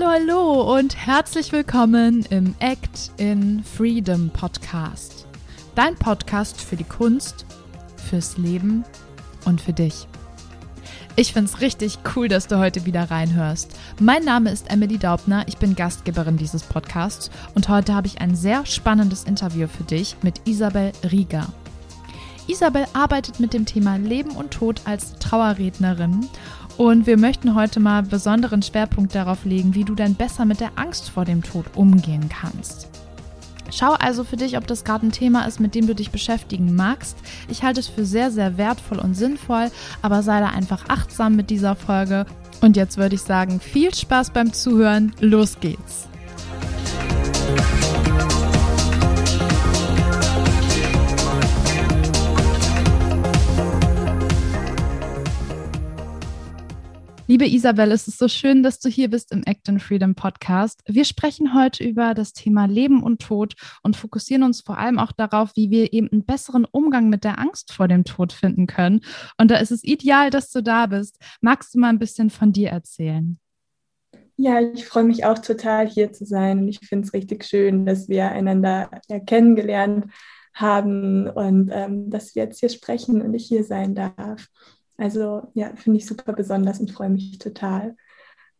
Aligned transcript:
Hallo, 0.00 0.10
hallo 0.12 0.76
und 0.76 0.94
herzlich 0.94 1.50
willkommen 1.50 2.24
im 2.30 2.54
Act 2.60 3.10
in 3.16 3.64
Freedom 3.64 4.30
Podcast. 4.30 5.26
Dein 5.74 5.96
Podcast 5.96 6.60
für 6.60 6.76
die 6.76 6.84
Kunst, 6.84 7.44
fürs 8.08 8.38
Leben 8.38 8.84
und 9.44 9.60
für 9.60 9.72
dich. 9.72 10.06
Ich 11.16 11.32
finde 11.32 11.50
es 11.50 11.60
richtig 11.60 11.98
cool, 12.14 12.28
dass 12.28 12.46
du 12.46 12.60
heute 12.60 12.86
wieder 12.86 13.10
reinhörst. 13.10 13.76
Mein 13.98 14.24
Name 14.24 14.52
ist 14.52 14.70
Emily 14.70 14.98
Daubner, 14.98 15.42
ich 15.48 15.56
bin 15.56 15.74
Gastgeberin 15.74 16.36
dieses 16.36 16.62
Podcasts 16.62 17.28
und 17.56 17.68
heute 17.68 17.92
habe 17.92 18.06
ich 18.06 18.20
ein 18.20 18.36
sehr 18.36 18.66
spannendes 18.66 19.24
Interview 19.24 19.66
für 19.66 19.82
dich 19.82 20.14
mit 20.22 20.46
Isabel 20.46 20.92
Rieger. 21.10 21.48
Isabel 22.46 22.86
arbeitet 22.92 23.40
mit 23.40 23.52
dem 23.52 23.66
Thema 23.66 23.96
Leben 23.96 24.30
und 24.30 24.52
Tod 24.52 24.80
als 24.84 25.14
Trauerrednerin 25.14 26.28
und 26.78 27.06
wir 27.06 27.18
möchten 27.18 27.56
heute 27.56 27.80
mal 27.80 28.04
besonderen 28.04 28.62
Schwerpunkt 28.62 29.14
darauf 29.14 29.44
legen, 29.44 29.74
wie 29.74 29.84
du 29.84 29.94
dann 29.94 30.14
besser 30.14 30.44
mit 30.44 30.60
der 30.60 30.70
Angst 30.76 31.10
vor 31.10 31.24
dem 31.24 31.42
Tod 31.42 31.66
umgehen 31.74 32.28
kannst. 32.28 32.88
Schau 33.70 33.92
also 33.94 34.24
für 34.24 34.36
dich, 34.36 34.56
ob 34.56 34.66
das 34.66 34.84
gerade 34.84 35.06
ein 35.06 35.12
Thema 35.12 35.44
ist, 35.46 35.60
mit 35.60 35.74
dem 35.74 35.86
du 35.86 35.94
dich 35.94 36.10
beschäftigen 36.10 36.74
magst. 36.74 37.18
Ich 37.48 37.64
halte 37.64 37.80
es 37.80 37.88
für 37.88 38.06
sehr, 38.06 38.30
sehr 38.30 38.56
wertvoll 38.56 38.98
und 38.98 39.14
sinnvoll, 39.14 39.70
aber 40.00 40.22
sei 40.22 40.40
da 40.40 40.46
einfach 40.46 40.88
achtsam 40.88 41.36
mit 41.36 41.50
dieser 41.50 41.74
Folge. 41.74 42.24
Und 42.60 42.76
jetzt 42.76 42.96
würde 42.96 43.16
ich 43.16 43.22
sagen, 43.22 43.60
viel 43.60 43.92
Spaß 43.92 44.30
beim 44.30 44.52
Zuhören. 44.52 45.12
Los 45.20 45.58
geht's. 45.60 46.08
Liebe 57.30 57.46
Isabel, 57.46 57.92
es 57.92 58.08
ist 58.08 58.16
so 58.16 58.26
schön, 58.26 58.62
dass 58.62 58.80
du 58.80 58.88
hier 58.88 59.10
bist 59.10 59.32
im 59.32 59.42
Act 59.44 59.68
in 59.68 59.80
Freedom 59.80 60.14
Podcast. 60.14 60.82
Wir 60.86 61.04
sprechen 61.04 61.52
heute 61.52 61.84
über 61.84 62.14
das 62.14 62.32
Thema 62.32 62.64
Leben 62.64 63.02
und 63.02 63.20
Tod 63.20 63.54
und 63.82 63.96
fokussieren 63.96 64.44
uns 64.44 64.62
vor 64.62 64.78
allem 64.78 64.98
auch 64.98 65.12
darauf, 65.12 65.50
wie 65.54 65.70
wir 65.70 65.92
eben 65.92 66.08
einen 66.10 66.24
besseren 66.24 66.64
Umgang 66.64 67.10
mit 67.10 67.24
der 67.24 67.38
Angst 67.38 67.74
vor 67.74 67.86
dem 67.86 68.04
Tod 68.04 68.32
finden 68.32 68.66
können. 68.66 69.02
Und 69.36 69.50
da 69.50 69.58
ist 69.58 69.70
es 69.72 69.84
ideal, 69.84 70.30
dass 70.30 70.48
du 70.50 70.62
da 70.62 70.86
bist. 70.86 71.18
Magst 71.42 71.74
du 71.74 71.80
mal 71.80 71.90
ein 71.90 71.98
bisschen 71.98 72.30
von 72.30 72.50
dir 72.50 72.70
erzählen? 72.70 73.38
Ja, 74.36 74.62
ich 74.62 74.86
freue 74.86 75.04
mich 75.04 75.26
auch 75.26 75.38
total 75.38 75.86
hier 75.86 76.10
zu 76.14 76.24
sein 76.24 76.60
und 76.60 76.68
ich 76.68 76.78
finde 76.78 77.06
es 77.06 77.12
richtig 77.12 77.44
schön, 77.44 77.84
dass 77.84 78.08
wir 78.08 78.30
einander 78.30 78.90
ja, 79.06 79.20
kennengelernt 79.20 80.06
haben 80.54 81.28
und 81.28 81.68
ähm, 81.74 82.08
dass 82.08 82.34
wir 82.34 82.44
jetzt 82.44 82.60
hier 82.60 82.70
sprechen 82.70 83.20
und 83.20 83.34
ich 83.34 83.44
hier 83.44 83.64
sein 83.64 83.94
darf. 83.94 84.48
Also 84.98 85.48
ja, 85.54 85.74
finde 85.76 85.98
ich 85.98 86.06
super 86.06 86.34
besonders 86.34 86.80
und 86.80 86.90
freue 86.90 87.08
mich 87.08 87.38
total. 87.38 87.96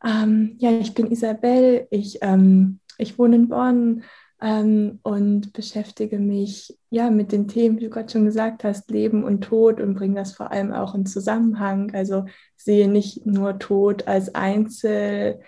Ähm, 0.05 0.55
ja, 0.59 0.71
ich 0.71 0.95
bin 0.95 1.11
Isabel, 1.11 1.87
ich, 1.91 2.19
ähm, 2.23 2.81
ich 2.97 3.19
wohne 3.19 3.37
in 3.37 3.49
Bonn 3.49 4.05
ähm, 4.41 5.01
und 5.03 5.53
beschäftige 5.53 6.19
mich 6.21 6.79
ja 6.91 7.11
mit 7.11 7.33
den 7.33 7.49
Themen, 7.49 7.79
wie 7.79 7.85
du 7.85 7.91
gerade 7.91 8.09
schon 8.11 8.25
gesagt 8.25 8.63
hast, 8.63 8.89
Leben 8.91 9.25
und 9.25 9.43
Tod 9.43 9.81
und 9.81 9.95
bringe 9.95 10.15
das 10.15 10.33
vor 10.33 10.53
allem 10.53 10.73
auch 10.73 10.95
in 10.95 11.07
Zusammenhang. 11.07 11.93
Also 11.95 12.25
sehe 12.57 12.89
nicht 12.89 13.27
nur 13.27 13.59
Tod 13.59 14.07
als 14.07 14.33
Einzelthema, 14.37 15.41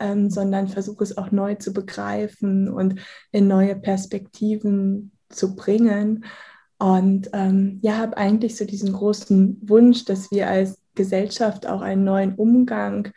ähm, 0.00 0.30
sondern 0.30 0.68
versuche 0.68 1.02
es 1.02 1.18
auch 1.18 1.32
neu 1.32 1.56
zu 1.56 1.72
begreifen 1.72 2.68
und 2.68 3.00
in 3.32 3.48
neue 3.48 3.74
Perspektiven 3.74 5.10
zu 5.28 5.56
bringen. 5.56 6.24
Und 6.78 7.30
ähm, 7.32 7.78
ja, 7.82 7.96
habe 7.96 8.16
eigentlich 8.16 8.56
so 8.56 8.64
diesen 8.64 8.92
großen 8.92 9.58
Wunsch, 9.62 10.04
dass 10.04 10.30
wir 10.30 10.48
als 10.48 10.78
Gesellschaft 10.94 11.66
auch 11.66 11.80
einen 11.80 12.04
neuen 12.04 12.34
Umgang, 12.34 13.08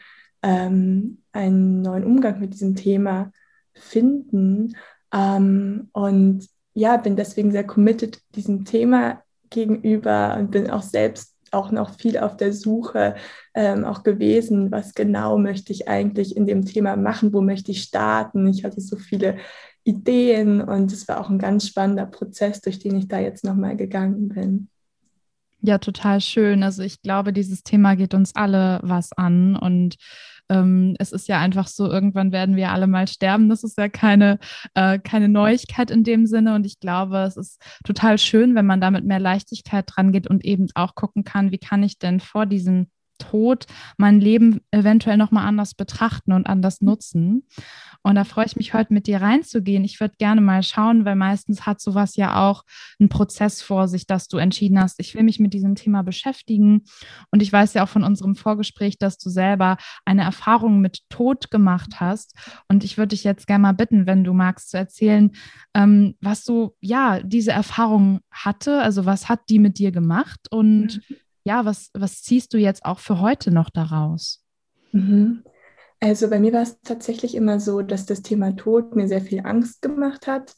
ähm, 0.42 1.20
einen 1.34 1.82
neuen 1.82 2.06
Umgang 2.06 2.40
mit 2.40 2.54
diesem 2.54 2.76
Thema 2.76 3.32
finden. 3.74 4.76
Ähm, 5.14 5.90
und 5.92 6.48
ja, 6.74 6.98
bin 6.98 7.16
deswegen 7.16 7.52
sehr 7.52 7.66
committed 7.66 8.22
diesem 8.36 8.64
Thema 8.64 9.24
gegenüber 9.50 10.38
und 10.40 10.52
bin 10.52 10.70
auch 10.70 10.84
selbst 10.84 11.36
auch 11.54 11.72
noch 11.72 11.96
viel 11.96 12.18
auf 12.18 12.38
der 12.38 12.54
Suche 12.54 13.16
ähm, 13.54 13.86
auch 13.86 14.04
gewesen, 14.04 14.72
was 14.72 14.94
genau 14.94 15.38
möchte 15.38 15.74
ich 15.74 15.88
eigentlich 15.88 16.36
in 16.36 16.46
dem 16.46 16.66
Thema 16.66 16.96
machen, 16.96 17.34
wo 17.34 17.42
möchte 17.42 17.72
ich 17.72 17.84
starten. 17.84 18.48
Ich 18.48 18.64
hatte 18.64 18.82
so 18.82 18.98
viele 18.98 19.38
Ideen 19.84 20.62
und 20.62 20.92
es 20.92 21.08
war 21.08 21.20
auch 21.20 21.30
ein 21.30 21.40
ganz 21.40 21.68
spannender 21.68 22.06
Prozess, 22.06 22.62
durch 22.62 22.80
den 22.80 22.96
ich 22.96 23.08
da 23.08 23.20
jetzt 23.20 23.44
nochmal 23.44 23.76
gegangen 23.76 24.30
bin. 24.30 24.70
Ja, 25.62 25.78
total 25.78 26.22
schön. 26.22 26.64
Also 26.64 26.84
ich 26.84 27.02
glaube, 27.02 27.34
dieses 27.34 27.64
Thema 27.64 27.96
geht 27.96 28.14
uns 28.14 28.36
alle 28.36 28.80
was 28.82 29.12
an 29.14 29.56
und 29.56 29.98
ähm, 30.50 30.96
es 31.00 31.12
ist 31.12 31.28
ja 31.28 31.40
einfach 31.40 31.68
so, 31.68 31.90
irgendwann 31.90 32.32
werden 32.32 32.56
wir 32.56 32.72
alle 32.72 32.88
mal 32.88 33.08
sterben. 33.08 33.50
Das 33.50 33.64
ist 33.64 33.78
ja 33.78 33.90
keine, 33.90 34.40
äh, 34.74 35.00
keine 35.00 35.30
Neuigkeit 35.30 35.92
in 35.92 36.04
dem 36.04 36.26
Sinne 36.26 36.56
und 36.56 36.66
ich 36.66 36.80
glaube, 36.80 37.20
es 37.20 37.38
ist 37.38 37.62
total 37.84 38.18
schön, 38.18 38.56
wenn 38.56 38.66
man 38.66 38.82
da 38.82 38.92
mit 38.92 39.06
mehr 39.06 39.20
Leichtigkeit 39.20 39.86
dran 39.88 40.12
geht 40.12 40.28
und 40.28 40.44
eben 40.46 40.68
auch 40.76 40.96
gucken 40.96 41.24
kann, 41.24 41.52
wie 41.52 41.60
kann 41.60 41.84
ich 41.84 42.00
denn 42.00 42.20
vor 42.20 42.46
diesem 42.46 42.88
Tod 43.20 43.68
mein 43.98 44.20
Leben 44.20 44.62
eventuell 44.72 45.18
nochmal 45.18 45.46
anders 45.46 45.76
betrachten 45.76 46.34
und 46.34 46.48
anders 46.48 46.82
nutzen. 46.82 47.44
Und 48.02 48.16
da 48.16 48.24
freue 48.24 48.46
ich 48.46 48.56
mich 48.56 48.74
heute 48.74 48.94
mit 48.94 49.08
dir 49.08 49.22
reinzugehen. 49.22 49.84
Ich 49.84 50.00
würde 50.00 50.16
gerne 50.18 50.42
mal 50.42 50.64
schauen, 50.64 51.06
weil 51.06 51.16
meistens 51.16 51.66
hat 51.66 51.82
sowas 51.82 52.16
ja 52.16 52.50
auch 52.50 52.64
einen 53.00 53.10
Prozess 53.10 53.62
vor 53.62 53.88
sich, 53.88 54.08
dass 54.08 54.28
du 54.28 54.38
entschieden 54.38 54.80
hast, 54.80 55.00
ich 55.00 55.16
will 55.16 55.24
mich 55.24 55.40
mit 55.40 55.54
diesem 55.54 55.76
Thema 55.76 56.02
beschäftigen. 56.02 56.86
Und 57.32 57.42
ich 57.42 57.52
weiß 57.52 57.74
ja 57.74 57.84
auch 57.84 57.90
von 57.90 58.04
unserem 58.04 58.36
Vorgespräch, 58.36 58.98
dass 58.98 59.18
du 59.18 59.30
selber 59.30 59.78
eine 60.06 60.24
Erfahrung 60.24 60.80
mit 60.80 61.02
Tod 61.10 61.52
gemacht 61.52 62.00
hast. 62.00 62.36
Und 62.68 62.84
ich 62.84 62.98
würde 62.98 63.10
dich 63.10 63.24
jetzt 63.24 63.48
gerne 63.48 63.64
mal 63.64 63.74
bitten, 63.74 64.08
wenn 64.08 64.24
du 64.24 64.34
magst, 64.34 64.72
zu 64.72 64.78
erzählen, 64.78 65.32
ähm, 65.74 66.16
was 66.22 66.46
du, 66.46 66.76
ja, 66.80 67.22
diese 67.22 67.52
Erfahrung 67.52 68.22
hatte. 68.32 68.82
Also 68.82 69.06
was 69.06 69.28
hat 69.28 69.42
die 69.50 69.60
mit 69.60 69.78
dir 69.78 69.92
gemacht 69.92 70.40
und 70.50 71.02
mhm. 71.10 71.16
Ja, 71.50 71.66
was, 71.66 71.90
was 71.96 72.22
ziehst 72.22 72.54
du 72.54 72.60
jetzt 72.60 72.86
auch 72.86 73.00
für 73.00 73.20
heute 73.20 73.50
noch 73.50 73.72
daraus? 73.72 74.44
Mhm. 74.92 75.44
Also 76.00 76.30
bei 76.30 76.40
mir 76.40 76.54
war 76.54 76.62
es 76.62 76.80
tatsächlich 76.82 77.34
immer 77.34 77.60
so, 77.60 77.82
dass 77.82 78.06
das 78.06 78.22
Thema 78.22 78.56
Tod 78.56 78.96
mir 78.96 79.08
sehr 79.08 79.22
viel 79.22 79.42
Angst 79.44 79.82
gemacht 79.82 80.28
hat. 80.28 80.56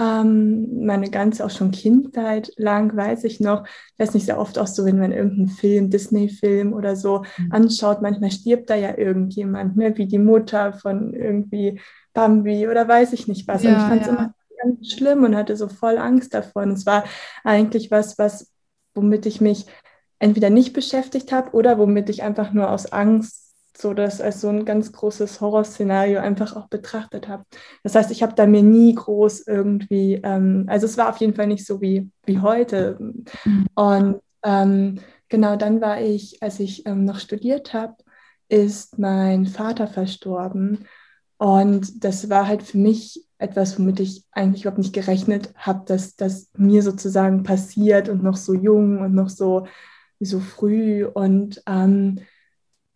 Ähm, 0.00 0.84
meine 0.86 1.10
ganze 1.10 1.44
auch 1.44 1.50
schon 1.50 1.72
Kindheit 1.72 2.52
lang 2.56 2.96
weiß 2.96 3.24
ich 3.24 3.40
noch, 3.40 3.66
das 3.96 4.10
ist 4.10 4.14
nicht 4.14 4.26
sehr 4.26 4.38
oft 4.38 4.60
auch 4.60 4.68
so, 4.68 4.84
wenn 4.84 5.00
man 5.00 5.10
irgendeinen 5.10 5.48
Film, 5.48 5.90
Disney-Film 5.90 6.72
oder 6.72 6.94
so 6.94 7.24
mhm. 7.36 7.50
anschaut, 7.50 8.00
manchmal 8.00 8.30
stirbt 8.30 8.70
da 8.70 8.76
ja 8.76 8.96
irgendjemand, 8.96 9.76
ne? 9.76 9.96
wie 9.96 10.06
die 10.06 10.20
Mutter 10.20 10.72
von 10.72 11.14
irgendwie 11.14 11.80
Bambi 12.14 12.68
oder 12.68 12.86
weiß 12.86 13.12
ich 13.12 13.26
nicht 13.26 13.48
was. 13.48 13.64
Ja, 13.64 13.70
und 13.70 13.76
ich 13.76 13.88
fand 13.88 14.00
es 14.02 14.06
ja. 14.06 14.12
immer 14.12 14.34
ganz 14.62 14.92
schlimm 14.92 15.24
und 15.24 15.34
hatte 15.34 15.56
so 15.56 15.66
voll 15.66 15.98
Angst 15.98 16.32
davon. 16.32 16.70
Es 16.70 16.86
war 16.86 17.02
eigentlich 17.42 17.90
was, 17.90 18.18
was, 18.18 18.52
womit 18.94 19.26
ich 19.26 19.40
mich 19.40 19.66
entweder 20.18 20.50
nicht 20.50 20.72
beschäftigt 20.72 21.32
habe 21.32 21.52
oder 21.52 21.78
womit 21.78 22.10
ich 22.10 22.22
einfach 22.22 22.52
nur 22.52 22.70
aus 22.70 22.92
Angst 22.92 23.48
so 23.80 23.94
das 23.94 24.20
als 24.20 24.40
so 24.40 24.48
ein 24.48 24.64
ganz 24.64 24.92
großes 24.92 25.40
Horrorszenario 25.40 26.18
einfach 26.18 26.56
auch 26.56 26.68
betrachtet 26.68 27.28
habe. 27.28 27.44
Das 27.84 27.94
heißt, 27.94 28.10
ich 28.10 28.22
habe 28.22 28.34
da 28.34 28.46
mir 28.46 28.62
nie 28.62 28.94
groß 28.94 29.46
irgendwie, 29.46 30.20
ähm, 30.24 30.64
also 30.66 30.86
es 30.86 30.98
war 30.98 31.10
auf 31.10 31.18
jeden 31.18 31.34
Fall 31.34 31.46
nicht 31.46 31.64
so 31.64 31.80
wie, 31.80 32.10
wie 32.26 32.40
heute. 32.40 32.96
Mhm. 32.98 33.66
Und 33.74 34.20
ähm, 34.42 34.98
genau 35.28 35.56
dann 35.56 35.80
war 35.80 36.00
ich, 36.00 36.42
als 36.42 36.58
ich 36.58 36.86
ähm, 36.86 37.04
noch 37.04 37.20
studiert 37.20 37.72
habe, 37.72 37.94
ist 38.48 38.98
mein 38.98 39.46
Vater 39.46 39.86
verstorben. 39.86 40.86
Und 41.36 42.02
das 42.02 42.28
war 42.28 42.48
halt 42.48 42.64
für 42.64 42.78
mich 42.78 43.24
etwas, 43.38 43.78
womit 43.78 44.00
ich 44.00 44.24
eigentlich 44.32 44.62
überhaupt 44.62 44.78
nicht 44.78 44.94
gerechnet 44.94 45.54
habe, 45.54 45.84
dass 45.86 46.16
das 46.16 46.48
mir 46.56 46.82
sozusagen 46.82 47.44
passiert 47.44 48.08
und 48.08 48.24
noch 48.24 48.36
so 48.36 48.54
jung 48.54 48.98
und 48.98 49.14
noch 49.14 49.28
so, 49.28 49.66
so 50.20 50.40
früh. 50.40 51.04
Und 51.04 51.62
ähm, 51.66 52.20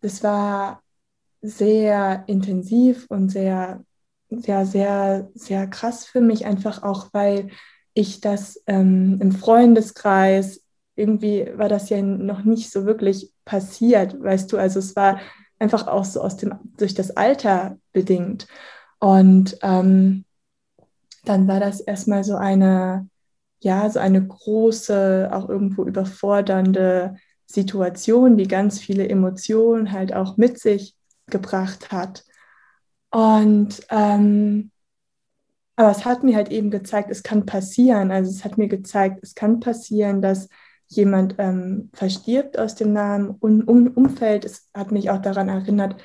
das 0.01 0.23
war 0.23 0.81
sehr 1.41 2.23
intensiv 2.27 3.05
und 3.09 3.29
sehr, 3.29 3.83
sehr, 4.29 4.65
sehr, 4.65 5.29
sehr 5.35 5.67
krass 5.67 6.05
für 6.05 6.21
mich, 6.21 6.45
einfach 6.45 6.83
auch, 6.83 7.09
weil 7.13 7.49
ich 7.93 8.21
das 8.21 8.61
ähm, 8.67 9.19
im 9.21 9.31
Freundeskreis, 9.31 10.63
irgendwie 10.95 11.47
war 11.55 11.69
das 11.69 11.89
ja 11.89 12.01
noch 12.01 12.43
nicht 12.43 12.71
so 12.71 12.85
wirklich 12.85 13.31
passiert, 13.45 14.21
weißt 14.21 14.51
du, 14.51 14.57
also 14.57 14.79
es 14.79 14.95
war 14.95 15.19
einfach 15.59 15.87
auch 15.87 16.05
so 16.05 16.21
aus 16.21 16.37
dem, 16.37 16.55
durch 16.77 16.93
das 16.93 17.11
Alter 17.11 17.77
bedingt. 17.91 18.47
Und 18.99 19.57
ähm, 19.61 20.25
dann 21.25 21.47
war 21.47 21.59
das 21.59 21.79
erstmal 21.79 22.23
so 22.23 22.35
eine, 22.35 23.07
ja, 23.63 23.89
so 23.89 23.99
eine 23.99 24.25
große, 24.25 25.29
auch 25.31 25.47
irgendwo 25.49 25.85
überfordernde 25.85 27.15
Situation, 27.45 28.37
die 28.37 28.47
ganz 28.47 28.79
viele 28.79 29.07
Emotionen 29.07 29.91
halt 29.91 30.13
auch 30.13 30.37
mit 30.37 30.59
sich 30.59 30.95
gebracht 31.27 31.91
hat. 31.91 32.25
Und 33.09 33.85
ähm, 33.89 34.71
aber 35.75 35.91
es 35.91 36.05
hat 36.05 36.23
mir 36.23 36.35
halt 36.35 36.51
eben 36.51 36.69
gezeigt, 36.71 37.09
es 37.09 37.23
kann 37.23 37.45
passieren. 37.45 38.11
Also 38.11 38.29
es 38.29 38.43
hat 38.45 38.57
mir 38.57 38.67
gezeigt, 38.67 39.19
es 39.23 39.33
kann 39.33 39.59
passieren, 39.59 40.21
dass 40.21 40.49
jemand 40.87 41.35
ähm, 41.39 41.89
verstirbt 41.93 42.59
aus 42.59 42.75
dem 42.75 42.93
nahen 42.93 43.29
um 43.29 43.61
um 43.61 43.87
Umfeld. 43.87 44.45
Es 44.45 44.69
hat 44.73 44.91
mich 44.91 45.09
auch 45.09 45.21
daran 45.21 45.49
erinnert, 45.49 45.95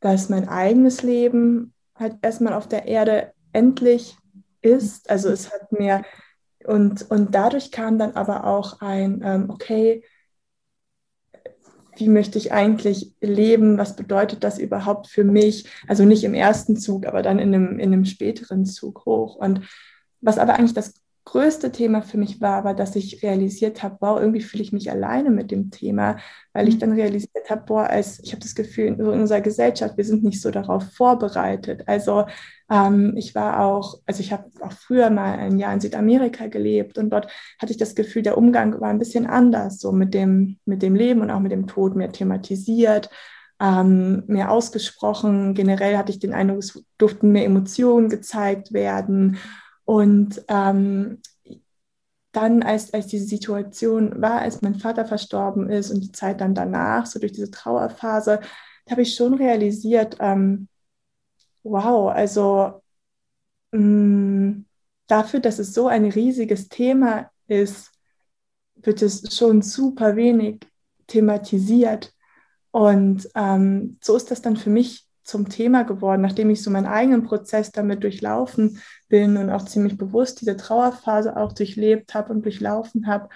dass 0.00 0.28
mein 0.28 0.48
eigenes 0.48 1.02
Leben 1.02 1.72
halt 1.94 2.16
erstmal 2.22 2.52
auf 2.52 2.68
der 2.68 2.86
Erde 2.86 3.32
endlich 3.52 4.16
ist. 4.60 5.08
Also 5.10 5.30
es 5.30 5.52
hat 5.52 5.72
mir, 5.72 6.04
und, 6.66 7.10
und 7.10 7.34
dadurch 7.34 7.70
kam 7.70 7.98
dann 7.98 8.12
aber 8.12 8.44
auch 8.44 8.80
ein, 8.80 9.22
ähm, 9.24 9.50
okay, 9.50 10.02
wie 11.96 12.08
möchte 12.08 12.38
ich 12.38 12.52
eigentlich 12.52 13.14
leben? 13.20 13.78
Was 13.78 13.96
bedeutet 13.96 14.44
das 14.44 14.58
überhaupt 14.58 15.08
für 15.08 15.24
mich? 15.24 15.66
Also 15.88 16.04
nicht 16.04 16.24
im 16.24 16.34
ersten 16.34 16.76
Zug, 16.76 17.06
aber 17.06 17.22
dann 17.22 17.38
in 17.38 17.54
einem, 17.54 17.78
in 17.78 17.92
einem 17.92 18.04
späteren 18.04 18.66
Zug 18.66 19.06
hoch. 19.06 19.36
Und 19.36 19.62
was 20.20 20.38
aber 20.38 20.54
eigentlich 20.54 20.74
das 20.74 20.94
größte 21.36 21.70
Thema 21.70 22.00
für 22.00 22.16
mich 22.16 22.40
war, 22.40 22.64
war, 22.64 22.74
dass 22.74 22.96
ich 22.96 23.22
realisiert 23.22 23.82
habe, 23.82 23.98
wow, 24.00 24.18
irgendwie 24.18 24.40
fühle 24.40 24.62
ich 24.62 24.72
mich 24.72 24.90
alleine 24.90 25.28
mit 25.30 25.50
dem 25.50 25.70
Thema, 25.70 26.16
weil 26.54 26.66
ich 26.66 26.76
mhm. 26.76 26.78
dann 26.80 26.92
realisiert 26.92 27.50
habe, 27.50 27.62
boah, 27.66 27.90
als 27.90 28.20
ich 28.20 28.32
habe 28.32 28.40
das 28.40 28.54
Gefühl, 28.54 28.86
in 28.86 29.02
unserer 29.02 29.42
Gesellschaft, 29.42 29.98
wir 29.98 30.04
sind 30.04 30.24
nicht 30.24 30.40
so 30.40 30.50
darauf 30.50 30.84
vorbereitet. 30.94 31.82
Also 31.86 32.24
ähm, 32.70 33.12
ich 33.18 33.34
war 33.34 33.60
auch, 33.60 34.00
also 34.06 34.20
ich 34.20 34.32
habe 34.32 34.44
auch 34.60 34.72
früher 34.72 35.10
mal 35.10 35.38
ein 35.38 35.58
Jahr 35.58 35.74
in 35.74 35.80
Südamerika 35.80 36.46
gelebt 36.46 36.96
und 36.96 37.10
dort 37.10 37.30
hatte 37.60 37.72
ich 37.72 37.78
das 37.78 37.94
Gefühl, 37.94 38.22
der 38.22 38.38
Umgang 38.38 38.80
war 38.80 38.88
ein 38.88 38.98
bisschen 38.98 39.26
anders, 39.26 39.78
so 39.78 39.92
mit 39.92 40.14
dem, 40.14 40.58
mit 40.64 40.80
dem 40.80 40.94
Leben 40.94 41.20
und 41.20 41.30
auch 41.30 41.40
mit 41.40 41.52
dem 41.52 41.66
Tod 41.66 41.96
mehr 41.96 42.12
thematisiert. 42.12 43.10
Ähm, 43.60 44.22
mehr 44.26 44.50
ausgesprochen. 44.50 45.54
Generell 45.54 45.96
hatte 45.96 46.12
ich 46.12 46.18
den 46.18 46.34
Eindruck, 46.34 46.58
es 46.58 46.82
durften 46.98 47.32
mehr 47.32 47.44
Emotionen 47.44 48.10
gezeigt 48.10 48.74
werden. 48.74 49.38
Und 49.86 50.44
ähm, 50.48 51.22
dann, 52.32 52.62
als, 52.62 52.92
als 52.92 53.06
diese 53.06 53.24
Situation 53.24 54.20
war, 54.20 54.40
als 54.40 54.60
mein 54.60 54.74
Vater 54.74 55.06
verstorben 55.06 55.70
ist 55.70 55.90
und 55.90 56.00
die 56.02 56.12
Zeit 56.12 56.42
dann 56.42 56.54
danach, 56.54 57.06
so 57.06 57.18
durch 57.18 57.32
diese 57.32 57.50
Trauerphase, 57.50 58.40
da 58.84 58.90
habe 58.90 59.02
ich 59.02 59.14
schon 59.14 59.34
realisiert, 59.34 60.16
ähm, 60.20 60.68
wow, 61.62 62.10
also 62.10 62.82
mh, 63.72 63.80
mm, 63.80 64.66
dafür, 65.06 65.40
dass 65.40 65.58
es 65.58 65.72
so 65.72 65.88
ein 65.88 66.04
riesiges 66.04 66.68
Thema 66.68 67.30
ist, 67.46 67.92
wird 68.74 69.02
es 69.02 69.34
schon 69.34 69.62
super 69.62 70.16
wenig 70.16 70.60
thematisiert. 71.06 72.12
Und 72.70 73.28
ähm, 73.34 73.98
so 74.02 74.16
ist 74.16 74.30
das 74.30 74.42
dann 74.42 74.56
für 74.56 74.70
mich 74.70 75.05
zum 75.26 75.48
Thema 75.48 75.82
geworden, 75.82 76.22
nachdem 76.22 76.50
ich 76.50 76.62
so 76.62 76.70
meinen 76.70 76.86
eigenen 76.86 77.24
Prozess 77.24 77.72
damit 77.72 78.02
durchlaufen 78.02 78.80
bin 79.08 79.36
und 79.36 79.50
auch 79.50 79.64
ziemlich 79.64 79.98
bewusst 79.98 80.40
diese 80.40 80.56
Trauerphase 80.56 81.36
auch 81.36 81.52
durchlebt 81.52 82.14
habe 82.14 82.32
und 82.32 82.44
durchlaufen 82.44 83.06
habe, 83.06 83.28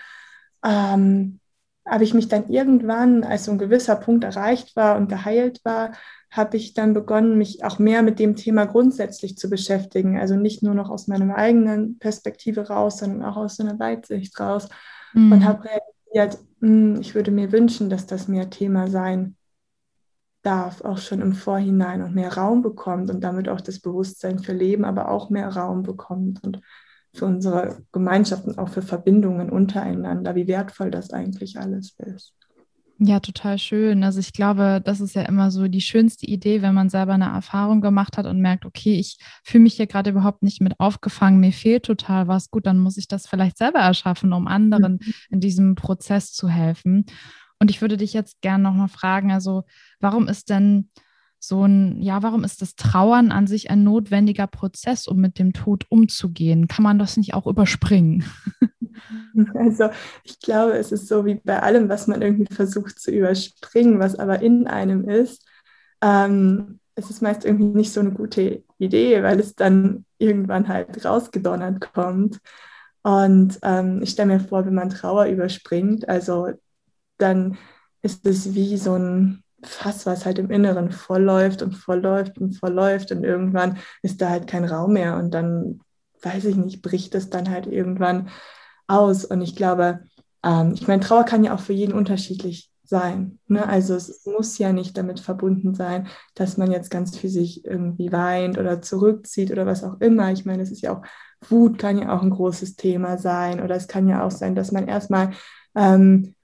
ähm, 0.65 1.41
habe 1.87 2.05
ich 2.05 2.15
mich 2.15 2.29
dann 2.29 2.49
irgendwann, 2.49 3.25
als 3.25 3.45
so 3.45 3.53
ein 3.53 3.59
gewisser 3.59 3.97
Punkt 3.97 4.25
erreicht 4.25 4.77
war 4.77 4.97
und 4.97 5.09
geheilt 5.09 5.61
war, 5.65 5.93
habe 6.31 6.57
ich 6.57 6.75
dann 6.75 6.95
begonnen, 6.95 7.37
mich 7.37 7.65
auch 7.65 7.81
mehr 7.81 8.03
mit 8.03 8.21
dem 8.21 8.37
Thema 8.37 8.67
grundsätzlich 8.67 9.37
zu 9.37 9.51
beschäftigen. 9.51 10.19
Also 10.19 10.37
nicht 10.37 10.63
nur 10.63 10.75
noch 10.75 10.91
aus 10.91 11.09
meiner 11.09 11.35
eigenen 11.35 11.99
Perspektive 11.99 12.69
raus, 12.69 12.99
sondern 12.99 13.25
auch 13.25 13.37
aus 13.37 13.57
so 13.57 13.65
einer 13.65 13.81
Weitsicht 13.81 14.39
raus. 14.39 14.69
Mhm. 15.13 15.33
Und 15.33 15.45
habe 15.45 15.65
realisiert, 15.65 16.39
mh, 16.61 16.69
hm, 16.69 17.01
ich 17.01 17.17
würde 17.17 17.33
mir 17.33 17.51
wünschen, 17.51 17.91
dass 17.91 18.07
das 18.07 18.29
mehr 18.29 18.49
Thema 18.49 18.87
sein 18.87 19.37
darf, 20.43 20.81
auch 20.83 20.99
schon 20.99 21.21
im 21.21 21.33
Vorhinein 21.33 22.03
und 22.03 22.15
mehr 22.15 22.35
Raum 22.35 22.63
bekommt 22.63 23.11
und 23.11 23.23
damit 23.23 23.49
auch 23.49 23.61
das 23.61 23.81
Bewusstsein 23.81 24.39
für 24.39 24.53
Leben, 24.53 24.85
aber 24.85 25.11
auch 25.11 25.31
mehr 25.31 25.49
Raum 25.49 25.83
bekommt 25.83 26.43
und 26.43 26.61
für 27.13 27.27
unsere 27.27 27.83
Gemeinschaften, 27.93 28.57
auch 28.59 28.69
für 28.69 28.83
Verbindungen 28.83 29.51
untereinander, 29.51 30.35
wie 30.35 30.47
wertvoll 30.47 30.91
das 30.91 31.11
eigentlich 31.11 31.59
alles 31.59 31.97
ist. 31.99 32.35
Ja, 33.03 33.19
total 33.19 33.59
schön. 33.59 34.05
Also 34.05 34.21
ich 34.21 34.35
glaube, 34.35 34.83
das 34.85 35.01
ist 35.01 35.15
ja 35.15 35.23
immer 35.23 35.51
so 35.51 35.69
die 35.69 35.81
schönste 35.81 36.27
Idee, 36.27 36.61
wenn 36.61 36.75
man 36.75 36.91
selber 36.91 37.15
eine 37.15 37.33
Erfahrung 37.33 37.81
gemacht 37.81 38.19
hat 38.19 38.27
und 38.27 38.43
merkt, 38.43 38.67
okay, 38.67 38.95
ich 38.99 39.17
fühle 39.43 39.63
mich 39.63 39.75
hier 39.75 39.87
gerade 39.87 40.11
überhaupt 40.11 40.43
nicht 40.43 40.61
mit 40.61 40.79
aufgefangen, 40.79 41.41
mir 41.41 41.53
fehlt 41.53 41.85
total 41.85 42.29
was. 42.29 42.51
Gut, 42.51 42.67
dann 42.67 42.79
muss 42.79 42.99
ich 42.99 43.09
das 43.09 43.27
vielleicht 43.27 43.57
selber 43.57 43.79
erschaffen, 43.79 44.35
um 44.35 44.47
anderen 44.47 45.01
mhm. 45.01 45.15
in 45.31 45.41
diesem 45.41 45.77
Prozess 45.77 46.35
zu 46.35 46.51
helfen. 46.51 47.07
Und 47.61 47.71
ich 47.71 47.81
würde 47.81 47.97
dich 47.97 48.15
jetzt 48.15 48.41
gerne 48.41 48.65
nochmal 48.65 48.89
fragen, 48.89 49.31
also 49.31 49.65
warum 50.01 50.29
ist 50.29 50.49
denn 50.51 50.91
so 51.39 51.65
ein, 51.65 52.01
ja, 52.03 52.23
warum 52.23 52.45
ist 52.45 52.63
das 52.63 52.75
Trauern 52.75 53.33
an 53.33 53.47
sich 53.47 53.71
ein 53.71 53.83
notwendiger 53.83 54.47
Prozess, 54.47 55.07
um 55.07 55.19
mit 55.19 55.39
dem 55.39 55.53
Tod 55.53 55.87
umzugehen? 55.89 56.69
Kann 56.69 56.83
man 56.83 56.99
das 56.99 57.17
nicht 57.17 57.35
auch 57.35 57.47
überspringen? 57.47 58.25
Also 59.55 59.89
ich 60.25 60.39
glaube, 60.41 60.73
es 60.73 60.93
ist 60.93 61.09
so 61.09 61.25
wie 61.25 61.37
bei 61.37 61.63
allem, 61.63 61.89
was 61.89 62.07
man 62.07 62.21
irgendwie 62.21 62.53
versucht 62.53 62.99
zu 62.99 63.11
überspringen, 63.11 63.99
was 63.99 64.19
aber 64.19 64.43
in 64.43 64.67
einem 64.67 65.09
ist. 65.09 65.49
Ähm, 66.03 66.81
es 66.97 67.09
ist 67.09 67.23
meist 67.23 67.47
irgendwie 67.47 67.65
nicht 67.65 67.93
so 67.93 68.01
eine 68.01 68.13
gute 68.13 68.63
Idee, 68.79 69.23
weil 69.23 69.41
es 69.41 69.55
dann 69.55 70.05
irgendwann 70.19 70.69
halt 70.69 71.03
rausgedonnert 71.03 71.93
kommt. 71.95 72.41
Und 73.03 73.59
ähm, 73.63 74.03
ich 74.03 74.11
stelle 74.11 74.35
mir 74.35 74.41
vor, 74.41 74.67
wenn 74.67 74.75
man 74.75 74.91
Trauer 74.91 75.27
überspringt, 75.27 76.09
also 76.09 76.51
dann 77.21 77.59
ist 78.03 78.27
es 78.27 78.55
wie 78.55 78.77
so 78.77 78.95
ein 78.95 79.43
Fass, 79.63 80.07
was 80.07 80.25
halt 80.25 80.39
im 80.39 80.51
Inneren 80.51 80.91
vollläuft 80.91 81.63
und 81.63 81.75
vollläuft 81.75 82.39
und 82.39 82.55
vollläuft 82.55 83.13
und 83.13 83.25
irgendwann 83.25 83.79
ist 84.03 84.23
da 84.23 84.31
halt 84.31 84.47
kein 84.47 84.65
Raum 84.65 84.95
mehr 84.95 85.17
und 85.17 85.33
dann, 85.33 85.81
weiß 86.23 86.47
ich 86.47 86.57
nicht, 86.57 86.83
bricht 86.83 87.15
es 87.15 87.31
dann 87.31 87.51
halt 87.51 87.67
irgendwann 87.67 88.31
aus. 88.87 89.25
Und 89.25 89.43
ich 89.43 89.57
glaube, 89.57 90.01
ähm, 90.43 90.73
ich 90.75 90.89
meine, 90.89 91.03
Trauer 91.03 91.25
kann 91.25 91.45
ja 91.45 91.55
auch 91.55 91.61
für 91.61 91.75
jeden 91.75 91.93
unterschiedlich 91.93 92.71
sein. 92.85 93.39
Ne? 93.47 93.67
Also 93.67 93.95
es 93.95 94.27
muss 94.27 94.59
ja 94.59 94.73
nicht 94.73 94.99
damit 94.99 95.21
verbunden 95.21 95.75
sein, 95.75 96.09
dass 96.35 96.57
man 96.57 96.71
jetzt 96.73 96.91
ganz 96.91 97.17
physisch 97.17 97.61
irgendwie 97.63 98.13
weint 98.13 98.59
oder 98.59 98.83
zurückzieht 98.83 99.51
oder 99.53 99.65
was 99.65 99.85
auch 99.85 100.01
immer. 100.01 100.33
Ich 100.33 100.45
meine, 100.45 100.63
es 100.63 100.71
ist 100.71 100.83
ja 100.83 100.97
auch, 100.97 101.03
Wut 101.49 101.79
kann 101.79 101.99
ja 101.99 102.15
auch 102.15 102.23
ein 102.23 102.31
großes 102.31 102.77
Thema 102.77 103.17
sein 103.17 103.63
oder 103.63 103.77
es 103.77 103.89
kann 103.89 104.09
ja 104.09 104.25
auch 104.25 104.31
sein, 104.31 104.55
dass 104.55 104.73
man 104.73 104.89
erstmal 104.89 105.31
ähm, 105.75 106.35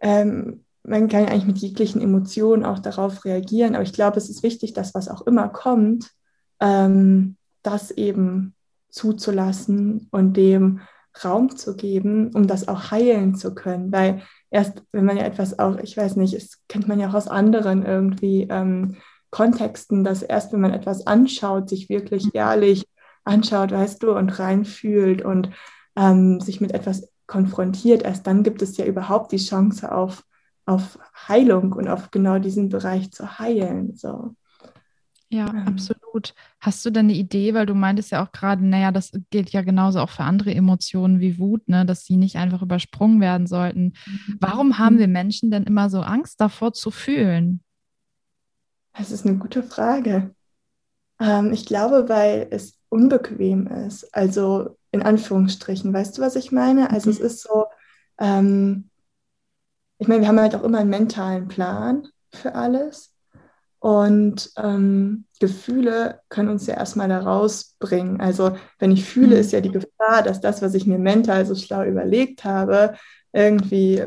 ähm, 0.00 0.64
man 0.82 1.08
kann 1.08 1.24
ja 1.24 1.28
eigentlich 1.28 1.46
mit 1.46 1.58
jeglichen 1.58 2.00
Emotionen 2.00 2.64
auch 2.64 2.78
darauf 2.78 3.24
reagieren, 3.24 3.74
aber 3.74 3.82
ich 3.82 3.92
glaube, 3.92 4.18
es 4.18 4.28
ist 4.28 4.42
wichtig, 4.42 4.72
dass 4.72 4.94
was 4.94 5.08
auch 5.08 5.26
immer 5.26 5.48
kommt, 5.48 6.10
ähm, 6.60 7.36
das 7.62 7.90
eben 7.90 8.54
zuzulassen 8.88 10.08
und 10.10 10.36
dem 10.36 10.80
Raum 11.24 11.56
zu 11.56 11.76
geben, 11.76 12.30
um 12.34 12.46
das 12.46 12.68
auch 12.68 12.90
heilen 12.90 13.34
zu 13.34 13.54
können. 13.54 13.90
Weil 13.90 14.22
erst, 14.50 14.82
wenn 14.92 15.04
man 15.04 15.16
ja 15.16 15.24
etwas 15.24 15.58
auch, 15.58 15.78
ich 15.78 15.96
weiß 15.96 16.16
nicht, 16.16 16.34
das 16.34 16.62
kennt 16.68 16.88
man 16.88 17.00
ja 17.00 17.08
auch 17.08 17.14
aus 17.14 17.28
anderen 17.28 17.84
irgendwie 17.84 18.46
ähm, 18.48 18.96
Kontexten, 19.30 20.04
dass 20.04 20.22
erst, 20.22 20.52
wenn 20.52 20.60
man 20.60 20.72
etwas 20.72 21.06
anschaut, 21.06 21.68
sich 21.68 21.88
wirklich 21.88 22.34
ehrlich 22.34 22.86
anschaut, 23.24 23.72
weißt 23.72 24.02
du, 24.02 24.12
und 24.12 24.38
reinfühlt 24.38 25.22
und 25.22 25.50
ähm, 25.96 26.40
sich 26.40 26.60
mit 26.60 26.72
etwas 26.72 27.08
konfrontiert, 27.26 28.02
erst 28.02 28.26
dann 28.26 28.42
gibt 28.42 28.62
es 28.62 28.76
ja 28.76 28.84
überhaupt 28.84 29.32
die 29.32 29.38
Chance 29.38 29.90
auf, 29.92 30.24
auf 30.64 30.98
Heilung 31.28 31.72
und 31.72 31.88
auf 31.88 32.10
genau 32.10 32.38
diesen 32.38 32.68
Bereich 32.68 33.12
zu 33.12 33.38
heilen. 33.38 33.96
So. 33.96 34.34
Ja, 35.28 35.48
ähm. 35.48 35.66
absolut. 35.66 36.34
Hast 36.60 36.84
du 36.84 36.90
denn 36.90 37.06
eine 37.06 37.14
Idee, 37.14 37.52
weil 37.54 37.66
du 37.66 37.74
meintest 37.74 38.10
ja 38.12 38.24
auch 38.24 38.32
gerade, 38.32 38.64
naja, 38.64 38.92
das 38.92 39.12
gilt 39.30 39.50
ja 39.50 39.62
genauso 39.62 40.00
auch 40.00 40.10
für 40.10 40.22
andere 40.22 40.54
Emotionen 40.54 41.20
wie 41.20 41.38
Wut, 41.38 41.68
ne, 41.68 41.84
dass 41.84 42.04
sie 42.04 42.16
nicht 42.16 42.36
einfach 42.36 42.62
übersprungen 42.62 43.20
werden 43.20 43.46
sollten. 43.46 43.92
Mhm. 44.06 44.36
Warum 44.40 44.78
haben 44.78 44.98
wir 44.98 45.08
Menschen 45.08 45.50
denn 45.50 45.64
immer 45.64 45.90
so 45.90 46.00
Angst 46.00 46.40
davor 46.40 46.72
zu 46.72 46.90
fühlen? 46.90 47.60
Das 48.96 49.10
ist 49.10 49.26
eine 49.26 49.36
gute 49.36 49.62
Frage. 49.62 50.34
Ähm, 51.20 51.52
ich 51.52 51.66
glaube, 51.66 52.08
weil 52.08 52.46
es 52.50 52.78
unbequem 52.88 53.66
ist. 53.66 54.14
Also 54.14 54.76
in 54.96 55.02
Anführungsstrichen. 55.02 55.92
Weißt 55.92 56.18
du, 56.18 56.22
was 56.22 56.36
ich 56.36 56.52
meine? 56.52 56.90
Also 56.90 57.10
mhm. 57.10 57.16
es 57.16 57.20
ist 57.20 57.42
so, 57.42 57.66
ähm, 58.18 58.90
ich 59.98 60.08
meine, 60.08 60.22
wir 60.22 60.28
haben 60.28 60.40
halt 60.40 60.54
auch 60.54 60.62
immer 60.62 60.78
einen 60.78 60.90
mentalen 60.90 61.48
Plan 61.48 62.08
für 62.32 62.54
alles. 62.54 63.12
Und 63.78 64.50
ähm, 64.56 65.26
Gefühle 65.38 66.20
können 66.28 66.48
uns 66.48 66.66
ja 66.66 66.74
erstmal 66.74 67.08
da 67.08 67.20
rausbringen. 67.20 68.20
Also 68.20 68.56
wenn 68.78 68.90
ich 68.90 69.04
fühle, 69.04 69.36
mhm. 69.36 69.40
ist 69.40 69.52
ja 69.52 69.60
die 69.60 69.70
Gefahr, 69.70 70.22
dass 70.24 70.40
das, 70.40 70.62
was 70.62 70.74
ich 70.74 70.86
mir 70.86 70.98
mental 70.98 71.46
so 71.46 71.54
schlau 71.54 71.84
überlegt 71.84 72.44
habe, 72.44 72.96
irgendwie 73.32 74.04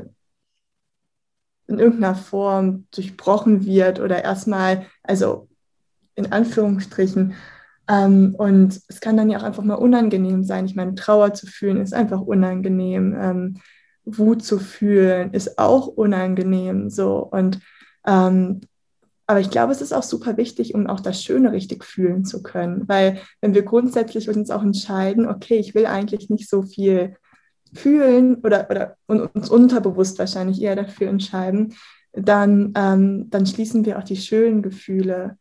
in 1.68 1.78
irgendeiner 1.78 2.16
Form 2.16 2.88
durchbrochen 2.92 3.64
wird 3.66 4.00
oder 4.00 4.24
erstmal, 4.24 4.88
also 5.04 5.48
in 6.16 6.32
Anführungsstrichen, 6.32 7.36
ähm, 7.90 8.36
und 8.38 8.80
es 8.88 9.02
kann 9.02 9.18
dann 9.18 9.30
ja 9.30 9.40
auch 9.40 9.44
einfach 9.44 9.64
mal 9.64 9.76
unangenehm 9.76 10.44
sein. 10.44 10.66
Ich 10.66 10.76
meine, 10.76 10.94
Trauer 10.96 11.34
zu 11.34 11.48
fühlen 11.48 11.82
ist 11.82 11.94
einfach 11.94 12.22
unangenehm. 12.22 13.16
Ähm, 13.20 13.58
Wut 14.06 14.44
zu 14.44 14.60
fühlen 14.60 15.34
ist 15.34 15.58
auch 15.58 15.88
unangenehm. 15.88 16.90
So. 16.90 17.18
Und 17.18 17.60
ähm, 18.06 18.62
aber 19.26 19.40
ich 19.40 19.50
glaube, 19.50 19.72
es 19.72 19.82
ist 19.82 19.94
auch 19.94 20.04
super 20.04 20.38
wichtig, 20.38 20.74
um 20.74 20.88
auch 20.88 21.00
das 21.00 21.24
Schöne 21.24 21.52
richtig 21.52 21.84
fühlen 21.84 22.26
zu 22.26 22.42
können. 22.44 22.88
Weil 22.88 23.20
wenn 23.42 23.54
wir 23.54 23.64
grundsätzlich 23.64 24.30
uns 24.30 24.50
auch 24.50 24.64
entscheiden, 24.64 25.28
okay, 25.28 25.58
ich 25.58 25.76
will 25.76 25.86
eigentlich 25.86 26.30
nicht 26.30 26.50
so 26.50 26.64
viel 26.64 27.16
fühlen 27.74 28.36
oder, 28.44 28.68
oder 28.70 28.98
uns 29.08 29.50
unterbewusst 29.50 30.18
wahrscheinlich 30.18 30.62
eher 30.62 30.76
dafür 30.76 31.10
entscheiden, 31.10 31.76
dann, 32.14 32.74
ähm, 32.76 33.30
dann 33.30 33.46
schließen 33.46 33.86
wir 33.86 34.00
auch 34.00 34.04
die 34.04 34.18
schönen 34.18 34.64
Gefühle 34.64 35.38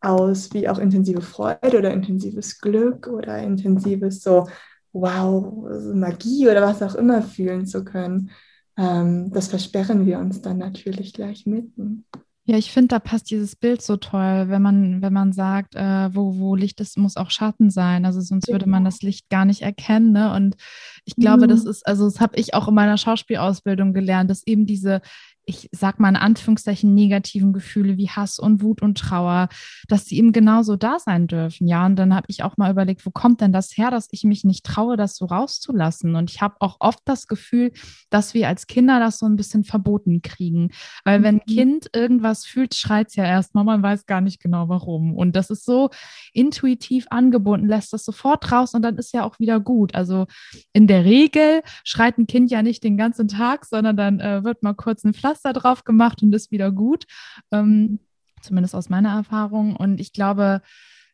aus 0.00 0.52
wie 0.52 0.68
auch 0.68 0.78
intensive 0.78 1.22
Freude 1.22 1.78
oder 1.78 1.92
intensives 1.92 2.60
Glück 2.60 3.08
oder 3.08 3.38
intensives 3.38 4.22
so, 4.22 4.46
wow, 4.92 5.68
Magie 5.94 6.48
oder 6.48 6.62
was 6.62 6.82
auch 6.82 6.94
immer 6.94 7.22
fühlen 7.22 7.66
zu 7.66 7.84
können. 7.84 8.30
Ähm, 8.76 9.30
das 9.32 9.48
versperren 9.48 10.06
wir 10.06 10.18
uns 10.18 10.40
dann 10.40 10.58
natürlich 10.58 11.12
gleich 11.12 11.46
mitten. 11.46 12.04
Ja, 12.44 12.56
ich 12.56 12.72
finde, 12.72 12.88
da 12.88 12.98
passt 12.98 13.30
dieses 13.30 13.56
Bild 13.56 13.82
so 13.82 13.98
toll, 13.98 14.46
wenn 14.48 14.62
man, 14.62 15.02
wenn 15.02 15.12
man 15.12 15.34
sagt, 15.34 15.74
äh, 15.74 16.14
wo, 16.14 16.38
wo 16.38 16.54
Licht 16.54 16.80
ist, 16.80 16.96
muss 16.96 17.18
auch 17.18 17.30
Schatten 17.30 17.68
sein. 17.68 18.06
Also 18.06 18.22
sonst 18.22 18.48
würde 18.48 18.66
man 18.66 18.86
das 18.86 19.02
Licht 19.02 19.28
gar 19.28 19.44
nicht 19.44 19.60
erkennen. 19.60 20.12
Ne? 20.12 20.32
Und 20.32 20.56
ich 21.04 21.14
glaube, 21.14 21.44
mhm. 21.44 21.48
das 21.50 21.66
ist, 21.66 21.86
also 21.86 22.06
das 22.06 22.20
habe 22.20 22.38
ich 22.38 22.54
auch 22.54 22.66
in 22.68 22.74
meiner 22.74 22.96
Schauspielausbildung 22.96 23.92
gelernt, 23.92 24.30
dass 24.30 24.46
eben 24.46 24.64
diese 24.64 25.02
ich 25.48 25.70
sag 25.72 25.98
mal 25.98 26.10
in 26.10 26.16
Anführungszeichen, 26.16 26.94
negativen 26.94 27.54
Gefühle 27.54 27.96
wie 27.96 28.10
Hass 28.10 28.38
und 28.38 28.62
Wut 28.62 28.82
und 28.82 28.98
Trauer, 28.98 29.48
dass 29.88 30.04
sie 30.04 30.18
eben 30.18 30.32
genauso 30.32 30.76
da 30.76 30.98
sein 30.98 31.26
dürfen. 31.26 31.66
Ja, 31.66 31.86
und 31.86 31.96
dann 31.96 32.14
habe 32.14 32.26
ich 32.28 32.42
auch 32.42 32.58
mal 32.58 32.70
überlegt, 32.70 33.06
wo 33.06 33.10
kommt 33.10 33.40
denn 33.40 33.52
das 33.52 33.76
her, 33.76 33.90
dass 33.90 34.08
ich 34.10 34.24
mich 34.24 34.44
nicht 34.44 34.66
traue, 34.66 34.98
das 34.98 35.16
so 35.16 35.24
rauszulassen? 35.24 36.16
Und 36.16 36.30
ich 36.30 36.42
habe 36.42 36.56
auch 36.60 36.76
oft 36.80 37.00
das 37.06 37.26
Gefühl, 37.26 37.72
dass 38.10 38.34
wir 38.34 38.46
als 38.46 38.66
Kinder 38.66 39.00
das 39.00 39.18
so 39.18 39.26
ein 39.26 39.36
bisschen 39.36 39.64
verboten 39.64 40.20
kriegen. 40.20 40.70
Weil 41.04 41.22
wenn 41.22 41.36
ein 41.36 41.42
mhm. 41.46 41.50
Kind 41.50 41.90
irgendwas 41.94 42.44
fühlt, 42.44 42.74
schreit 42.74 43.08
es 43.08 43.16
ja 43.16 43.24
erstmal, 43.24 43.64
man 43.64 43.82
weiß 43.82 44.04
gar 44.04 44.20
nicht 44.20 44.40
genau 44.40 44.68
warum. 44.68 45.16
Und 45.16 45.34
das 45.34 45.48
ist 45.48 45.64
so 45.64 45.88
intuitiv 46.34 47.06
angebunden, 47.08 47.68
lässt 47.68 47.94
das 47.94 48.04
sofort 48.04 48.52
raus 48.52 48.74
und 48.74 48.82
dann 48.82 48.98
ist 48.98 49.14
ja 49.14 49.24
auch 49.24 49.38
wieder 49.38 49.60
gut. 49.60 49.94
Also 49.94 50.26
in 50.74 50.86
der 50.86 51.06
Regel 51.06 51.62
schreit 51.84 52.18
ein 52.18 52.26
Kind 52.26 52.50
ja 52.50 52.62
nicht 52.62 52.84
den 52.84 52.98
ganzen 52.98 53.28
Tag, 53.28 53.64
sondern 53.64 53.96
dann 53.96 54.20
äh, 54.20 54.44
wird 54.44 54.62
mal 54.62 54.74
kurz 54.74 55.04
ein 55.04 55.14
Pflaster 55.14 55.37
Pflaster 55.38 55.52
drauf 55.52 55.84
gemacht 55.84 56.22
und 56.22 56.34
ist 56.34 56.50
wieder 56.50 56.70
gut. 56.70 57.04
Ähm, 57.50 58.00
zumindest 58.42 58.74
aus 58.74 58.88
meiner 58.88 59.14
Erfahrung. 59.14 59.76
Und 59.76 60.00
ich 60.00 60.12
glaube, 60.12 60.62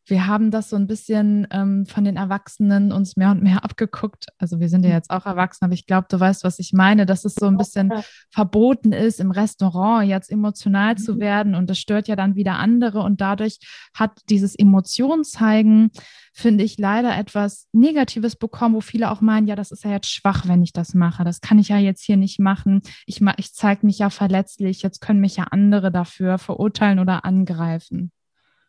wir 0.06 0.26
haben 0.26 0.50
das 0.50 0.70
so 0.70 0.76
ein 0.76 0.86
bisschen 0.86 1.46
ähm, 1.50 1.86
von 1.86 2.04
den 2.04 2.16
Erwachsenen 2.16 2.92
uns 2.92 3.16
mehr 3.16 3.30
und 3.30 3.42
mehr 3.42 3.64
abgeguckt. 3.64 4.26
Also 4.38 4.60
wir 4.60 4.68
sind 4.68 4.84
ja 4.84 4.90
jetzt 4.90 5.10
auch 5.10 5.26
erwachsen, 5.26 5.64
aber 5.64 5.74
ich 5.74 5.86
glaube, 5.86 6.06
du 6.10 6.18
weißt, 6.18 6.44
was 6.44 6.58
ich 6.58 6.72
meine, 6.72 7.06
dass 7.06 7.24
es 7.24 7.34
so 7.34 7.46
ein 7.46 7.56
bisschen 7.56 7.92
verboten 8.30 8.92
ist, 8.92 9.20
im 9.20 9.30
Restaurant 9.30 10.08
jetzt 10.08 10.30
emotional 10.30 10.96
zu 10.96 11.14
mhm. 11.14 11.20
werden 11.20 11.54
und 11.54 11.70
das 11.70 11.78
stört 11.78 12.08
ja 12.08 12.16
dann 12.16 12.36
wieder 12.36 12.58
andere 12.58 13.00
und 13.00 13.20
dadurch 13.20 13.58
hat 13.94 14.20
dieses 14.28 14.54
Emotionszeigen 14.54 15.90
finde 16.36 16.64
ich, 16.64 16.78
leider 16.78 17.16
etwas 17.16 17.68
Negatives 17.72 18.34
bekommen, 18.34 18.74
wo 18.74 18.80
viele 18.80 19.10
auch 19.12 19.20
meinen, 19.20 19.46
ja, 19.46 19.54
das 19.54 19.70
ist 19.70 19.84
ja 19.84 19.92
jetzt 19.92 20.10
schwach, 20.10 20.48
wenn 20.48 20.64
ich 20.64 20.72
das 20.72 20.92
mache. 20.92 21.22
Das 21.22 21.40
kann 21.40 21.60
ich 21.60 21.68
ja 21.68 21.78
jetzt 21.78 22.02
hier 22.02 22.16
nicht 22.16 22.40
machen. 22.40 22.82
Ich, 23.06 23.20
ich 23.36 23.54
zeige 23.54 23.86
mich 23.86 24.00
ja 24.00 24.10
verletzlich. 24.10 24.82
Jetzt 24.82 25.00
können 25.00 25.20
mich 25.20 25.36
ja 25.36 25.44
andere 25.44 25.92
dafür 25.92 26.38
verurteilen 26.38 26.98
oder 26.98 27.24
angreifen. 27.24 28.10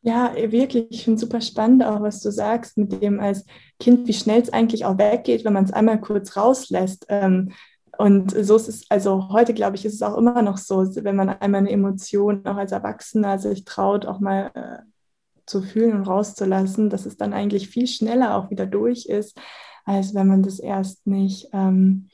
Ja, 0.05 0.35
wirklich. 0.35 0.85
Ich 0.91 1.03
finde 1.03 1.19
super 1.19 1.41
spannend, 1.41 1.83
auch 1.83 1.99
was 1.99 2.21
du 2.21 2.29
sagst, 2.31 2.77
mit 2.77 3.01
dem 3.01 3.19
als 3.19 3.43
Kind, 3.79 4.07
wie 4.07 4.13
schnell 4.13 4.39
es 4.39 4.53
eigentlich 4.53 4.85
auch 4.85 4.99
weggeht, 4.99 5.43
wenn 5.43 5.53
man 5.53 5.63
es 5.65 5.73
einmal 5.73 5.99
kurz 5.99 6.37
rauslässt. 6.37 7.07
Ähm, 7.09 7.53
und 7.97 8.29
so 8.31 8.55
ist 8.55 8.67
es, 8.69 8.85
also 8.91 9.29
heute 9.29 9.55
glaube 9.55 9.77
ich, 9.77 9.83
ist 9.83 9.95
es 9.95 10.03
auch 10.03 10.15
immer 10.15 10.43
noch 10.43 10.57
so, 10.59 10.85
wenn 10.95 11.15
man 11.15 11.29
einmal 11.29 11.61
eine 11.61 11.71
Emotion 11.71 12.45
auch 12.45 12.57
als 12.57 12.71
Erwachsener 12.71 13.39
sich 13.39 13.65
traut, 13.65 14.05
auch 14.05 14.19
mal 14.19 14.51
äh, 14.53 14.83
zu 15.47 15.63
fühlen 15.63 15.95
und 15.95 16.03
rauszulassen, 16.03 16.91
dass 16.91 17.07
es 17.07 17.17
dann 17.17 17.33
eigentlich 17.33 17.69
viel 17.69 17.87
schneller 17.87 18.35
auch 18.37 18.51
wieder 18.51 18.67
durch 18.67 19.07
ist, 19.07 19.39
als 19.85 20.13
wenn 20.13 20.27
man 20.27 20.43
das 20.43 20.59
erst 20.59 21.07
nicht, 21.07 21.49
ähm, 21.51 22.09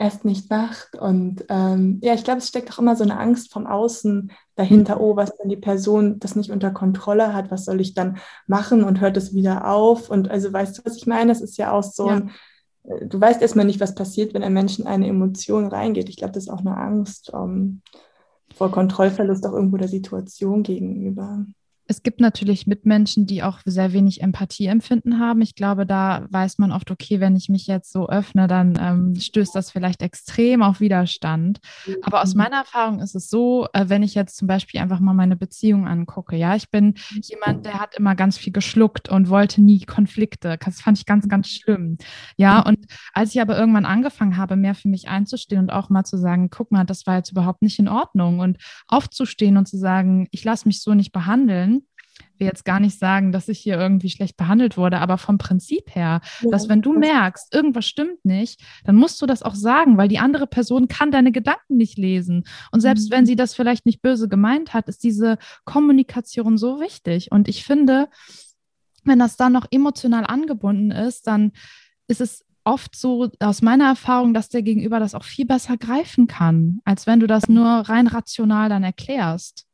erst 0.00 0.24
nicht 0.24 0.48
macht. 0.48 0.96
Und 0.96 1.44
ähm, 1.50 2.00
ja, 2.02 2.14
ich 2.14 2.24
glaube, 2.24 2.38
es 2.38 2.48
steckt 2.48 2.72
auch 2.72 2.78
immer 2.78 2.96
so 2.96 3.04
eine 3.04 3.18
Angst 3.18 3.52
vom 3.52 3.66
Außen 3.66 4.32
dahinter, 4.56 4.98
oh, 4.98 5.14
was, 5.14 5.34
wenn 5.38 5.50
die 5.50 5.58
Person 5.58 6.18
das 6.18 6.36
nicht 6.36 6.50
unter 6.50 6.70
Kontrolle 6.70 7.34
hat, 7.34 7.50
was 7.50 7.66
soll 7.66 7.82
ich 7.82 7.92
dann 7.92 8.16
machen 8.46 8.82
und 8.82 9.00
hört 9.02 9.18
es 9.18 9.34
wieder 9.34 9.68
auf? 9.68 10.08
Und 10.08 10.30
also 10.30 10.50
weißt 10.50 10.78
du, 10.78 10.82
was 10.86 10.96
ich 10.96 11.06
meine? 11.06 11.30
Es 11.30 11.42
ist 11.42 11.58
ja 11.58 11.72
auch 11.72 11.82
so 11.82 12.08
ja. 12.08 12.14
ein, 12.14 12.30
äh, 12.84 13.06
du 13.06 13.20
weißt 13.20 13.42
erstmal 13.42 13.66
nicht, 13.66 13.78
was 13.78 13.94
passiert, 13.94 14.32
wenn 14.32 14.42
ein 14.42 14.54
Mensch 14.54 14.78
in 14.78 14.86
eine 14.86 15.06
Emotion 15.06 15.68
reingeht. 15.68 16.08
Ich 16.08 16.16
glaube, 16.16 16.32
das 16.32 16.44
ist 16.44 16.50
auch 16.50 16.60
eine 16.60 16.78
Angst 16.78 17.30
um, 17.34 17.50
ähm, 17.50 17.82
vor 18.56 18.70
Kontrollverlust 18.70 19.46
auch 19.46 19.52
irgendwo 19.52 19.76
der 19.76 19.88
Situation 19.88 20.62
gegenüber. 20.62 21.44
Es 21.90 22.04
gibt 22.04 22.20
natürlich 22.20 22.68
Mitmenschen, 22.68 23.26
die 23.26 23.42
auch 23.42 23.58
sehr 23.64 23.92
wenig 23.92 24.20
Empathieempfinden 24.22 25.18
haben. 25.18 25.42
Ich 25.42 25.56
glaube, 25.56 25.86
da 25.86 26.24
weiß 26.30 26.58
man 26.58 26.70
oft, 26.70 26.88
okay, 26.92 27.18
wenn 27.18 27.34
ich 27.34 27.48
mich 27.48 27.66
jetzt 27.66 27.90
so 27.90 28.08
öffne, 28.08 28.46
dann 28.46 28.78
ähm, 28.80 29.16
stößt 29.16 29.52
das 29.56 29.72
vielleicht 29.72 30.00
extrem 30.00 30.62
auf 30.62 30.78
Widerstand. 30.78 31.58
Aber 32.02 32.22
aus 32.22 32.34
mhm. 32.34 32.42
meiner 32.42 32.58
Erfahrung 32.58 33.00
ist 33.00 33.16
es 33.16 33.28
so, 33.28 33.66
äh, 33.72 33.86
wenn 33.88 34.04
ich 34.04 34.14
jetzt 34.14 34.36
zum 34.36 34.46
Beispiel 34.46 34.78
einfach 34.78 35.00
mal 35.00 35.14
meine 35.14 35.34
Beziehung 35.34 35.88
angucke, 35.88 36.36
ja, 36.36 36.54
ich 36.54 36.70
bin 36.70 36.94
jemand, 37.22 37.66
der 37.66 37.80
hat 37.80 37.96
immer 37.96 38.14
ganz 38.14 38.38
viel 38.38 38.52
geschluckt 38.52 39.08
und 39.08 39.28
wollte 39.28 39.60
nie 39.60 39.80
Konflikte. 39.80 40.58
Das 40.64 40.80
fand 40.80 40.96
ich 40.96 41.06
ganz, 41.06 41.26
ganz 41.26 41.48
schlimm. 41.48 41.98
Ja, 42.36 42.60
und 42.60 42.86
als 43.12 43.34
ich 43.34 43.40
aber 43.40 43.58
irgendwann 43.58 43.84
angefangen 43.84 44.36
habe, 44.36 44.54
mehr 44.54 44.76
für 44.76 44.88
mich 44.88 45.08
einzustehen 45.08 45.62
und 45.62 45.70
auch 45.70 45.88
mal 45.88 46.04
zu 46.04 46.18
sagen, 46.18 46.50
guck 46.50 46.70
mal, 46.70 46.84
das 46.84 47.08
war 47.08 47.16
jetzt 47.16 47.32
überhaupt 47.32 47.62
nicht 47.62 47.80
in 47.80 47.88
Ordnung 47.88 48.38
und 48.38 48.58
aufzustehen 48.86 49.56
und 49.56 49.66
zu 49.66 49.76
sagen, 49.76 50.28
ich 50.30 50.44
lasse 50.44 50.68
mich 50.68 50.82
so 50.82 50.94
nicht 50.94 51.10
behandeln, 51.10 51.79
will 52.40 52.46
jetzt 52.46 52.64
gar 52.64 52.80
nicht 52.80 52.98
sagen, 52.98 53.32
dass 53.32 53.48
ich 53.48 53.58
hier 53.58 53.78
irgendwie 53.78 54.10
schlecht 54.10 54.36
behandelt 54.36 54.76
wurde, 54.76 54.98
aber 54.98 55.18
vom 55.18 55.38
Prinzip 55.38 55.94
her, 55.94 56.20
ja. 56.40 56.50
dass 56.50 56.68
wenn 56.68 56.82
du 56.82 56.92
merkst, 56.92 57.54
irgendwas 57.54 57.86
stimmt 57.86 58.24
nicht, 58.24 58.60
dann 58.84 58.96
musst 58.96 59.20
du 59.22 59.26
das 59.26 59.42
auch 59.42 59.54
sagen, 59.54 59.96
weil 59.96 60.08
die 60.08 60.18
andere 60.18 60.46
Person 60.46 60.88
kann 60.88 61.10
deine 61.10 61.32
Gedanken 61.32 61.76
nicht 61.76 61.98
lesen. 61.98 62.44
Und 62.72 62.80
selbst 62.80 63.10
mhm. 63.10 63.16
wenn 63.16 63.26
sie 63.26 63.36
das 63.36 63.54
vielleicht 63.54 63.86
nicht 63.86 64.02
böse 64.02 64.28
gemeint 64.28 64.74
hat, 64.74 64.88
ist 64.88 65.04
diese 65.04 65.38
Kommunikation 65.64 66.58
so 66.58 66.80
wichtig. 66.80 67.30
Und 67.30 67.48
ich 67.48 67.64
finde, 67.64 68.08
wenn 69.04 69.18
das 69.18 69.36
dann 69.36 69.52
noch 69.52 69.66
emotional 69.70 70.24
angebunden 70.24 70.90
ist, 70.90 71.26
dann 71.26 71.52
ist 72.08 72.20
es 72.20 72.44
oft 72.64 72.94
so 72.94 73.30
aus 73.38 73.62
meiner 73.62 73.86
Erfahrung, 73.86 74.34
dass 74.34 74.48
der 74.48 74.62
Gegenüber 74.62 75.00
das 75.00 75.14
auch 75.14 75.24
viel 75.24 75.46
besser 75.46 75.76
greifen 75.76 76.26
kann, 76.26 76.80
als 76.84 77.06
wenn 77.06 77.20
du 77.20 77.26
das 77.26 77.48
nur 77.48 77.66
rein 77.66 78.06
rational 78.06 78.68
dann 78.68 78.84
erklärst. 78.84 79.66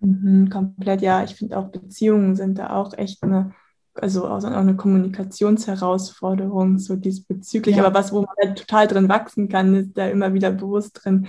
Mhm, 0.00 0.50
komplett, 0.50 1.02
ja. 1.02 1.24
Ich 1.24 1.34
finde 1.34 1.58
auch 1.58 1.68
Beziehungen 1.68 2.36
sind 2.36 2.58
da 2.58 2.70
auch 2.70 2.96
echt 2.96 3.22
eine, 3.22 3.52
also 3.94 4.28
auch 4.28 4.42
eine 4.44 4.76
Kommunikationsherausforderung, 4.76 6.78
so 6.78 6.96
diesbezüglich. 6.96 7.76
Ja. 7.76 7.84
Aber 7.84 7.98
was, 7.98 8.12
wo 8.12 8.22
man 8.22 8.34
halt 8.40 8.58
total 8.58 8.86
drin 8.86 9.08
wachsen 9.08 9.48
kann, 9.48 9.74
ist 9.74 9.96
da 9.96 10.08
immer 10.08 10.34
wieder 10.34 10.50
bewusst 10.50 11.04
drin, 11.04 11.28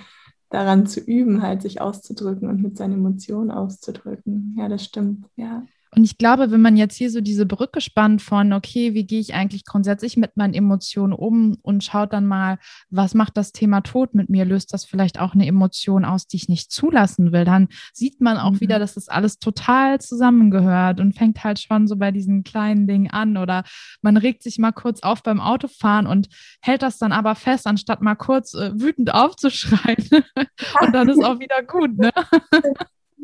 daran 0.50 0.88
zu 0.88 1.00
üben, 1.00 1.42
halt 1.42 1.62
sich 1.62 1.82
auszudrücken 1.82 2.50
und 2.50 2.62
mit 2.62 2.78
seinen 2.78 2.94
Emotionen 2.94 3.52
auszudrücken. 3.52 4.56
Ja, 4.58 4.70
das 4.70 4.84
stimmt, 4.84 5.26
ja. 5.36 5.64
Und 5.96 6.04
ich 6.04 6.18
glaube, 6.18 6.52
wenn 6.52 6.62
man 6.62 6.78
jetzt 6.78 6.96
hier 6.96 7.10
so 7.10 7.22
diese 7.22 7.46
Brücke 7.46 7.82
spannt 7.82 8.22
von, 8.22 8.54
okay, 8.54 8.94
wie 8.94 9.06
gehe 9.06 9.20
ich 9.20 9.34
eigentlich 9.34 9.66
grundsätzlich 9.66 10.18
mit 10.18 10.38
meinen 10.38 10.54
Emotionen 10.54 11.14
um 11.14 11.58
und 11.62 11.84
schaut 11.84 12.14
dann 12.14 12.26
mal, 12.26 12.58
was 12.90 13.14
macht 13.14 13.38
das 13.38 13.52
Thema 13.52 13.82
Tod 13.82 14.14
mit 14.14 14.30
mir? 14.30 14.46
Löst 14.46 14.74
das 14.74 14.86
vielleicht 14.86 15.20
auch 15.20 15.34
eine 15.34 15.48
Emotion 15.48 16.06
aus, 16.06 16.28
die 16.28 16.38
ich 16.38 16.50
nicht 16.50 16.72
zulassen 16.72 17.32
will? 17.32 17.46
Dann 17.46 17.70
sieht 17.94 18.22
man 18.22 18.38
auch 18.38 18.54
mhm. 18.54 18.62
wieder, 18.62 18.80
dass 18.80 18.96
das 18.96 19.08
alles 19.10 19.40
total 19.40 20.00
zusammengehört 20.00 21.00
und 21.00 21.14
fängt 21.14 21.44
halt 21.44 21.60
schon 21.60 21.88
so 21.88 21.96
bei 21.96 22.12
diesen 22.12 22.44
kleinen 22.44 22.88
Dingen 22.88 23.10
an. 23.10 23.38
Oder 23.38 23.64
man 24.02 24.18
regt 24.18 24.44
sich 24.44 24.58
mal 24.58 24.72
kurz 24.72 25.02
auf 25.04 25.24
beim 25.24 25.40
Autofahren 25.40 26.08
und 26.08 26.28
hält 26.62 26.82
das 26.82 26.98
dann 26.98 27.12
aber 27.12 27.36
fest, 27.36 27.68
anstatt 27.68 28.02
mal 28.02 28.16
kurz 28.16 28.54
äh, 28.54 28.72
wütend 28.80 29.14
aufzuschreien. 29.14 30.08
und 30.82 30.94
dann 30.94 31.10
ist 31.10 31.24
auch 31.24 31.40
wieder 31.40 31.64
gut, 31.64 31.98
ne? 31.98 32.12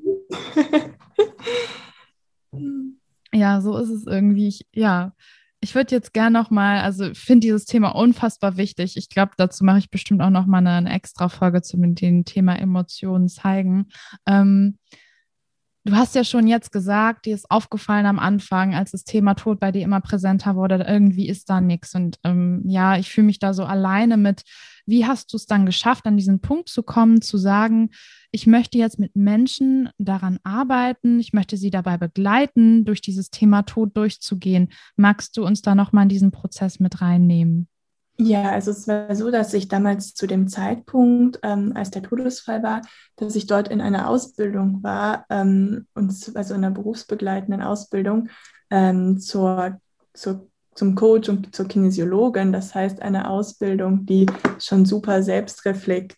Ja, 3.33 3.61
so 3.61 3.77
ist 3.77 3.89
es 3.89 4.05
irgendwie. 4.05 4.47
Ich, 4.47 4.67
ja, 4.73 5.13
ich 5.63 5.75
würde 5.75 5.95
jetzt 5.95 6.13
gerne 6.13 6.37
noch 6.37 6.49
mal, 6.51 6.81
also 6.81 7.13
finde 7.13 7.47
dieses 7.47 7.65
Thema 7.65 7.89
unfassbar 7.89 8.57
wichtig. 8.57 8.97
Ich 8.97 9.09
glaube, 9.09 9.31
dazu 9.37 9.63
mache 9.63 9.79
ich 9.79 9.89
bestimmt 9.89 10.21
auch 10.21 10.29
noch 10.29 10.45
mal 10.45 10.57
eine, 10.57 10.71
eine 10.71 10.93
extra 10.93 11.29
Folge 11.29 11.61
zu 11.61 11.77
dem 11.77 12.25
Thema 12.25 12.55
Emotionen 12.59 13.29
zeigen. 13.29 13.87
Ähm, 14.27 14.77
du 15.85 15.95
hast 15.95 16.15
ja 16.15 16.23
schon 16.23 16.47
jetzt 16.47 16.71
gesagt, 16.71 17.25
dir 17.25 17.35
ist 17.35 17.49
aufgefallen 17.49 18.05
am 18.05 18.19
Anfang, 18.19 18.75
als 18.75 18.91
das 18.91 19.05
Thema 19.05 19.35
Tod 19.35 19.59
bei 19.59 19.71
dir 19.71 19.83
immer 19.83 20.01
präsenter 20.01 20.55
wurde, 20.55 20.83
irgendwie 20.87 21.29
ist 21.29 21.49
da 21.49 21.61
nichts. 21.61 21.95
Und 21.95 22.19
ähm, 22.23 22.61
ja, 22.65 22.97
ich 22.97 23.09
fühle 23.09 23.27
mich 23.27 23.39
da 23.39 23.53
so 23.53 23.63
alleine 23.63 24.17
mit. 24.17 24.43
Wie 24.85 25.05
hast 25.05 25.31
du 25.33 25.37
es 25.37 25.45
dann 25.45 25.65
geschafft, 25.65 26.05
an 26.05 26.17
diesen 26.17 26.39
Punkt 26.39 26.69
zu 26.69 26.83
kommen, 26.83 27.21
zu 27.21 27.37
sagen, 27.37 27.91
ich 28.31 28.47
möchte 28.47 28.77
jetzt 28.77 28.99
mit 28.99 29.15
Menschen 29.15 29.89
daran 29.97 30.39
arbeiten, 30.43 31.19
ich 31.19 31.33
möchte 31.33 31.57
sie 31.57 31.69
dabei 31.69 31.97
begleiten, 31.97 32.85
durch 32.85 33.01
dieses 33.01 33.29
Thema 33.29 33.63
Tod 33.63 33.95
durchzugehen. 33.95 34.69
Magst 34.95 35.37
du 35.37 35.45
uns 35.45 35.61
da 35.61 35.75
nochmal 35.75 36.03
in 36.03 36.09
diesen 36.09 36.31
Prozess 36.31 36.79
mit 36.79 37.01
reinnehmen? 37.01 37.67
Ja, 38.17 38.51
also 38.51 38.71
es 38.71 38.87
war 38.87 39.15
so, 39.15 39.31
dass 39.31 39.53
ich 39.53 39.67
damals 39.67 40.13
zu 40.13 40.27
dem 40.27 40.47
Zeitpunkt, 40.47 41.39
ähm, 41.41 41.73
als 41.75 41.89
der 41.89 42.03
Todesfall 42.03 42.61
war, 42.61 42.81
dass 43.15 43.35
ich 43.35 43.47
dort 43.47 43.69
in 43.69 43.81
einer 43.81 44.07
Ausbildung 44.07 44.83
war, 44.83 45.25
ähm, 45.29 45.87
und, 45.95 46.31
also 46.35 46.53
in 46.53 46.63
einer 46.63 46.73
berufsbegleitenden 46.73 47.63
Ausbildung 47.63 48.29
ähm, 48.69 49.19
zur, 49.19 49.79
zur, 50.13 50.47
zum 50.75 50.95
Coach 50.95 51.29
und 51.29 51.55
zur 51.55 51.67
Kinesiologin. 51.67 52.51
Das 52.51 52.73
heißt, 52.73 53.01
eine 53.01 53.29
Ausbildung, 53.29 54.05
die 54.05 54.25
schon 54.59 54.85
super 54.85 55.23
selbstreflektiert 55.23 56.17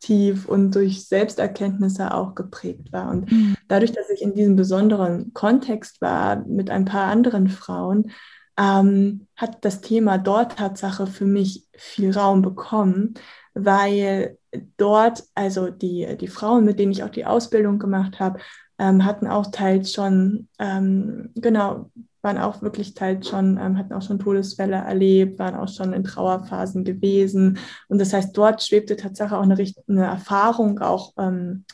tief 0.00 0.46
und 0.46 0.74
durch 0.74 1.06
Selbsterkenntnisse 1.06 2.14
auch 2.14 2.34
geprägt 2.34 2.92
war. 2.92 3.10
Und 3.10 3.30
mhm. 3.30 3.56
dadurch, 3.66 3.92
dass 3.92 4.10
ich 4.10 4.22
in 4.22 4.34
diesem 4.34 4.56
besonderen 4.56 5.32
Kontext 5.34 6.00
war 6.00 6.36
mit 6.46 6.70
ein 6.70 6.84
paar 6.84 7.10
anderen 7.10 7.48
Frauen, 7.48 8.12
ähm, 8.58 9.26
hat 9.36 9.64
das 9.64 9.80
Thema 9.80 10.18
dort 10.18 10.56
Tatsache 10.56 11.06
für 11.06 11.26
mich 11.26 11.66
viel 11.76 12.12
Raum 12.12 12.42
bekommen, 12.42 13.14
weil 13.54 14.38
dort, 14.76 15.24
also 15.34 15.70
die, 15.70 16.16
die 16.16 16.28
Frauen, 16.28 16.64
mit 16.64 16.78
denen 16.78 16.92
ich 16.92 17.02
auch 17.02 17.10
die 17.10 17.26
Ausbildung 17.26 17.78
gemacht 17.78 18.20
habe, 18.20 18.40
ähm, 18.78 19.04
hatten 19.04 19.26
auch 19.26 19.48
teils 19.50 19.92
schon, 19.92 20.48
ähm, 20.58 21.30
genau, 21.34 21.90
waren 22.22 22.38
auch 22.38 22.62
wirklich 22.62 22.94
teils 22.94 23.28
schon, 23.28 23.58
ähm, 23.58 23.78
hatten 23.78 23.92
auch 23.92 24.02
schon 24.02 24.18
Todesfälle 24.18 24.76
erlebt, 24.76 25.38
waren 25.38 25.54
auch 25.54 25.68
schon 25.68 25.92
in 25.92 26.04
Trauerphasen 26.04 26.84
gewesen. 26.84 27.58
Und 27.88 27.98
das 27.98 28.12
heißt, 28.12 28.36
dort 28.36 28.62
schwebte 28.62 28.96
tatsächlich 28.96 29.36
auch 29.36 29.42
eine, 29.42 29.56
eine 29.88 30.04
Erfahrung 30.04 30.80
auch 30.80 31.12
ähm, 31.18 31.64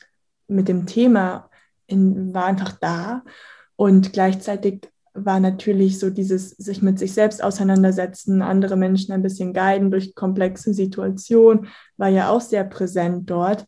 mit 0.46 0.68
dem 0.68 0.86
Thema, 0.86 1.48
in, 1.86 2.34
war 2.34 2.46
einfach 2.46 2.72
da. 2.80 3.22
Und 3.76 4.12
gleichzeitig 4.12 4.88
war 5.14 5.40
natürlich 5.40 5.98
so 5.98 6.10
dieses 6.10 6.50
sich 6.50 6.82
mit 6.82 6.98
sich 6.98 7.12
selbst 7.12 7.42
auseinandersetzen, 7.42 8.42
andere 8.42 8.76
Menschen 8.76 9.12
ein 9.12 9.22
bisschen 9.22 9.52
guiden 9.54 9.90
durch 9.90 10.14
komplexe 10.14 10.74
Situationen, 10.74 11.68
war 11.96 12.08
ja 12.08 12.30
auch 12.30 12.40
sehr 12.40 12.64
präsent 12.64 13.30
dort. 13.30 13.64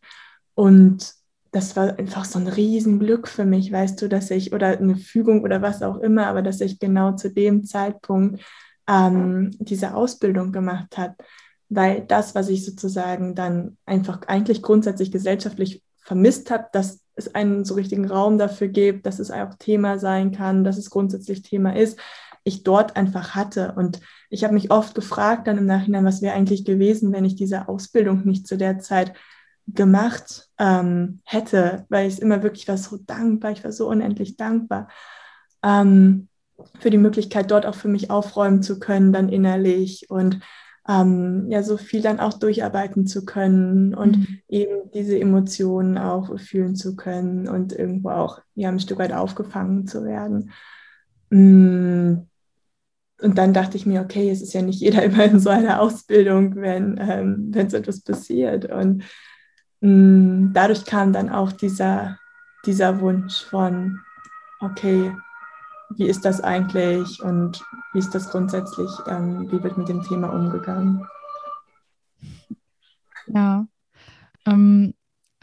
Und 0.55 1.13
das 1.51 1.75
war 1.75 1.97
einfach 1.97 2.25
so 2.25 2.39
ein 2.39 2.47
Riesenglück 2.47 3.27
für 3.27 3.45
mich, 3.45 3.71
weißt 3.71 4.01
du, 4.01 4.09
dass 4.09 4.31
ich, 4.31 4.53
oder 4.53 4.77
eine 4.77 4.95
Fügung 4.95 5.41
oder 5.43 5.61
was 5.61 5.81
auch 5.81 5.97
immer, 5.97 6.27
aber 6.27 6.41
dass 6.41 6.61
ich 6.61 6.79
genau 6.79 7.13
zu 7.13 7.31
dem 7.31 7.63
Zeitpunkt 7.63 8.41
ähm, 8.87 9.51
diese 9.59 9.95
Ausbildung 9.95 10.51
gemacht 10.51 10.97
habe. 10.97 11.15
Weil 11.69 12.01
das, 12.01 12.35
was 12.35 12.49
ich 12.49 12.65
sozusagen 12.65 13.35
dann 13.35 13.77
einfach 13.85 14.21
eigentlich 14.27 14.61
grundsätzlich 14.61 15.11
gesellschaftlich 15.11 15.83
vermisst 15.97 16.49
habe, 16.51 16.67
dass 16.71 17.01
es 17.15 17.33
einen 17.35 17.65
so 17.65 17.73
richtigen 17.73 18.09
Raum 18.09 18.37
dafür 18.37 18.67
gibt, 18.67 19.05
dass 19.05 19.19
es 19.19 19.31
auch 19.31 19.55
Thema 19.55 19.99
sein 19.99 20.31
kann, 20.31 20.63
dass 20.63 20.77
es 20.77 20.89
grundsätzlich 20.89 21.41
Thema 21.41 21.75
ist, 21.75 21.99
ich 22.43 22.63
dort 22.63 22.95
einfach 22.95 23.35
hatte. 23.35 23.73
Und 23.75 23.99
ich 24.29 24.43
habe 24.43 24.53
mich 24.53 24.71
oft 24.71 24.95
gefragt 24.95 25.47
dann 25.47 25.57
im 25.57 25.65
Nachhinein, 25.65 26.05
was 26.05 26.21
wäre 26.21 26.35
eigentlich 26.35 26.63
gewesen, 26.63 27.11
wenn 27.11 27.25
ich 27.25 27.35
diese 27.35 27.67
Ausbildung 27.67 28.25
nicht 28.25 28.47
zu 28.47 28.57
der 28.57 28.79
Zeit 28.79 29.13
gemacht 29.67 30.49
ähm, 30.57 31.19
hätte, 31.25 31.85
weil 31.89 32.07
ich 32.07 32.21
immer 32.21 32.43
wirklich 32.43 32.67
war 32.67 32.77
so 32.77 32.97
dankbar, 32.97 33.51
ich 33.51 33.63
war 33.63 33.71
so 33.71 33.87
unendlich 33.87 34.37
dankbar 34.37 34.87
ähm, 35.63 36.29
für 36.79 36.89
die 36.89 36.97
Möglichkeit, 36.97 37.51
dort 37.51 37.65
auch 37.65 37.75
für 37.75 37.89
mich 37.89 38.09
aufräumen 38.09 38.63
zu 38.63 38.79
können, 38.79 39.13
dann 39.13 39.29
innerlich 39.29 40.09
und 40.09 40.39
ähm, 40.87 41.47
ja, 41.49 41.63
so 41.63 41.75
viel 41.77 42.01
dann 42.01 42.19
auch 42.19 42.33
durcharbeiten 42.33 43.07
zu 43.07 43.25
können 43.25 43.93
und 43.93 44.19
mhm. 44.19 44.39
eben 44.47 44.91
diese 44.93 45.19
Emotionen 45.19 45.97
auch 45.97 46.39
fühlen 46.39 46.75
zu 46.75 46.95
können 46.95 47.49
und 47.49 47.73
irgendwo 47.73 48.09
auch 48.09 48.39
ja, 48.55 48.69
ein 48.69 48.79
Stück 48.79 48.99
weit 48.99 49.11
aufgefangen 49.11 49.85
zu 49.85 50.05
werden. 50.05 50.51
Mm. 51.29 52.27
Und 53.19 53.37
dann 53.37 53.51
dachte 53.51 53.77
ich 53.77 53.87
mir, 53.87 54.01
okay, 54.01 54.29
es 54.29 54.41
ist 54.41 54.53
ja 54.53 54.61
nicht 54.61 54.79
jeder 54.79 55.03
immer 55.03 55.25
in 55.25 55.39
so 55.39 55.49
einer 55.49 55.81
Ausbildung, 55.81 56.55
wenn, 56.55 56.97
ähm, 57.01 57.47
wenn 57.49 57.69
so 57.69 57.77
etwas 57.77 58.01
passiert. 58.01 58.71
Und 58.71 59.03
dadurch 59.81 60.85
kam 60.85 61.13
dann 61.13 61.29
auch 61.29 61.51
dieser, 61.51 62.17
dieser 62.65 62.99
Wunsch 62.99 63.43
von, 63.43 63.99
okay, 64.59 65.15
wie 65.95 66.07
ist 66.07 66.25
das 66.25 66.41
eigentlich 66.41 67.21
und 67.21 67.63
wie 67.93 67.99
ist 67.99 68.13
das 68.13 68.29
grundsätzlich, 68.29 68.89
ähm, 69.07 69.49
wie 69.51 69.63
wird 69.63 69.77
mit 69.77 69.87
dem 69.87 70.03
Thema 70.03 70.29
umgegangen? 70.29 71.07
Ja. 73.27 73.67
Ähm, 74.45 74.93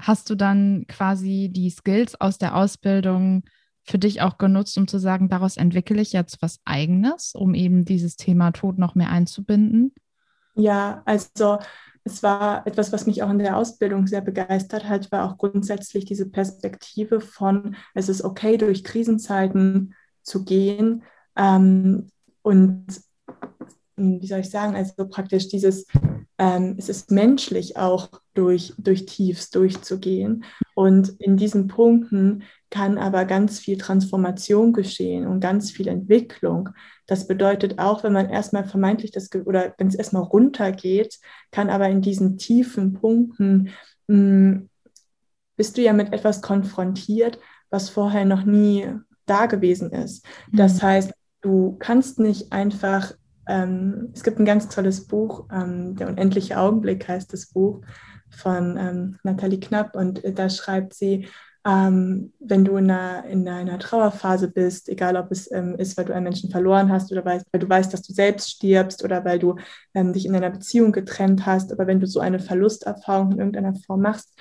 hast 0.01 0.31
du 0.31 0.35
dann 0.35 0.87
quasi 0.89 1.51
die 1.53 1.71
Skills 1.71 2.21
aus 2.21 2.39
der 2.39 2.57
Ausbildung 2.57 3.45
für 3.85 3.99
dich 3.99 4.23
auch 4.23 4.39
genutzt, 4.39 4.77
um 4.79 4.89
zu 4.89 4.99
sagen, 4.99 5.29
daraus 5.29 5.57
entwickle 5.57 6.01
ich 6.01 6.13
jetzt 6.13 6.41
was 6.41 6.61
eigenes, 6.65 7.35
um 7.35 7.55
eben 7.55 7.85
dieses 7.85 8.17
Thema 8.17 8.51
Tod 8.51 8.79
noch 8.79 8.95
mehr 8.95 9.11
einzubinden? 9.11 9.95
Ja, 10.55 11.03
also 11.05 11.59
es 12.05 12.23
war 12.23 12.67
etwas, 12.67 12.93
was 12.93 13.07
mich 13.07 13.23
auch 13.23 13.31
in 13.31 13.39
der 13.39 13.57
Ausbildung 13.57 14.07
sehr 14.07 14.21
begeistert 14.21 14.89
hat, 14.89 15.11
war 15.11 15.29
auch 15.29 15.39
grundsätzlich 15.39 16.05
diese 16.05 16.29
Perspektive 16.29 17.21
von, 17.21 17.77
es 17.95 18.09
ist 18.09 18.23
okay, 18.23 18.59
durch 18.59 18.85
Krisenzeiten 18.85 19.95
zu 20.23 20.45
gehen 20.45 21.03
ähm, 21.37 22.11
und 22.43 22.87
hm, 23.97 24.21
wie 24.21 24.27
soll 24.27 24.41
ich 24.41 24.51
sagen, 24.51 24.75
also 24.75 25.09
praktisch 25.09 25.49
dieses, 25.49 25.87
ähm, 26.39 26.75
es 26.79 26.89
ist 26.89 27.11
menschlich 27.11 27.77
auch 27.77 28.09
durch, 28.35 28.75
durch 28.77 29.07
Tiefs 29.07 29.51
durchzugehen. 29.51 30.45
Und 30.75 31.11
in 31.21 31.37
diesen 31.37 31.69
Punkten 31.69 32.43
kann 32.75 32.99
aber 32.99 33.25
ganz 33.25 33.61
viel 33.61 33.79
Transformation 33.79 34.73
geschehen 34.73 35.29
und 35.29 35.39
ganz 35.39 35.71
viel 35.71 35.87
Entwicklung. 35.87 36.71
Das 37.07 37.29
bedeutet 37.29 37.79
auch, 37.79 38.03
wenn 38.03 38.13
man 38.13 38.29
erstmal 38.29 38.65
vermeintlich 38.65 39.13
das, 39.13 39.33
oder 39.33 39.73
wenn 39.79 39.87
es 39.87 39.95
erstmal 39.95 40.25
runtergeht, 40.25 41.21
kann 41.53 41.71
aber 41.71 41.89
in 41.89 42.03
diesen 42.03 42.37
tiefen 42.37 42.95
Punkten 42.95 43.71
mh, 44.09 44.17
hm, 44.17 44.71
bist 45.55 45.77
du 45.77 45.83
ja 45.83 45.93
mit 45.93 46.13
etwas 46.13 46.43
konfrontiert, 46.43 47.39
was 47.71 47.91
vorher 47.91 48.25
noch 48.25 48.45
nie 48.45 48.89
da 49.25 49.47
gewesen 49.47 49.93
ist. 49.93 50.27
Das 50.51 50.79
mhm. 50.79 50.87
heißt, 50.87 51.13
du 51.43 51.77
kannst 51.79 52.19
nicht 52.19 52.53
einfach, 52.53 53.13
ähm, 53.47 54.11
es 54.15 54.25
gibt 54.25 54.41
ein 54.41 54.45
ganz 54.45 54.69
tolles 54.69 55.07
Buch, 55.07 55.47
ähm, 55.53 55.95
Der 55.95 56.09
unendliche 56.09 56.59
Augenblick 56.59 57.07
heißt 57.07 57.33
das 57.33 57.47
Buch 57.47 57.83
von 58.31 58.77
ähm, 58.77 59.19
Nathalie 59.23 59.61
Knapp 59.61 59.95
und 59.95 60.23
da 60.25 60.51
schreibt 60.51 60.93
sie, 60.95 61.29
ähm, 61.67 62.33
wenn 62.41 62.65
du 62.65 62.77
in 62.77 62.91
einer, 62.91 63.25
in 63.25 63.49
einer 63.49 63.79
Trauerphase 63.79 64.49
bist, 64.49 64.89
egal 64.89 65.17
ob 65.17 65.31
es 65.31 65.51
ähm, 65.51 65.77
ist, 65.77 65.97
weil 65.97 66.05
du 66.05 66.15
einen 66.15 66.25
Menschen 66.25 66.51
verloren 66.51 66.93
hast 66.93 67.11
oder 67.11 67.25
weil, 67.25 67.43
weil 67.53 67.61
du 67.61 67.69
weißt, 67.69 67.93
dass 67.93 68.03
du 68.03 68.13
selbst 68.13 68.51
stirbst 68.51 69.03
oder 69.03 69.25
weil 69.25 69.39
du 69.39 69.57
ähm, 69.95 70.13
dich 70.13 70.27
in 70.27 70.37
einer 70.37 70.51
Beziehung 70.51 70.93
getrennt 70.93 71.47
hast, 71.47 71.73
aber 71.73 71.87
wenn 71.87 72.01
du 72.01 72.07
so 72.07 72.21
eine 72.21 72.39
Verlusterfahrung 72.39 73.33
in 73.33 73.39
irgendeiner 73.39 73.75
Form 73.75 74.03
machst, 74.03 74.39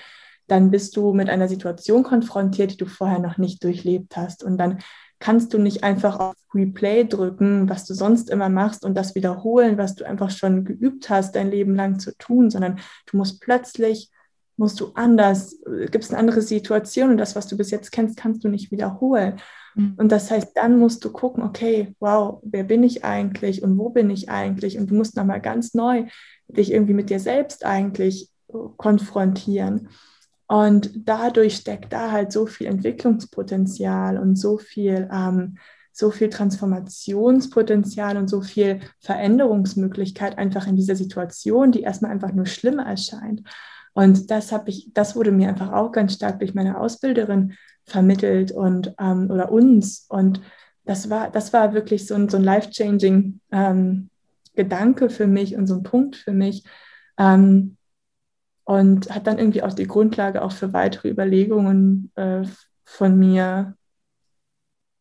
dann 0.48 0.72
bist 0.72 0.98
du 0.98 1.14
mit 1.14 1.30
einer 1.30 1.48
Situation 1.48 2.04
konfrontiert, 2.04 2.72
die 2.72 2.78
du 2.78 2.86
vorher 2.86 3.20
noch 3.20 3.38
nicht 3.38 3.64
durchlebt 3.64 4.18
hast. 4.18 4.44
Und 4.44 4.58
dann 4.58 4.80
kannst 5.20 5.54
du 5.54 5.58
nicht 5.58 5.86
einfach 5.86 6.20
auf 6.20 6.36
Replay 6.54 7.06
drücken, 7.06 7.70
was 7.70 7.86
du 7.86 7.94
sonst 7.94 8.30
immer 8.30 8.50
machst 8.50 8.84
und 8.84 8.96
das 8.96 9.16
wiederholen, 9.16 9.78
was 9.78 9.96
du 9.96 10.04
einfach 10.04 10.30
schon 10.30 10.66
geübt 10.66 11.10
hast, 11.10 11.36
dein 11.36 11.50
Leben 11.50 11.76
lang 11.76 12.00
zu 12.00 12.14
tun, 12.18 12.50
sondern 12.50 12.80
du 13.06 13.16
musst 13.16 13.40
plötzlich, 13.40 14.12
musst 14.58 14.80
du 14.80 14.92
anders, 14.94 15.60
gibt 15.92 16.04
es 16.04 16.12
eine 16.12 16.20
andere 16.20 16.42
Situation 16.42 17.12
und 17.12 17.18
das, 17.18 17.36
was 17.36 17.48
du 17.48 17.58
bis 17.58 17.72
jetzt 17.72 17.92
kennst, 17.92 18.18
kannst 18.18 18.44
du 18.44 18.50
nicht 18.50 18.72
wiederholen. 18.72 19.40
Mhm. 19.76 19.94
Und 19.98 20.12
das 20.12 20.30
heißt, 20.32 20.56
dann 20.56 20.78
musst 20.78 21.04
du 21.06 21.12
gucken, 21.12 21.44
okay, 21.44 21.96
wow, 22.00 22.40
wer 22.44 22.64
bin 22.64 22.84
ich 22.84 23.04
eigentlich 23.04 23.64
und 23.64 23.78
wo 23.78 23.90
bin 23.90 24.10
ich 24.10 24.30
eigentlich? 24.30 24.78
Und 24.78 24.92
du 24.92 24.96
musst 24.96 25.16
nochmal 25.16 25.42
ganz 25.42 25.74
neu 25.74 26.06
dich 26.48 26.72
irgendwie 26.72 26.94
mit 26.94 27.10
dir 27.10 27.20
selbst 27.20 27.66
eigentlich 27.66 28.30
konfrontieren. 28.78 29.90
Und 30.48 30.92
dadurch 30.96 31.56
steckt 31.56 31.94
da 31.94 32.12
halt 32.12 32.32
so 32.32 32.46
viel 32.46 32.68
Entwicklungspotenzial 32.68 34.20
und 34.20 34.36
so 34.36 34.58
viel, 34.58 35.10
ähm, 35.12 35.58
so 35.92 36.12
viel 36.12 36.30
Transformationspotenzial 36.30 38.18
und 38.18 38.28
so 38.28 38.42
viel 38.42 38.82
Veränderungsmöglichkeit 39.00 40.38
einfach 40.38 40.68
in 40.68 40.76
dieser 40.76 40.96
Situation, 40.96 41.72
die 41.72 41.82
erstmal 41.82 42.12
einfach 42.12 42.34
nur 42.34 42.46
schlimm 42.46 42.80
erscheint. 42.80 43.42
Und 43.94 44.32
das 44.32 44.52
habe 44.52 44.70
ich, 44.70 44.90
das 44.94 45.16
wurde 45.16 45.32
mir 45.32 45.50
einfach 45.50 45.72
auch 45.72 45.92
ganz 45.92 46.14
stark 46.16 46.40
durch 46.40 46.54
meine 46.54 46.80
Ausbilderin 46.80 47.54
vermittelt 47.86 48.52
und 48.52 48.94
ähm, 49.00 49.30
oder 49.30 49.52
uns. 49.52 50.06
Und 50.10 50.42
das 50.86 51.10
war, 51.10 51.30
das 51.30 51.54
war 51.54 51.74
wirklich 51.74 52.08
so 52.08 52.16
ein, 52.16 52.30
so 52.30 52.38
ein 52.38 52.44
life-changing 52.44 53.40
ähm, 53.52 54.10
Gedanke 54.56 55.10
für 55.10 55.28
mich 55.28 55.56
und 55.56 55.68
so 55.68 55.76
ein 55.76 55.84
Punkt 55.84 56.16
für 56.16 56.34
mich, 56.34 56.64
ähm, 57.18 57.78
und 58.66 59.14
hat 59.14 59.28
dann 59.28 59.40
irgendwie 59.40 59.62
auch 59.64 59.74
die 59.74 59.88
Grundlage 59.88 60.42
auch 60.42 60.54
für 60.54 60.74
weitere 60.74 61.10
Überlegungen 61.10 62.12
äh, 62.16 62.44
von 62.86 63.18
mir 63.20 63.76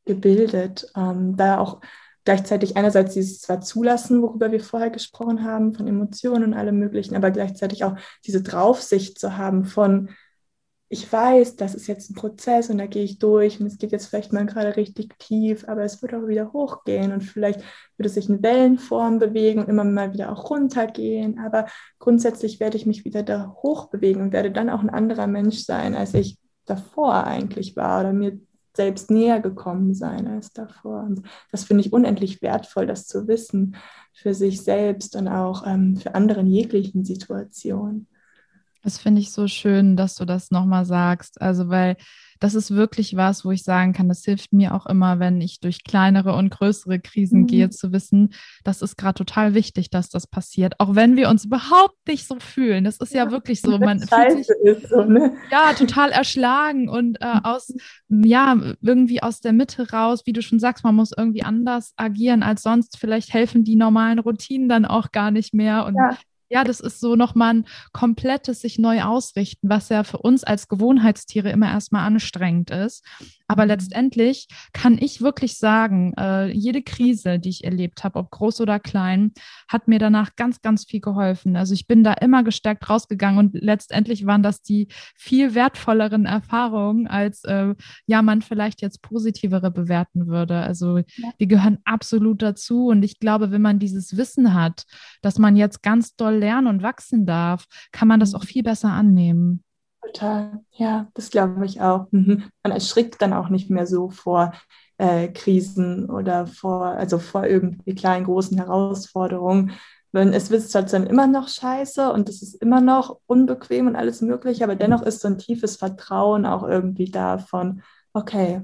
gebildet. 0.05 0.90
Ähm, 0.96 1.37
da 1.37 1.59
auch 1.59 1.81
gleichzeitig 2.25 2.77
einerseits 2.77 3.15
dieses 3.15 3.41
zwar 3.41 3.61
zulassen, 3.61 4.23
worüber 4.23 4.53
wir 4.53 4.61
vorher 4.61 4.91
gesprochen 4.91 5.45
haben, 5.45 5.73
von 5.73 5.87
Emotionen 5.87 6.45
und 6.45 6.55
allem 6.55 6.79
Möglichen, 6.79 7.17
aber 7.17 7.31
gleichzeitig 7.31 7.85
auch 7.85 7.97
diese 8.25 8.43
Draufsicht 8.43 9.19
zu 9.19 9.37
haben 9.37 9.65
von, 9.65 10.11
ich 10.93 11.11
weiß, 11.11 11.57
das 11.57 11.75
ist 11.75 11.87
jetzt 11.87 12.11
ein 12.11 12.15
Prozess 12.15 12.69
und 12.69 12.77
da 12.77 12.87
gehe 12.87 13.03
ich 13.03 13.19
durch 13.19 13.59
und 13.59 13.67
es 13.67 13.79
geht 13.79 13.93
jetzt 13.93 14.09
vielleicht 14.09 14.35
mal 14.35 14.45
gerade 14.45 14.77
richtig 14.77 15.19
tief, 15.19 15.67
aber 15.67 15.85
es 15.85 16.03
wird 16.03 16.13
auch 16.13 16.29
wieder 16.29 16.53
hochgehen 16.53 17.13
und 17.13 17.23
vielleicht 17.23 17.61
wird 17.97 18.07
es 18.07 18.15
sich 18.15 18.29
in 18.29 18.43
Wellenform 18.43 19.19
bewegen 19.19 19.61
und 19.61 19.71
immer 19.71 19.85
mal 19.85 20.13
wieder 20.13 20.31
auch 20.31 20.51
runtergehen, 20.51 21.39
aber 21.39 21.67
grundsätzlich 21.99 22.61
werde 22.61 22.77
ich 22.77 22.85
mich 22.85 23.07
wieder 23.07 23.23
da 23.23 23.57
hoch 23.63 23.89
bewegen 23.89 24.21
und 24.21 24.35
werde 24.35 24.51
dann 24.51 24.69
auch 24.69 24.81
ein 24.81 24.91
anderer 24.91 25.27
Mensch 25.27 25.61
sein, 25.65 25.95
als 25.95 26.13
ich 26.13 26.37
davor 26.67 27.25
eigentlich 27.25 27.75
war 27.75 28.01
oder 28.01 28.13
mir 28.13 28.39
selbst 28.75 29.11
näher 29.11 29.41
gekommen 29.41 29.95
sein 29.95 30.27
als 30.27 30.53
davor. 30.53 31.03
Und 31.03 31.23
das 31.51 31.65
finde 31.65 31.85
ich 31.85 31.93
unendlich 31.93 32.43
wertvoll, 32.43 32.87
das 32.87 33.07
zu 33.07 33.29
wissen 33.29 33.77
für 34.13 34.35
sich 34.35 34.63
selbst 34.63 35.17
und 35.17 35.29
auch 35.29 35.67
ähm, 35.67 35.97
für 35.97 36.15
andere 36.15 36.41
in 36.41 36.47
jeglichen 36.47 37.05
Situationen. 37.05 38.07
Das 38.83 38.99
finde 38.99 39.21
ich 39.21 39.31
so 39.33 39.47
schön, 39.47 39.97
dass 39.97 40.17
du 40.17 40.25
das 40.25 40.51
nochmal 40.51 40.85
sagst. 40.85 41.41
Also, 41.41 41.69
weil 41.69 41.97
das 42.42 42.57
ist 42.57 42.74
wirklich 42.74 43.14
was, 43.14 43.44
wo 43.44 43.52
ich 43.52 43.62
sagen 43.62 43.92
kann, 43.92 44.09
das 44.09 44.24
hilft 44.24 44.52
mir 44.52 44.74
auch 44.74 44.87
immer, 44.87 45.20
wenn 45.20 45.40
ich 45.40 45.61
durch 45.61 45.85
kleinere 45.85 46.35
und 46.35 46.50
größere 46.50 46.98
Krisen 46.98 47.42
mhm. 47.42 47.46
gehe, 47.46 47.70
zu 47.70 47.92
wissen, 47.92 48.35
das 48.64 48.83
ist 48.83 48.96
gerade 48.96 49.14
total 49.14 49.55
wichtig, 49.55 49.90
dass 49.90 50.09
das 50.09 50.26
passiert, 50.26 50.74
auch 50.81 50.96
wenn 50.96 51.14
wir 51.14 51.28
uns 51.28 51.44
überhaupt 51.44 51.96
nicht 52.09 52.26
so 52.26 52.40
fühlen. 52.40 52.83
Das 52.83 52.96
ist 52.96 53.14
ja, 53.14 53.26
ja 53.26 53.31
wirklich 53.31 53.61
so, 53.61 53.78
man 53.78 54.00
fühlt 54.00 54.44
sich 54.44 54.88
so, 54.88 55.05
ne? 55.05 55.37
ja 55.52 55.72
total 55.74 56.11
erschlagen 56.11 56.88
und 56.88 57.20
äh, 57.20 57.26
aus 57.44 57.72
ja 58.09 58.61
irgendwie 58.81 59.22
aus 59.22 59.40
der 59.40 59.52
Mitte 59.52 59.92
raus, 59.92 60.22
wie 60.26 60.33
du 60.33 60.42
schon 60.42 60.59
sagst, 60.59 60.83
man 60.83 60.96
muss 60.96 61.12
irgendwie 61.16 61.44
anders 61.44 61.92
agieren 61.96 62.42
als 62.42 62.62
sonst. 62.62 62.98
Vielleicht 62.98 63.33
helfen 63.33 63.62
die 63.62 63.76
normalen 63.76 64.18
Routinen 64.18 64.68
dann 64.68 64.85
auch 64.85 65.12
gar 65.12 65.31
nicht 65.31 65.55
mehr 65.55 65.87
und 65.87 65.94
ja 65.94 66.18
ja, 66.53 66.65
das 66.65 66.81
ist 66.81 67.01
so 67.01 67.17
nochmal 67.17 67.55
ein 67.55 67.65
komplettes 67.93 68.61
sich 68.61 68.79
neu 68.79 69.03
ausrichten, 69.03 69.71
was 69.71 69.88
ja 69.88 70.05
für 70.05 70.19
uns 70.19 70.45
als 70.45 70.69
Gewohnheitstiere 70.69 71.51
immer 71.51 71.71
erstmal 71.71 72.07
anstrengend 72.07 72.71
ist. 72.71 73.03
Aber 73.49 73.62
mhm. 73.65 73.69
letztendlich 73.69 74.49
kann 74.75 74.99
ich 74.99 75.23
wirklich 75.23 75.57
sagen, 75.57 76.12
äh, 76.19 76.49
jede 76.49 76.83
Krise, 76.83 77.38
die 77.38 77.49
ich 77.49 77.65
erlebt 77.65 78.05
habe, 78.05 78.19
ob 78.19 78.31
groß 78.31 78.61
oder 78.61 78.79
klein, 78.81 79.33
hat 79.67 79.88
mir 79.88 79.99
danach 79.99 80.37
ganz, 80.37 80.61
ganz 80.61 80.85
viel 80.85 81.01
geholfen. 81.01 81.57
Also 81.57 81.73
ich 81.73 81.87
bin 81.87 82.05
da 82.05 82.12
immer 82.12 82.45
gestärkt 82.45 82.88
rausgegangen 82.88 83.38
und 83.38 83.55
letztendlich 83.55 84.27
waren 84.27 84.43
das 84.43 84.61
die 84.61 84.88
viel 85.17 85.55
wertvolleren 85.55 86.27
Erfahrungen, 86.27 87.07
als 87.07 87.45
äh, 87.45 87.75
ja 88.07 88.21
man 88.21 88.43
vielleicht 88.43 88.83
jetzt 88.83 89.01
positivere 89.01 89.71
bewerten 89.71 90.27
würde. 90.27 90.61
Also 90.61 90.99
ja. 90.99 91.05
die 91.41 91.49
gehören 91.49 91.79
absolut 91.85 92.43
dazu. 92.43 92.88
Und 92.88 93.03
ich 93.03 93.21
glaube, 93.21 93.51
wenn 93.53 93.62
man 93.62 93.79
dieses 93.79 94.19
Wissen 94.19 94.53
hat, 94.53 94.85
dass 95.23 95.38
man 95.38 95.57
jetzt 95.57 95.83
ganz 95.83 96.15
doll 96.15 96.41
lernen 96.42 96.66
und 96.66 96.83
wachsen 96.83 97.24
darf, 97.24 97.64
kann 97.92 98.09
man 98.09 98.20
das 98.20 98.35
auch 98.35 98.42
mhm. 98.42 98.48
viel 98.48 98.62
besser 98.62 98.90
annehmen. 98.90 99.64
Total, 100.02 100.61
ja, 100.72 101.09
das 101.14 101.31
glaube 101.31 101.64
ich 101.64 101.81
auch. 101.81 102.09
Mhm. 102.11 102.44
Man 102.62 102.72
erschrickt 102.72 103.22
dann 103.22 103.33
auch 103.33 103.48
nicht 103.48 103.70
mehr 103.70 103.87
so 103.87 104.11
vor 104.11 104.52
äh, 104.98 105.28
Krisen 105.28 106.11
oder 106.11 106.46
vor, 106.46 106.87
also 106.87 107.18
vor 107.18 107.46
irgendwie 107.46 107.94
kleinen, 107.94 108.26
großen 108.26 108.59
Herausforderungen. 108.59 109.72
Wenn 110.11 110.35
es 110.35 110.50
wird 110.50 110.62
halt 110.74 110.92
dann 110.92 111.07
immer 111.07 111.26
noch 111.26 111.48
scheiße 111.48 112.12
und 112.12 112.28
es 112.28 112.42
ist 112.42 112.55
immer 112.57 112.83
noch 112.83 113.18
unbequem 113.26 113.87
und 113.87 113.96
alles 113.96 114.20
mögliche, 114.20 114.64
aber 114.64 114.76
dennoch 114.76 115.02
ist 115.02 115.20
so 115.20 115.28
ein 115.28 115.38
tiefes 115.38 115.76
Vertrauen 115.76 116.44
auch 116.44 116.64
irgendwie 116.64 117.11
da 117.11 117.38
von, 117.38 117.83
okay, 118.12 118.61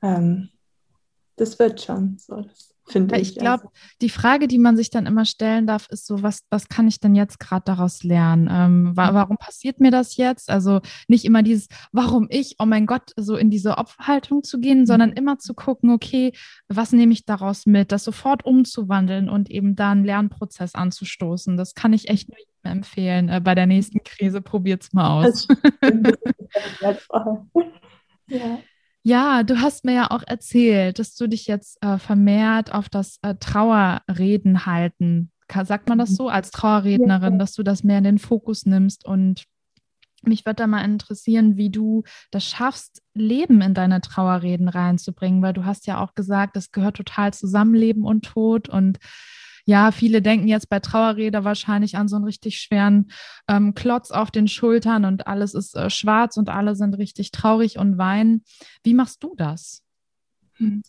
ähm, 0.00 0.48
das 1.36 1.58
wird 1.58 1.82
schon 1.82 2.16
so. 2.18 2.40
Das 2.40 2.73
finde 2.86 3.18
ich. 3.18 3.30
Ich 3.30 3.38
glaube, 3.38 3.68
die 4.00 4.10
Frage, 4.10 4.48
die 4.48 4.58
man 4.58 4.76
sich 4.76 4.90
dann 4.90 5.06
immer 5.06 5.24
stellen 5.24 5.66
darf, 5.66 5.88
ist 5.90 6.06
so, 6.06 6.22
was, 6.22 6.40
was 6.50 6.68
kann 6.68 6.86
ich 6.86 7.00
denn 7.00 7.14
jetzt 7.14 7.40
gerade 7.40 7.64
daraus 7.64 8.02
lernen? 8.02 8.48
Ähm, 8.50 8.96
wa 8.96 9.14
warum 9.14 9.36
passiert 9.36 9.80
mir 9.80 9.90
das 9.90 10.16
jetzt? 10.16 10.50
Also 10.50 10.80
nicht 11.08 11.24
immer 11.24 11.42
dieses, 11.42 11.68
warum 11.92 12.26
ich, 12.30 12.56
oh 12.58 12.66
mein 12.66 12.86
Gott, 12.86 13.12
so 13.16 13.36
in 13.36 13.50
diese 13.50 13.78
Opferhaltung 13.78 14.42
zu 14.42 14.60
gehen, 14.60 14.80
mhm. 14.80 14.86
sondern 14.86 15.12
immer 15.12 15.38
zu 15.38 15.54
gucken, 15.54 15.90
okay, 15.90 16.32
was 16.68 16.92
nehme 16.92 17.12
ich 17.12 17.24
daraus 17.24 17.66
mit? 17.66 17.92
Das 17.92 18.04
sofort 18.04 18.44
umzuwandeln 18.44 19.28
und 19.28 19.50
eben 19.50 19.76
da 19.76 19.92
einen 19.92 20.04
Lernprozess 20.04 20.74
anzustoßen. 20.74 21.56
Das 21.56 21.74
kann 21.74 21.92
ich 21.92 22.08
echt 22.08 22.28
nur 22.28 22.38
empfehlen. 22.64 23.28
Äh, 23.28 23.40
bei 23.40 23.54
der 23.54 23.66
nächsten 23.66 24.02
Krise 24.02 24.40
probiert 24.40 24.82
es 24.82 24.92
mal 24.92 25.24
aus. 25.24 25.46
ja. 28.28 28.58
Ja, 29.06 29.42
du 29.42 29.60
hast 29.60 29.84
mir 29.84 29.92
ja 29.92 30.10
auch 30.10 30.22
erzählt, 30.26 30.98
dass 30.98 31.14
du 31.14 31.28
dich 31.28 31.46
jetzt 31.46 31.76
äh, 31.84 31.98
vermehrt 31.98 32.72
auf 32.72 32.88
das 32.88 33.18
äh, 33.20 33.34
Trauerreden 33.34 34.64
halten, 34.64 35.30
sagt 35.64 35.90
man 35.90 35.98
das 35.98 36.10
mhm. 36.10 36.14
so, 36.14 36.28
als 36.30 36.50
Trauerrednerin, 36.50 37.38
dass 37.38 37.52
du 37.52 37.62
das 37.62 37.84
mehr 37.84 37.98
in 37.98 38.04
den 38.04 38.18
Fokus 38.18 38.64
nimmst. 38.64 39.04
Und 39.04 39.44
mich 40.22 40.46
würde 40.46 40.56
da 40.56 40.66
mal 40.66 40.86
interessieren, 40.86 41.58
wie 41.58 41.68
du 41.68 42.04
das 42.30 42.46
schaffst, 42.46 43.02
Leben 43.12 43.60
in 43.60 43.74
deine 43.74 44.00
Trauerreden 44.00 44.68
reinzubringen, 44.68 45.42
weil 45.42 45.52
du 45.52 45.66
hast 45.66 45.86
ja 45.86 46.02
auch 46.02 46.14
gesagt, 46.14 46.56
das 46.56 46.72
gehört 46.72 46.96
total 46.96 47.34
zusammen, 47.34 47.74
Leben 47.74 48.04
und 48.04 48.24
Tod. 48.24 48.70
Und 48.70 48.98
ja, 49.64 49.92
viele 49.92 50.20
denken 50.20 50.48
jetzt 50.48 50.68
bei 50.68 50.80
Trauerrede 50.80 51.44
wahrscheinlich 51.44 51.96
an 51.96 52.08
so 52.08 52.16
einen 52.16 52.24
richtig 52.24 52.60
schweren 52.60 53.10
ähm, 53.48 53.74
Klotz 53.74 54.10
auf 54.10 54.30
den 54.30 54.48
Schultern 54.48 55.04
und 55.04 55.26
alles 55.26 55.54
ist 55.54 55.74
äh, 55.74 55.88
schwarz 55.88 56.36
und 56.36 56.50
alle 56.50 56.76
sind 56.76 56.94
richtig 56.94 57.30
traurig 57.30 57.78
und 57.78 57.96
weinen. 57.96 58.44
Wie 58.82 58.94
machst 58.94 59.22
du 59.22 59.34
das? 59.36 59.82
Hm. 60.56 60.82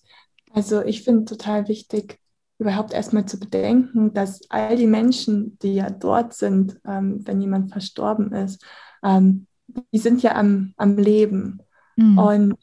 Also 0.51 0.81
ich 0.83 1.03
finde 1.03 1.25
total 1.25 1.67
wichtig, 1.67 2.19
überhaupt 2.57 2.93
erstmal 2.93 3.25
zu 3.25 3.39
bedenken, 3.39 4.13
dass 4.13 4.41
all 4.49 4.77
die 4.77 4.87
Menschen, 4.87 5.57
die 5.59 5.75
ja 5.75 5.89
dort 5.89 6.33
sind, 6.33 6.79
ähm, 6.85 7.21
wenn 7.25 7.41
jemand 7.41 7.71
verstorben 7.71 8.31
ist, 8.31 8.63
ähm, 9.03 9.47
die 9.67 9.97
sind 9.97 10.21
ja 10.23 10.35
am, 10.35 10.73
am 10.77 10.97
Leben. 10.97 11.59
Mhm. 11.95 12.17
Und 12.17 12.55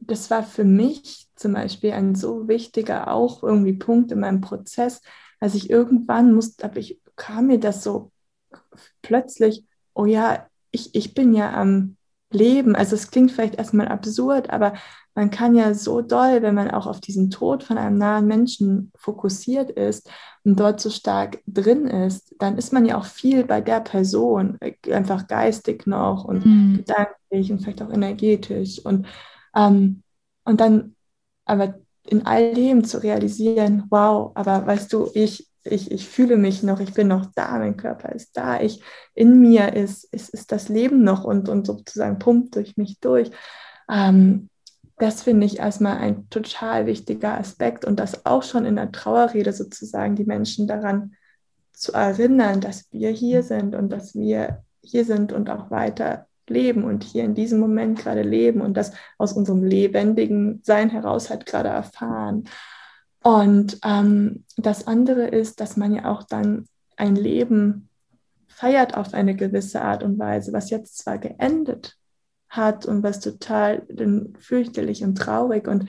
das 0.00 0.30
war 0.30 0.42
für 0.42 0.64
mich 0.64 1.28
zum 1.34 1.54
Beispiel 1.54 1.92
ein 1.92 2.14
so 2.14 2.48
wichtiger 2.48 3.12
auch 3.12 3.42
irgendwie 3.42 3.74
Punkt 3.74 4.12
in 4.12 4.20
meinem 4.20 4.40
Prozess, 4.40 5.00
als 5.40 5.54
ich 5.54 5.70
irgendwann 5.70 6.34
musste, 6.34 6.64
aber 6.64 6.78
ich 6.78 7.00
kam 7.16 7.46
mir 7.48 7.58
das 7.58 7.82
so 7.82 8.10
plötzlich, 9.02 9.64
oh 9.94 10.04
ja, 10.04 10.46
ich, 10.70 10.94
ich 10.94 11.14
bin 11.14 11.34
ja 11.34 11.52
am 11.52 11.96
Leben. 12.30 12.76
Also 12.76 12.94
es 12.94 13.10
klingt 13.10 13.32
vielleicht 13.32 13.56
erstmal 13.56 13.88
absurd, 13.88 14.50
aber 14.50 14.74
man 15.14 15.30
kann 15.30 15.54
ja 15.54 15.74
so 15.74 16.00
doll, 16.00 16.42
wenn 16.42 16.54
man 16.54 16.70
auch 16.70 16.86
auf 16.86 17.00
diesen 17.00 17.30
Tod 17.30 17.64
von 17.64 17.78
einem 17.78 17.98
nahen 17.98 18.26
Menschen 18.26 18.92
fokussiert 18.94 19.70
ist 19.70 20.08
und 20.44 20.60
dort 20.60 20.80
so 20.80 20.90
stark 20.90 21.40
drin 21.46 21.86
ist, 21.86 22.34
dann 22.38 22.56
ist 22.56 22.72
man 22.72 22.86
ja 22.86 22.98
auch 22.98 23.06
viel 23.06 23.44
bei 23.44 23.60
der 23.60 23.80
Person, 23.80 24.58
einfach 24.90 25.26
geistig 25.26 25.86
noch 25.86 26.24
und 26.24 26.46
mhm. 26.46 26.76
gedanklich 26.76 27.50
und 27.50 27.60
vielleicht 27.60 27.82
auch 27.82 27.90
energetisch. 27.90 28.78
Und, 28.84 29.06
ähm, 29.56 30.02
und 30.44 30.60
dann, 30.60 30.94
aber 31.46 31.74
in 32.08 32.26
all 32.26 32.54
dem 32.54 32.84
zu 32.84 33.02
realisieren, 33.02 33.84
wow, 33.90 34.32
aber 34.34 34.66
weißt 34.66 34.92
du, 34.92 35.10
ich, 35.14 35.48
ich, 35.64 35.90
ich 35.90 36.08
fühle 36.08 36.36
mich 36.36 36.62
noch, 36.62 36.80
ich 36.80 36.94
bin 36.94 37.08
noch 37.08 37.26
da, 37.34 37.58
mein 37.58 37.76
Körper 37.76 38.12
ist 38.12 38.36
da, 38.36 38.60
ich 38.60 38.82
in 39.14 39.40
mir 39.40 39.74
ist, 39.74 40.04
ist, 40.12 40.30
ist 40.30 40.52
das 40.52 40.68
Leben 40.68 41.04
noch 41.04 41.24
und, 41.24 41.48
und 41.48 41.66
sozusagen 41.66 42.18
pumpt 42.18 42.56
durch 42.56 42.76
mich 42.76 43.00
durch. 43.00 43.30
Ähm, 43.90 44.48
das 44.96 45.22
finde 45.22 45.46
ich 45.46 45.58
erstmal 45.58 45.98
ein 45.98 46.28
total 46.28 46.86
wichtiger 46.86 47.38
Aspekt 47.38 47.84
und 47.84 48.00
das 48.00 48.26
auch 48.26 48.42
schon 48.42 48.64
in 48.64 48.76
der 48.76 48.90
Trauerrede 48.90 49.52
sozusagen 49.52 50.16
die 50.16 50.24
Menschen 50.24 50.66
daran 50.66 51.14
zu 51.72 51.92
erinnern, 51.92 52.60
dass 52.60 52.90
wir 52.90 53.10
hier 53.10 53.42
sind 53.42 53.74
und 53.74 53.90
dass 53.90 54.14
wir 54.14 54.64
hier 54.82 55.04
sind 55.04 55.32
und 55.32 55.50
auch 55.50 55.70
weiter 55.70 56.27
leben 56.50 56.84
und 56.84 57.04
hier 57.04 57.24
in 57.24 57.34
diesem 57.34 57.60
Moment 57.60 57.98
gerade 57.98 58.22
leben 58.22 58.60
und 58.60 58.76
das 58.76 58.92
aus 59.18 59.32
unserem 59.32 59.64
lebendigen 59.64 60.60
Sein 60.62 60.90
heraus 60.90 61.30
halt 61.30 61.46
gerade 61.46 61.68
erfahren. 61.68 62.44
Und 63.22 63.78
ähm, 63.84 64.44
das 64.56 64.86
andere 64.86 65.26
ist, 65.26 65.60
dass 65.60 65.76
man 65.76 65.94
ja 65.94 66.06
auch 66.06 66.22
dann 66.22 66.66
ein 66.96 67.16
Leben 67.16 67.88
feiert 68.48 68.96
auf 68.96 69.14
eine 69.14 69.36
gewisse 69.36 69.82
Art 69.82 70.02
und 70.02 70.18
Weise, 70.18 70.52
was 70.52 70.70
jetzt 70.70 70.98
zwar 70.98 71.18
geendet 71.18 71.96
hat 72.48 72.86
und 72.86 73.02
was 73.02 73.20
total 73.20 73.86
fürchterlich 74.38 75.04
und 75.04 75.16
traurig 75.16 75.68
und 75.68 75.88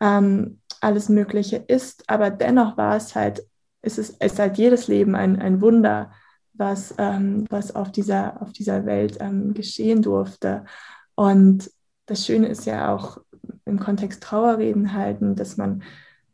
ähm, 0.00 0.60
alles 0.80 1.08
Mögliche 1.08 1.56
ist, 1.56 2.08
aber 2.08 2.30
dennoch 2.30 2.76
war 2.76 2.96
es 2.96 3.14
halt, 3.14 3.42
ist 3.82 3.98
es 3.98 4.10
ist 4.10 4.38
halt 4.38 4.58
jedes 4.58 4.88
Leben 4.88 5.14
ein, 5.14 5.40
ein 5.40 5.60
Wunder 5.60 6.12
was, 6.58 6.94
ähm, 6.98 7.46
was 7.50 7.74
auf, 7.74 7.92
dieser, 7.92 8.40
auf 8.42 8.52
dieser 8.52 8.86
Welt 8.86 9.18
ähm, 9.20 9.54
geschehen 9.54 10.02
durfte. 10.02 10.64
Und 11.14 11.70
das 12.06 12.24
Schöne 12.24 12.48
ist 12.48 12.66
ja 12.66 12.94
auch 12.94 13.18
im 13.64 13.78
Kontext 13.78 14.22
Trauerreden 14.22 14.92
halten, 14.92 15.34
dass 15.34 15.56
man, 15.56 15.82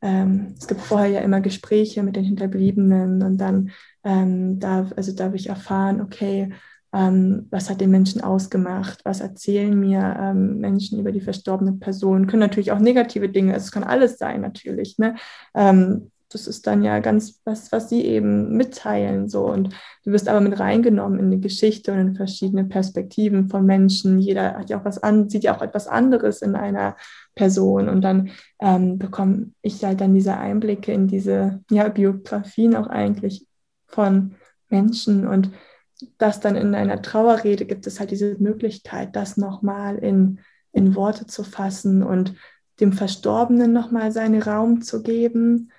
ähm, 0.00 0.54
es 0.58 0.66
gibt 0.66 0.80
vorher 0.80 1.08
ja 1.08 1.20
immer 1.20 1.40
Gespräche 1.40 2.02
mit 2.02 2.16
den 2.16 2.24
Hinterbliebenen 2.24 3.22
und 3.22 3.38
dann 3.38 3.70
ähm, 4.04 4.58
darf, 4.58 4.92
also 4.96 5.12
darf 5.12 5.34
ich 5.34 5.48
erfahren, 5.48 6.00
okay, 6.00 6.52
ähm, 6.94 7.46
was 7.50 7.70
hat 7.70 7.80
den 7.80 7.90
Menschen 7.90 8.20
ausgemacht, 8.20 9.00
was 9.04 9.20
erzählen 9.20 9.78
mir 9.78 10.14
ähm, 10.20 10.58
Menschen 10.58 10.98
über 10.98 11.10
die 11.10 11.22
verstorbene 11.22 11.72
Person, 11.72 12.26
können 12.26 12.40
natürlich 12.40 12.70
auch 12.70 12.78
negative 12.78 13.30
Dinge, 13.30 13.54
es 13.54 13.72
kann 13.72 13.84
alles 13.84 14.18
sein 14.18 14.42
natürlich, 14.42 14.98
ne? 14.98 15.14
Ähm, 15.54 16.11
das 16.32 16.46
ist 16.46 16.66
dann 16.66 16.82
ja 16.82 16.98
ganz 17.00 17.40
was, 17.44 17.72
was 17.72 17.88
sie 17.88 18.04
eben 18.04 18.56
mitteilen. 18.56 19.28
So. 19.28 19.46
Und 19.46 19.74
du 20.04 20.12
wirst 20.12 20.28
aber 20.28 20.40
mit 20.40 20.58
reingenommen 20.58 21.18
in 21.18 21.30
die 21.30 21.40
Geschichte 21.40 21.92
und 21.92 21.98
in 21.98 22.14
verschiedene 22.14 22.64
Perspektiven 22.64 23.48
von 23.48 23.66
Menschen. 23.66 24.18
Jeder 24.18 24.58
hat 24.58 24.70
ja 24.70 24.80
auch 24.80 24.84
was 24.84 25.02
an, 25.02 25.28
sieht 25.28 25.44
ja 25.44 25.56
auch 25.56 25.62
etwas 25.62 25.86
anderes 25.86 26.42
in 26.42 26.54
einer 26.54 26.96
Person. 27.34 27.88
Und 27.88 28.02
dann 28.02 28.30
ähm, 28.60 28.98
bekomme 28.98 29.52
ich 29.62 29.84
halt 29.84 30.00
dann 30.00 30.14
diese 30.14 30.36
Einblicke 30.36 30.92
in 30.92 31.08
diese 31.08 31.60
ja, 31.70 31.88
Biografien 31.88 32.76
auch 32.76 32.86
eigentlich 32.86 33.46
von 33.86 34.34
Menschen. 34.68 35.26
Und 35.26 35.50
das 36.18 36.40
dann 36.40 36.56
in 36.56 36.74
einer 36.74 37.02
Trauerrede 37.02 37.64
gibt 37.64 37.86
es 37.86 38.00
halt 38.00 38.10
diese 38.10 38.36
Möglichkeit, 38.38 39.14
das 39.14 39.36
nochmal 39.36 39.98
in, 39.98 40.40
in 40.72 40.94
Worte 40.94 41.26
zu 41.26 41.44
fassen 41.44 42.02
und 42.02 42.34
dem 42.80 42.92
Verstorbenen 42.92 43.72
nochmal 43.72 44.10
seinen 44.12 44.42
Raum 44.42 44.82
zu 44.82 45.02
geben 45.02 45.70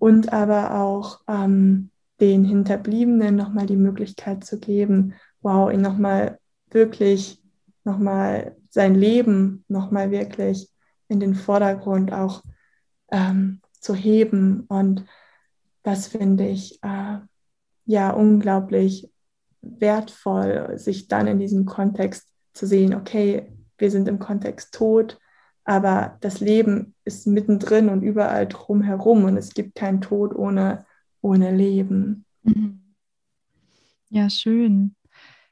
und 0.00 0.32
aber 0.32 0.80
auch 0.80 1.20
ähm, 1.28 1.90
den 2.20 2.44
Hinterbliebenen 2.44 3.36
nochmal 3.36 3.66
die 3.66 3.76
Möglichkeit 3.76 4.44
zu 4.44 4.58
geben, 4.58 5.14
wow, 5.42 5.70
ihn 5.70 5.82
nochmal 5.82 6.38
wirklich, 6.70 7.40
nochmal 7.84 8.56
sein 8.70 8.94
Leben 8.94 9.64
nochmal 9.68 10.10
wirklich 10.10 10.70
in 11.08 11.20
den 11.20 11.34
Vordergrund 11.34 12.12
auch 12.12 12.42
ähm, 13.10 13.60
zu 13.78 13.94
heben. 13.94 14.64
Und 14.68 15.04
das 15.82 16.08
finde 16.08 16.48
ich 16.48 16.82
äh, 16.82 17.18
ja 17.84 18.10
unglaublich 18.10 19.12
wertvoll, 19.60 20.78
sich 20.78 21.08
dann 21.08 21.26
in 21.26 21.38
diesem 21.38 21.66
Kontext 21.66 22.26
zu 22.54 22.66
sehen, 22.66 22.94
okay, 22.94 23.52
wir 23.76 23.90
sind 23.90 24.08
im 24.08 24.18
Kontext 24.18 24.72
tot, 24.72 25.18
aber 25.70 26.18
das 26.20 26.40
Leben 26.40 26.96
ist 27.04 27.28
mittendrin 27.28 27.90
und 27.90 28.02
überall 28.02 28.48
drumherum 28.48 29.22
und 29.22 29.36
es 29.36 29.54
gibt 29.54 29.76
keinen 29.76 30.00
Tod 30.00 30.34
ohne, 30.34 30.84
ohne 31.22 31.54
Leben. 31.54 32.24
Mhm. 32.42 32.80
Ja, 34.08 34.28
schön. 34.28 34.96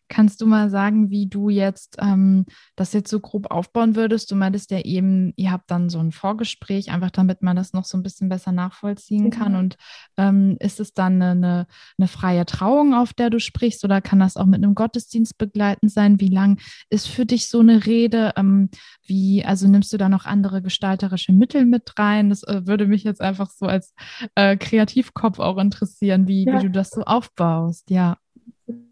Kannst 0.09 0.41
du 0.41 0.47
mal 0.47 0.71
sagen, 0.71 1.11
wie 1.11 1.27
du 1.27 1.51
jetzt 1.51 1.97
ähm, 2.01 2.47
das 2.77 2.93
jetzt 2.93 3.11
so 3.11 3.21
grob 3.21 3.51
aufbauen 3.51 3.95
würdest? 3.95 4.31
Du 4.31 4.37
meintest 4.37 4.71
ja 4.71 4.81
eben, 4.81 5.33
ihr 5.37 5.53
habt 5.53 5.71
dann 5.71 5.91
so 5.91 5.99
ein 5.99 6.13
Vorgespräch, 6.13 6.91
einfach 6.91 7.11
damit 7.11 7.43
man 7.43 7.57
das 7.57 7.73
noch 7.73 7.85
so 7.85 7.99
ein 7.99 8.03
bisschen 8.03 8.29
besser 8.29 8.53
nachvollziehen 8.53 9.31
kann. 9.31 9.53
Mhm. 9.53 9.59
Und 9.59 9.77
ähm, 10.17 10.57
ist 10.61 10.81
es 10.81 10.95
dann 10.95 11.21
eine, 11.21 11.67
eine, 11.99 12.09
freie 12.09 12.47
Trauung, 12.47 12.95
auf 12.95 13.13
der 13.13 13.31
du 13.31 13.39
sprichst, 13.39 13.85
oder 13.85 14.01
kann 14.01 14.19
das 14.19 14.37
auch 14.37 14.47
mit 14.47 14.63
einem 14.63 14.75
Gottesdienst 14.75 15.37
begleitend 15.37 15.93
sein? 15.93 16.21
Wie 16.21 16.29
lang 16.29 16.59
ist 16.89 17.09
für 17.09 17.27
dich 17.27 17.49
so 17.49 17.61
eine 17.61 17.85
Rede? 17.85 18.33
Ähm, 18.37 18.71
wie, 19.07 19.45
also 19.45 19.69
nimmst 19.69 19.93
du 19.93 19.99
da 19.99 20.09
noch 20.09 20.25
andere 20.25 20.63
gestalterische 20.63 21.33
Mittel 21.33 21.67
mit 21.67 21.99
rein? 21.99 22.31
Das 22.31 22.43
äh, 22.45 22.67
würde 22.67 22.87
mich 22.87 23.05
jetzt 23.05 23.21
einfach 23.21 23.51
so 23.51 23.67
als 23.67 23.95
äh, 24.35 24.57
Kreativkopf 24.57 25.39
auch 25.39 25.59
interessieren, 25.59 26.27
wie, 26.27 26.47
ja. 26.47 26.59
wie 26.59 26.65
du 26.65 26.71
das 26.71 26.91
so 26.91 27.03
aufbaust. 27.03 27.91
Ja. 27.91 28.17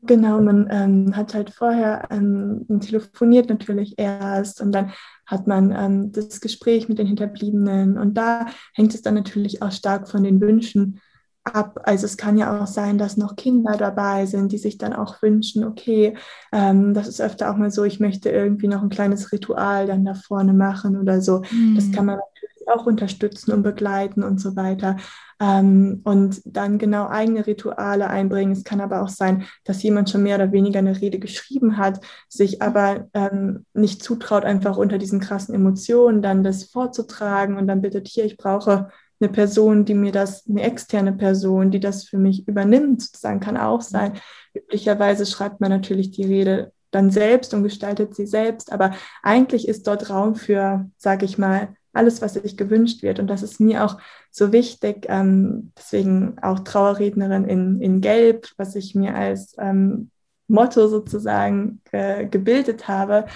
Genau, 0.02 0.40
man 0.40 0.68
ähm, 0.70 1.16
hat 1.16 1.34
halt 1.34 1.50
vorher 1.50 2.08
ähm, 2.10 2.64
telefoniert 2.80 3.48
natürlich 3.50 3.98
erst 3.98 4.60
und 4.60 4.72
dann 4.72 4.92
hat 5.26 5.46
man 5.46 5.72
ähm, 5.72 6.12
das 6.12 6.40
Gespräch 6.40 6.88
mit 6.88 6.98
den 6.98 7.06
Hinterbliebenen 7.06 7.98
und 7.98 8.14
da 8.14 8.46
hängt 8.72 8.94
es 8.94 9.02
dann 9.02 9.14
natürlich 9.14 9.62
auch 9.62 9.72
stark 9.72 10.08
von 10.08 10.22
den 10.22 10.40
Wünschen 10.40 11.00
ab. 11.44 11.80
Also 11.84 12.06
es 12.06 12.16
kann 12.16 12.38
ja 12.38 12.62
auch 12.62 12.66
sein, 12.66 12.96
dass 12.96 13.16
noch 13.16 13.36
Kinder 13.36 13.76
dabei 13.76 14.24
sind, 14.26 14.52
die 14.52 14.58
sich 14.58 14.78
dann 14.78 14.92
auch 14.92 15.20
wünschen, 15.20 15.64
okay, 15.64 16.16
ähm, 16.52 16.94
das 16.94 17.08
ist 17.08 17.20
öfter 17.20 17.50
auch 17.50 17.56
mal 17.56 17.70
so, 17.70 17.84
ich 17.84 18.00
möchte 18.00 18.30
irgendwie 18.30 18.68
noch 18.68 18.82
ein 18.82 18.88
kleines 18.88 19.32
Ritual 19.32 19.86
dann 19.86 20.04
da 20.04 20.14
vorne 20.14 20.54
machen 20.54 20.96
oder 20.96 21.20
so. 21.20 21.42
Mhm. 21.50 21.74
Das 21.74 21.92
kann 21.92 22.06
man 22.06 22.16
natürlich 22.16 22.68
auch 22.68 22.86
unterstützen 22.86 23.52
und 23.52 23.62
begleiten 23.62 24.22
und 24.22 24.40
so 24.40 24.56
weiter 24.56 24.96
ähm, 25.40 26.00
und 26.04 26.40
dann 26.44 26.78
genau 26.78 27.08
eigene 27.08 27.46
Rituale 27.46 28.08
einbringen. 28.08 28.52
Es 28.52 28.64
kann 28.64 28.80
aber 28.80 29.02
auch 29.02 29.08
sein, 29.08 29.44
dass 29.64 29.82
jemand 29.82 30.10
schon 30.10 30.22
mehr 30.22 30.36
oder 30.36 30.52
weniger 30.52 30.78
eine 30.78 31.00
Rede 31.00 31.18
geschrieben 31.18 31.76
hat, 31.76 32.00
sich 32.28 32.62
aber 32.62 33.08
ähm, 33.14 33.66
nicht 33.74 34.02
zutraut, 34.02 34.44
einfach 34.44 34.76
unter 34.76 34.98
diesen 34.98 35.20
krassen 35.20 35.54
Emotionen 35.54 36.22
dann 36.22 36.42
das 36.42 36.64
vorzutragen 36.64 37.56
und 37.56 37.66
dann 37.66 37.82
bittet, 37.82 38.08
hier, 38.08 38.24
ich 38.24 38.36
brauche 38.36 38.90
eine 39.20 39.30
Person, 39.30 39.84
die 39.84 39.94
mir 39.94 40.12
das, 40.12 40.46
eine 40.48 40.62
externe 40.62 41.12
Person, 41.12 41.70
die 41.70 41.80
das 41.80 42.04
für 42.04 42.18
mich 42.18 42.46
übernimmt, 42.48 43.02
sozusagen, 43.02 43.40
kann 43.40 43.56
auch 43.56 43.80
sein. 43.80 44.14
Üblicherweise 44.54 45.26
schreibt 45.26 45.60
man 45.60 45.70
natürlich 45.70 46.10
die 46.10 46.24
Rede 46.24 46.72
dann 46.90 47.10
selbst 47.10 47.52
und 47.52 47.62
gestaltet 47.62 48.14
sie 48.14 48.26
selbst, 48.26 48.72
aber 48.72 48.92
eigentlich 49.22 49.68
ist 49.68 49.86
dort 49.86 50.08
Raum 50.10 50.34
für, 50.34 50.88
sage 50.96 51.24
ich 51.24 51.36
mal, 51.38 51.74
alles, 51.96 52.22
was 52.22 52.34
sich 52.34 52.56
gewünscht 52.56 53.02
wird. 53.02 53.18
Und 53.18 53.28
das 53.28 53.42
ist 53.42 53.60
mir 53.60 53.84
auch 53.84 53.98
so 54.30 54.52
wichtig, 54.52 55.06
ähm, 55.08 55.72
deswegen 55.76 56.38
auch 56.42 56.60
Trauerrednerin 56.60 57.44
in, 57.44 57.80
in 57.80 58.00
Gelb, 58.00 58.48
was 58.56 58.76
ich 58.76 58.94
mir 58.94 59.14
als 59.14 59.56
ähm, 59.58 60.10
Motto 60.48 60.88
sozusagen 60.88 61.80
äh, 61.92 62.26
gebildet 62.26 62.88
habe, 62.88 63.26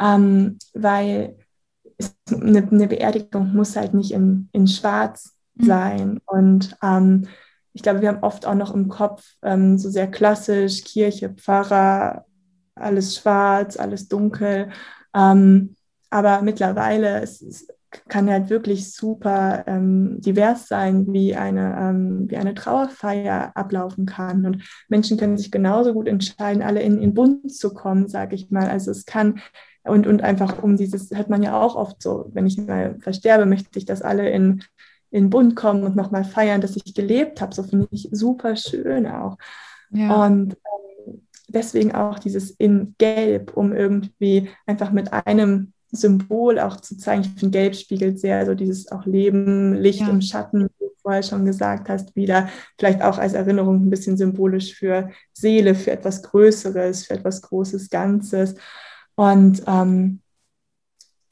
ähm, 0.00 0.58
weil 0.74 1.36
eine, 2.30 2.66
eine, 2.68 2.88
Beerdigung 2.88 3.54
muss 3.54 3.76
halt 3.76 3.94
nicht 3.94 4.12
in, 4.12 4.48
in 4.52 4.66
Schwarz 4.66 5.36
mhm. 5.54 5.64
sein. 5.64 6.20
Und 6.26 6.76
ähm, 6.82 7.28
ich 7.72 7.82
glaube, 7.82 8.00
wir 8.00 8.08
haben 8.08 8.22
oft 8.22 8.46
auch 8.46 8.54
noch 8.54 8.74
im 8.74 8.88
Kopf 8.88 9.36
ähm, 9.42 9.78
so 9.78 9.90
sehr 9.90 10.10
klassisch 10.10 10.82
Kirche, 10.84 11.30
Pfarrer, 11.30 12.24
alles 12.74 13.16
schwarz, 13.16 13.76
alles 13.76 14.08
dunkel. 14.08 14.70
Ähm, 15.14 15.76
aber 16.10 16.42
mittlerweile 16.42 17.22
ist 17.22 17.42
es 17.42 17.68
kann 18.08 18.30
halt 18.30 18.50
wirklich 18.50 18.92
super 18.92 19.64
ähm, 19.66 20.20
divers 20.20 20.68
sein, 20.68 21.06
wie 21.12 21.34
eine, 21.34 21.76
ähm, 21.78 22.30
wie 22.30 22.36
eine 22.36 22.54
Trauerfeier 22.54 23.52
ablaufen 23.54 24.06
kann. 24.06 24.46
Und 24.46 24.62
Menschen 24.88 25.16
können 25.16 25.36
sich 25.36 25.50
genauso 25.50 25.92
gut 25.92 26.08
entscheiden, 26.08 26.62
alle 26.62 26.82
in 26.82 27.00
den 27.00 27.14
Bund 27.14 27.52
zu 27.54 27.74
kommen, 27.74 28.08
sage 28.08 28.34
ich 28.34 28.50
mal. 28.50 28.68
Also 28.68 28.90
es 28.90 29.04
kann 29.06 29.40
und, 29.86 30.06
und 30.06 30.22
einfach 30.22 30.62
um 30.62 30.76
dieses, 30.76 31.10
hört 31.10 31.30
man 31.30 31.42
ja 31.42 31.60
auch 31.60 31.76
oft 31.76 32.02
so, 32.02 32.30
wenn 32.32 32.46
ich 32.46 32.58
mal 32.58 32.98
versterbe, 33.00 33.46
möchte 33.46 33.78
ich, 33.78 33.84
dass 33.84 34.02
alle 34.02 34.28
in, 34.30 34.62
in 35.10 35.30
Bund 35.30 35.56
kommen 35.56 35.84
und 35.84 35.96
nochmal 35.96 36.24
feiern, 36.24 36.60
dass 36.60 36.76
ich 36.76 36.94
gelebt 36.94 37.40
habe. 37.40 37.54
So 37.54 37.62
finde 37.62 37.88
ich 37.90 38.08
super 38.10 38.56
schön 38.56 39.06
auch. 39.06 39.38
Ja. 39.90 40.24
Und 40.24 40.56
ähm, 41.06 41.22
deswegen 41.48 41.94
auch 41.94 42.18
dieses 42.18 42.50
in 42.50 42.94
Gelb, 42.98 43.56
um 43.56 43.72
irgendwie 43.72 44.50
einfach 44.66 44.90
mit 44.90 45.12
einem 45.12 45.72
Symbol 45.90 46.58
auch 46.58 46.76
zu 46.76 46.96
zeigen. 46.96 47.22
Ich 47.22 47.40
finde, 47.40 47.58
Gelb 47.58 47.74
spiegelt 47.74 48.18
sehr 48.18 48.44
so 48.46 48.54
dieses 48.54 48.90
auch 48.90 49.06
Leben, 49.06 49.74
Licht 49.74 50.00
ja. 50.00 50.08
im 50.08 50.20
Schatten, 50.20 50.64
wie 50.64 50.84
du 50.84 50.90
vorher 51.00 51.22
schon 51.22 51.44
gesagt 51.44 51.88
hast, 51.88 52.14
wieder. 52.16 52.48
Vielleicht 52.78 53.02
auch 53.02 53.18
als 53.18 53.34
Erinnerung 53.34 53.86
ein 53.86 53.90
bisschen 53.90 54.16
symbolisch 54.16 54.74
für 54.74 55.10
Seele, 55.32 55.74
für 55.74 55.92
etwas 55.92 56.22
Größeres, 56.22 57.06
für 57.06 57.14
etwas 57.14 57.42
Großes 57.42 57.90
Ganzes. 57.90 58.56
Und 59.14 59.62
ähm, 59.66 60.20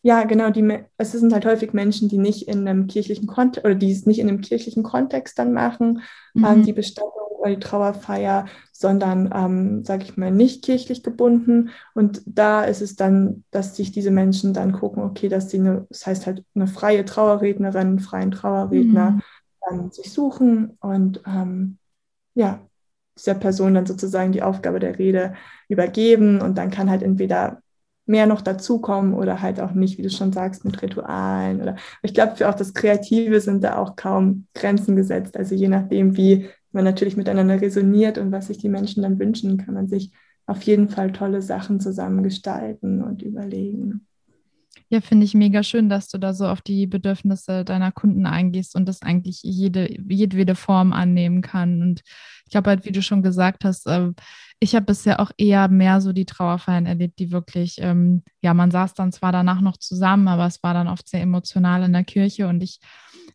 ja, 0.02 0.24
genau, 0.24 0.50
die, 0.50 0.80
es 0.98 1.12
sind 1.12 1.32
halt 1.32 1.46
häufig 1.46 1.72
Menschen, 1.72 2.10
die 2.10 2.18
nicht 2.18 2.46
in 2.46 2.68
einem 2.68 2.86
kirchlichen 2.88 3.26
Kontext 3.26 3.64
oder 3.64 3.74
die 3.74 3.90
es 3.90 4.04
nicht 4.04 4.18
in 4.18 4.28
einem 4.28 4.42
kirchlichen 4.42 4.82
Kontext 4.82 5.38
dann 5.38 5.54
machen, 5.54 6.02
ähm, 6.36 6.42
mhm. 6.42 6.44
ähm, 6.44 6.62
die 6.64 6.74
Bestattung 6.74 7.10
oder 7.44 7.54
die 7.54 7.60
Trauerfeier, 7.60 8.46
sondern, 8.72 9.30
ähm, 9.34 9.84
sage 9.84 10.04
ich 10.04 10.16
mal, 10.16 10.30
nicht 10.30 10.64
kirchlich 10.64 11.02
gebunden. 11.02 11.70
Und 11.94 12.22
da 12.26 12.64
ist 12.64 12.80
es 12.80 12.96
dann, 12.96 13.44
dass 13.50 13.76
sich 13.76 13.92
diese 13.92 14.10
Menschen 14.10 14.54
dann 14.54 14.72
gucken, 14.72 15.02
okay, 15.02 15.28
dass 15.28 15.50
sie 15.50 15.58
eine, 15.58 15.86
das 15.90 16.06
heißt 16.06 16.26
halt 16.26 16.44
eine 16.54 16.66
freie 16.66 17.04
Trauerrednerin, 17.04 17.88
einen 17.88 18.00
freien 18.00 18.30
Trauerredner 18.30 19.10
mhm. 19.10 19.22
ähm, 19.70 19.90
sich 19.90 20.12
suchen 20.12 20.76
und 20.80 21.22
ähm, 21.26 21.78
ja, 22.34 22.60
dieser 23.16 23.34
Person 23.34 23.74
dann 23.74 23.86
sozusagen 23.86 24.32
die 24.32 24.42
Aufgabe 24.42 24.80
der 24.80 24.98
Rede 24.98 25.34
übergeben 25.68 26.40
und 26.40 26.58
dann 26.58 26.70
kann 26.70 26.90
halt 26.90 27.02
entweder 27.02 27.62
mehr 28.06 28.26
noch 28.26 28.42
dazukommen 28.42 29.14
oder 29.14 29.40
halt 29.40 29.60
auch 29.60 29.72
nicht, 29.72 29.98
wie 29.98 30.02
du 30.02 30.10
schon 30.10 30.32
sagst, 30.32 30.64
mit 30.64 30.80
Ritualen 30.82 31.60
oder 31.62 31.76
ich 32.02 32.14
glaube, 32.14 32.36
für 32.36 32.48
auch 32.48 32.54
das 32.54 32.74
Kreative 32.74 33.40
sind 33.40 33.64
da 33.64 33.78
auch 33.78 33.96
kaum 33.96 34.46
Grenzen 34.54 34.96
gesetzt. 34.96 35.36
Also 35.36 35.54
je 35.54 35.68
nachdem, 35.68 36.16
wie 36.16 36.48
man 36.72 36.84
natürlich 36.84 37.16
miteinander 37.16 37.60
resoniert 37.60 38.18
und 38.18 38.32
was 38.32 38.48
sich 38.48 38.58
die 38.58 38.68
Menschen 38.68 39.02
dann 39.02 39.18
wünschen, 39.18 39.56
kann 39.58 39.74
man 39.74 39.88
sich 39.88 40.12
auf 40.46 40.62
jeden 40.62 40.88
Fall 40.88 41.12
tolle 41.12 41.40
Sachen 41.40 41.80
zusammen 41.80 42.22
gestalten 42.22 43.02
und 43.02 43.22
überlegen. 43.22 44.06
Ja, 44.94 45.00
finde 45.00 45.24
ich 45.26 45.34
mega 45.34 45.64
schön, 45.64 45.88
dass 45.88 46.06
du 46.06 46.18
da 46.18 46.32
so 46.32 46.46
auf 46.46 46.62
die 46.62 46.86
Bedürfnisse 46.86 47.64
deiner 47.64 47.90
Kunden 47.90 48.26
eingehst 48.26 48.76
und 48.76 48.86
das 48.86 49.02
eigentlich 49.02 49.40
jede, 49.42 49.88
jedwede 50.08 50.54
Form 50.54 50.92
annehmen 50.92 51.42
kann. 51.42 51.82
Und 51.82 52.02
ich 52.44 52.52
glaube 52.52 52.70
halt, 52.70 52.84
wie 52.84 52.92
du 52.92 53.02
schon 53.02 53.20
gesagt 53.20 53.64
hast, 53.64 53.88
äh, 53.88 54.12
ich 54.60 54.76
habe 54.76 54.86
bisher 54.86 55.18
auch 55.18 55.32
eher 55.36 55.66
mehr 55.66 56.00
so 56.00 56.12
die 56.12 56.26
Trauerfeiern 56.26 56.86
erlebt, 56.86 57.18
die 57.18 57.32
wirklich, 57.32 57.78
ähm, 57.80 58.22
ja, 58.40 58.54
man 58.54 58.70
saß 58.70 58.94
dann 58.94 59.10
zwar 59.10 59.32
danach 59.32 59.60
noch 59.60 59.78
zusammen, 59.78 60.28
aber 60.28 60.46
es 60.46 60.62
war 60.62 60.74
dann 60.74 60.86
oft 60.86 61.08
sehr 61.08 61.22
emotional 61.22 61.82
in 61.82 61.92
der 61.92 62.04
Kirche 62.04 62.46
und 62.46 62.62
ich 62.62 62.78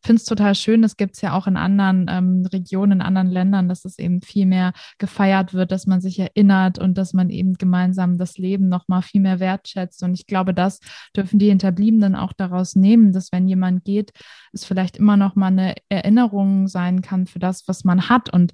finde 0.04 0.20
es 0.20 0.26
total 0.26 0.56
schön, 0.56 0.82
das 0.82 0.98
gibt 0.98 1.16
es 1.16 1.22
ja 1.22 1.34
auch 1.34 1.48
in 1.48 1.58
anderen 1.58 2.06
ähm, 2.10 2.46
Regionen, 2.52 2.94
in 2.94 3.02
anderen 3.02 3.30
Ländern, 3.30 3.70
dass 3.70 3.86
es 3.86 4.00
eben 4.00 4.22
viel 4.22 4.46
mehr 4.46 4.74
gefeiert 4.98 5.54
wird, 5.54 5.72
dass 5.72 5.88
man 5.88 6.02
sich 6.02 6.20
erinnert 6.20 6.80
und 6.80 6.98
dass 6.98 7.14
man 7.14 7.30
eben 7.30 7.54
gemeinsam 7.56 8.18
das 8.18 8.38
Leben 8.38 8.70
nochmal 8.70 9.02
viel 9.02 9.22
mehr 9.22 9.40
wertschätzt. 9.40 10.04
Und 10.04 10.14
ich 10.14 10.28
glaube, 10.28 10.54
das 10.54 10.80
dürfen 11.16 11.40
die 11.40 11.50
Hinterbliebenen 11.50 12.16
auch 12.16 12.34
daraus 12.34 12.76
nehmen, 12.76 13.14
dass 13.14 13.32
wenn 13.32 13.48
jemand 13.48 13.84
geht, 13.84 14.12
es 14.54 14.66
vielleicht 14.66 14.98
immer 14.98 15.18
noch 15.18 15.36
mal 15.36 15.48
eine 15.48 15.76
Erinnerung 15.90 16.68
sein 16.68 17.02
kann 17.02 17.28
für 17.28 17.40
das, 17.40 17.68
was 17.68 17.84
man 17.84 18.10
hat. 18.10 18.32
Und 18.34 18.54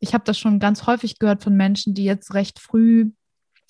ich 0.00 0.14
habe 0.14 0.24
das 0.24 0.38
schon 0.38 0.58
ganz 0.58 0.86
häufig 0.86 1.18
gehört 1.18 1.42
von 1.42 1.56
Menschen, 1.56 1.94
die 1.94 2.04
jetzt 2.04 2.34
recht 2.34 2.58
früh 2.58 3.10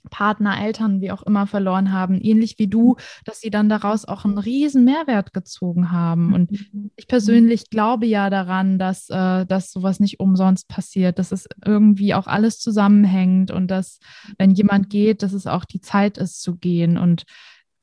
Partner, 0.08 0.60
Eltern, 0.60 1.00
wie 1.00 1.10
auch 1.10 1.22
immer 1.22 1.46
verloren 1.46 1.92
haben, 1.92 2.20
ähnlich 2.20 2.58
wie 2.58 2.68
du, 2.68 2.96
dass 3.24 3.40
sie 3.40 3.50
dann 3.50 3.68
daraus 3.68 4.06
auch 4.06 4.24
einen 4.24 4.38
riesen 4.38 4.84
Mehrwert 4.84 5.32
gezogen 5.32 5.90
haben. 5.92 6.32
Und 6.32 6.52
mhm. 6.52 6.90
ich 6.96 7.06
persönlich 7.06 7.70
glaube 7.70 8.06
ja 8.06 8.30
daran, 8.30 8.78
dass, 8.78 9.10
äh, 9.10 9.44
dass 9.46 9.70
sowas 9.70 10.00
nicht 10.00 10.20
umsonst 10.20 10.68
passiert, 10.68 11.18
dass 11.18 11.32
es 11.32 11.46
irgendwie 11.64 12.14
auch 12.14 12.26
alles 12.26 12.58
zusammenhängt 12.58 13.50
und 13.50 13.70
dass, 13.70 13.98
wenn 14.38 14.52
jemand 14.52 14.90
geht, 14.90 15.22
dass 15.22 15.32
es 15.32 15.46
auch 15.46 15.64
die 15.64 15.80
Zeit 15.80 16.18
ist 16.18 16.40
zu 16.40 16.56
gehen 16.56 16.96
und 16.96 17.24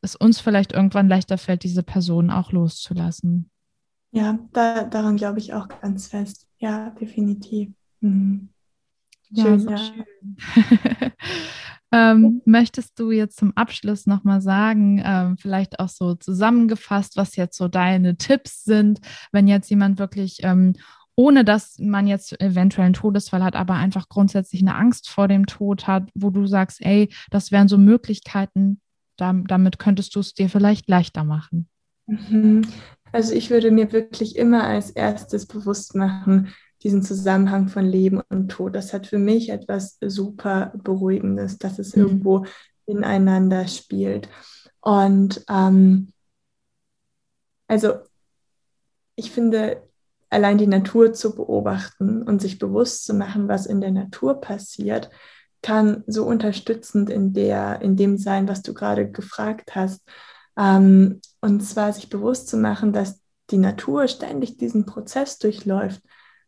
es 0.01 0.15
uns 0.15 0.39
vielleicht 0.39 0.71
irgendwann 0.71 1.07
leichter 1.07 1.37
fällt, 1.37 1.63
diese 1.63 1.83
Person 1.83 2.29
auch 2.29 2.51
loszulassen. 2.51 3.49
Ja, 4.11 4.39
da, 4.53 4.83
daran 4.83 5.17
glaube 5.17 5.39
ich 5.39 5.53
auch 5.53 5.67
ganz 5.67 6.07
fest. 6.07 6.47
Ja, 6.59 6.91
definitiv. 6.91 7.69
Mhm. 7.99 8.49
Schön, 9.35 9.45
ja, 9.45 9.59
so 9.59 9.69
ja. 9.69 9.77
schön. 9.77 10.05
Ähm, 11.91 12.41
möchtest 12.43 12.99
du 12.99 13.11
jetzt 13.11 13.37
zum 13.37 13.55
Abschluss 13.55 14.07
nochmal 14.07 14.41
sagen, 14.41 15.01
ähm, 15.05 15.37
vielleicht 15.37 15.79
auch 15.79 15.87
so 15.87 16.15
zusammengefasst, 16.15 17.15
was 17.15 17.37
jetzt 17.37 17.57
so 17.57 17.69
deine 17.69 18.17
Tipps 18.17 18.65
sind, 18.65 18.99
wenn 19.31 19.47
jetzt 19.47 19.69
jemand 19.69 19.97
wirklich 19.97 20.39
ähm, 20.43 20.73
ohne 21.17 21.43
dass 21.43 21.79
man 21.79 22.05
jetzt 22.05 22.39
eventuell 22.39 22.85
einen 22.85 22.93
Todesfall 22.93 23.43
hat, 23.43 23.55
aber 23.55 23.73
einfach 23.73 24.07
grundsätzlich 24.07 24.61
eine 24.61 24.75
Angst 24.75 25.09
vor 25.09 25.27
dem 25.27 25.47
Tod 25.47 25.87
hat, 25.87 26.09
wo 26.13 26.29
du 26.29 26.45
sagst, 26.45 26.79
ey, 26.81 27.09
das 27.31 27.51
wären 27.51 27.67
so 27.67 27.79
Möglichkeiten, 27.79 28.79
damit 29.17 29.79
könntest 29.79 30.15
du 30.15 30.19
es 30.19 30.35
dir 30.35 30.47
vielleicht 30.47 30.87
leichter 30.87 31.23
machen. 31.23 31.67
Mhm. 32.05 32.67
Also 33.11 33.33
ich 33.33 33.49
würde 33.49 33.71
mir 33.71 33.91
wirklich 33.91 34.35
immer 34.35 34.65
als 34.65 34.91
erstes 34.91 35.47
bewusst 35.47 35.95
machen, 35.95 36.53
diesen 36.87 37.03
Zusammenhang 37.03 37.67
von 37.67 37.85
Leben 37.85 38.21
und 38.29 38.47
Tod. 38.47 38.73
Das 38.73 38.93
hat 38.93 39.07
für 39.07 39.17
mich 39.17 39.49
etwas 39.49 39.97
super 39.99 40.71
Beruhigendes, 40.73 41.57
dass 41.57 41.79
es 41.79 41.97
mhm. 41.97 42.03
irgendwo 42.03 42.45
ineinander 42.85 43.67
spielt. 43.67 44.29
Und 44.79 45.43
ähm, 45.49 46.13
also 47.67 47.95
ich 49.17 49.31
finde, 49.31 49.83
allein 50.29 50.57
die 50.57 50.67
Natur 50.67 51.11
zu 51.11 51.35
beobachten 51.35 52.23
und 52.23 52.41
sich 52.41 52.57
bewusst 52.57 53.03
zu 53.03 53.13
machen, 53.13 53.49
was 53.49 53.65
in 53.65 53.81
der 53.81 53.91
Natur 53.91 54.39
passiert, 54.39 55.09
kann 55.61 56.05
so 56.07 56.23
unterstützend 56.23 57.09
in, 57.09 57.33
der, 57.33 57.81
in 57.81 57.97
dem 57.97 58.17
sein, 58.17 58.47
was 58.47 58.61
du 58.61 58.73
gerade 58.73 59.11
gefragt 59.11 59.75
hast. 59.75 60.07
Ähm, 60.57 61.19
und 61.41 61.59
zwar 61.65 61.91
sich 61.91 62.07
bewusst 62.07 62.47
zu 62.47 62.55
machen, 62.55 62.93
dass 62.93 63.19
die 63.49 63.57
Natur 63.57 64.07
ständig 64.07 64.57
diesen 64.57 64.85
Prozess 64.85 65.37
durchläuft. 65.37 66.01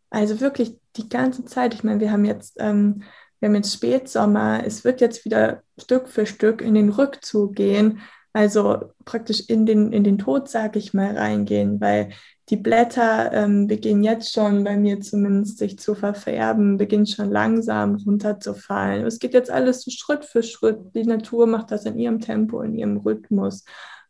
Also 0.09 0.39
wirklich 0.39 0.77
die 0.95 1.09
ganze 1.09 1.45
Zeit. 1.45 1.73
Ich 1.73 1.83
meine, 1.83 1.99
wir 1.99 2.11
haben 2.11 2.25
jetzt, 2.25 2.55
ähm, 2.59 3.03
wir 3.39 3.49
haben 3.49 3.55
jetzt 3.55 3.73
Spätsommer. 3.73 4.63
Es 4.65 4.83
wird 4.83 5.01
jetzt 5.01 5.25
wieder 5.25 5.61
Stück 5.77 6.07
für 6.07 6.25
Stück 6.25 6.61
in 6.61 6.73
den 6.73 6.89
Rückzug 6.89 7.55
gehen. 7.55 8.01
Also 8.33 8.93
praktisch 9.05 9.41
in 9.47 9.65
den, 9.65 9.91
in 9.91 10.03
den 10.03 10.17
Tod, 10.17 10.49
sage 10.49 10.77
ich 10.77 10.93
mal, 10.93 11.17
reingehen, 11.17 11.81
weil 11.81 12.09
die 12.49 12.57
Blätter 12.57 13.31
ähm, 13.31 13.67
beginnen 13.67 14.03
jetzt 14.03 14.33
schon, 14.33 14.63
bei 14.63 14.75
mir 14.75 15.01
zumindest, 15.01 15.59
sich 15.59 15.77
zu 15.77 15.93
verfärben, 15.93 16.77
beginnen 16.77 17.05
schon 17.05 17.29
langsam 17.31 17.95
runterzufallen. 17.95 19.05
Es 19.05 19.19
geht 19.19 19.33
jetzt 19.33 19.51
alles 19.51 19.83
so 19.83 19.91
Schritt 19.91 20.25
für 20.25 20.41
Schritt. 20.41 20.79
Die 20.95 21.03
Natur 21.03 21.47
macht 21.47 21.71
das 21.71 21.85
in 21.85 21.99
ihrem 21.99 22.19
Tempo, 22.19 22.61
in 22.61 22.73
ihrem 22.75 22.97
Rhythmus. 22.97 23.65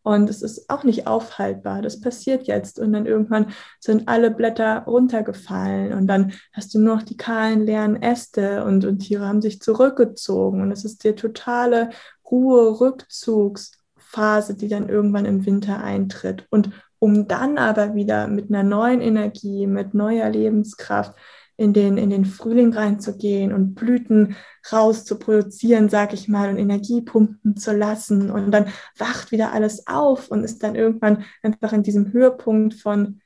Und 0.09 0.27
es 0.27 0.41
ist 0.41 0.71
auch 0.71 0.83
nicht 0.83 1.05
aufhaltbar. 1.05 1.83
Das 1.83 2.01
passiert 2.01 2.47
jetzt. 2.47 2.79
Und 2.79 2.93
dann 2.93 3.05
irgendwann 3.05 3.51
sind 3.79 4.07
alle 4.07 4.31
Blätter 4.31 4.79
runtergefallen. 4.87 5.93
Und 5.93 6.07
dann 6.07 6.33
hast 6.51 6.73
du 6.73 6.79
nur 6.79 6.95
noch 6.95 7.03
die 7.03 7.15
kahlen, 7.15 7.63
leeren 7.63 8.01
Äste 8.01 8.63
und, 8.63 8.85
und 8.85 8.99
Tiere 8.99 9.27
haben 9.27 9.43
sich 9.43 9.61
zurückgezogen. 9.61 10.63
Und 10.63 10.71
es 10.71 10.83
ist 10.83 11.03
die 11.03 11.13
totale 11.13 11.91
Ruhe, 12.29 12.79
Rückzugsphase, 12.81 14.55
die 14.55 14.67
dann 14.67 14.89
irgendwann 14.89 15.25
im 15.25 15.45
Winter 15.45 15.83
eintritt. 15.83 16.47
Und 16.49 16.71
um 16.97 17.27
dann 17.27 17.59
aber 17.59 17.93
wieder 17.93 18.27
mit 18.27 18.49
einer 18.49 18.63
neuen 18.63 19.01
Energie, 19.01 19.67
mit 19.67 19.93
neuer 19.93 20.27
Lebenskraft 20.29 21.13
in 21.59 21.73
den, 21.73 21.97
in 21.97 22.09
den 22.09 22.23
Frühling 22.23 22.73
reinzugehen 22.73 23.51
und 23.51 23.75
Blüten 23.75 24.37
rauszuproduzieren, 24.71 25.89
sag 25.89 26.13
ich 26.13 26.29
mal, 26.29 26.49
und 26.49 26.57
Energie 26.57 27.01
pumpen 27.01 27.57
zu 27.57 27.73
lassen. 27.73 28.31
Und 28.31 28.51
dann 28.51 28.67
wacht 28.97 29.33
wieder 29.33 29.51
alles 29.51 29.85
auf 29.85 30.29
und 30.29 30.45
ist 30.45 30.63
dann 30.63 30.75
irgendwann 30.75 31.25
einfach 31.43 31.73
in 31.73 31.83
diesem 31.83 32.13
Höhepunkt 32.13 32.75
von, 32.75 33.19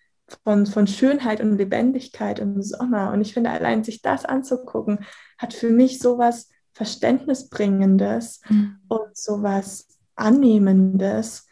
von, 0.44 0.66
von 0.66 0.88
Schönheit 0.88 1.42
und 1.42 1.58
Lebendigkeit 1.58 2.40
im 2.40 2.64
Sommer. 2.64 3.12
Und 3.12 3.22
ich 3.22 3.36
finde, 3.36 3.52
allein 3.52 3.84
sich 3.84 4.02
das 4.02 4.26
anzugucken, 4.26 5.06
hat 5.38 5.54
für 5.54 5.70
mich 5.70 6.00
sowas 6.00 6.50
Verständnisbringendes 6.72 8.42
mhm. 8.50 8.78
und 8.88 9.16
sowas 9.16 9.88
Annehmendes, 10.16 11.46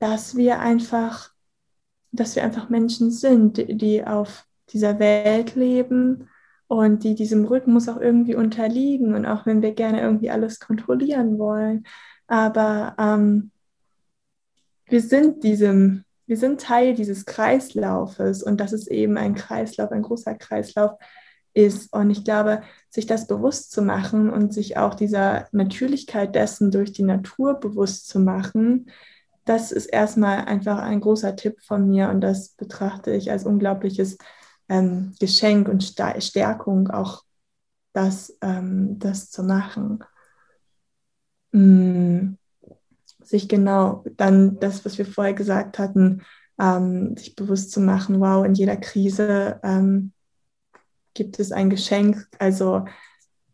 dass 0.00 0.36
wir 0.36 0.58
einfach 0.58 1.32
dass 2.16 2.36
wir 2.36 2.44
einfach 2.44 2.68
Menschen 2.68 3.10
sind, 3.10 3.56
die 3.68 4.04
auf 4.06 4.46
dieser 4.70 4.98
Welt 4.98 5.54
leben 5.54 6.28
und 6.66 7.04
die 7.04 7.14
diesem 7.14 7.44
Rhythmus 7.44 7.88
auch 7.88 8.00
irgendwie 8.00 8.34
unterliegen 8.34 9.14
und 9.14 9.26
auch 9.26 9.46
wenn 9.46 9.62
wir 9.62 9.72
gerne 9.72 10.00
irgendwie 10.00 10.30
alles 10.30 10.60
kontrollieren 10.60 11.38
wollen. 11.38 11.84
Aber 12.26 12.94
ähm, 12.98 13.50
wir 14.86 15.00
sind 15.00 15.44
diesem, 15.44 16.04
wir 16.26 16.36
sind 16.36 16.60
Teil 16.60 16.94
dieses 16.94 17.26
Kreislaufes 17.26 18.42
und 18.42 18.60
das 18.60 18.72
ist 18.72 18.88
eben 18.88 19.16
ein 19.16 19.34
Kreislauf, 19.34 19.90
ein 19.92 20.02
großer 20.02 20.34
Kreislauf 20.34 20.92
ist. 21.52 21.92
Und 21.92 22.10
ich 22.10 22.24
glaube, 22.24 22.62
sich 22.90 23.06
das 23.06 23.26
bewusst 23.26 23.70
zu 23.70 23.82
machen 23.82 24.30
und 24.30 24.52
sich 24.52 24.76
auch 24.76 24.94
dieser 24.94 25.46
Natürlichkeit 25.52 26.34
dessen 26.34 26.70
durch 26.70 26.92
die 26.92 27.02
Natur 27.02 27.54
bewusst 27.60 28.08
zu 28.08 28.20
machen, 28.20 28.90
das 29.44 29.72
ist 29.72 29.86
erstmal 29.86 30.46
einfach 30.46 30.78
ein 30.78 31.00
großer 31.00 31.36
Tipp 31.36 31.60
von 31.62 31.88
mir 31.88 32.08
und 32.08 32.22
das 32.22 32.50
betrachte 32.50 33.12
ich 33.12 33.30
als 33.30 33.44
unglaubliches 33.44 34.16
ähm, 34.68 35.14
Geschenk 35.20 35.68
und 35.68 35.82
Stärkung, 35.82 36.90
auch 36.90 37.22
das, 37.92 38.36
ähm, 38.40 38.98
das 38.98 39.30
zu 39.30 39.42
machen. 39.42 40.04
Mm, 41.52 42.34
sich 43.22 43.48
genau 43.48 44.04
dann 44.16 44.58
das, 44.60 44.84
was 44.84 44.98
wir 44.98 45.06
vorher 45.06 45.34
gesagt 45.34 45.78
hatten, 45.78 46.22
ähm, 46.58 47.16
sich 47.16 47.36
bewusst 47.36 47.72
zu 47.72 47.80
machen, 47.80 48.20
wow, 48.20 48.44
in 48.44 48.54
jeder 48.54 48.76
Krise 48.76 49.60
ähm, 49.62 50.12
gibt 51.14 51.38
es 51.38 51.52
ein 51.52 51.70
Geschenk, 51.70 52.28
also 52.38 52.84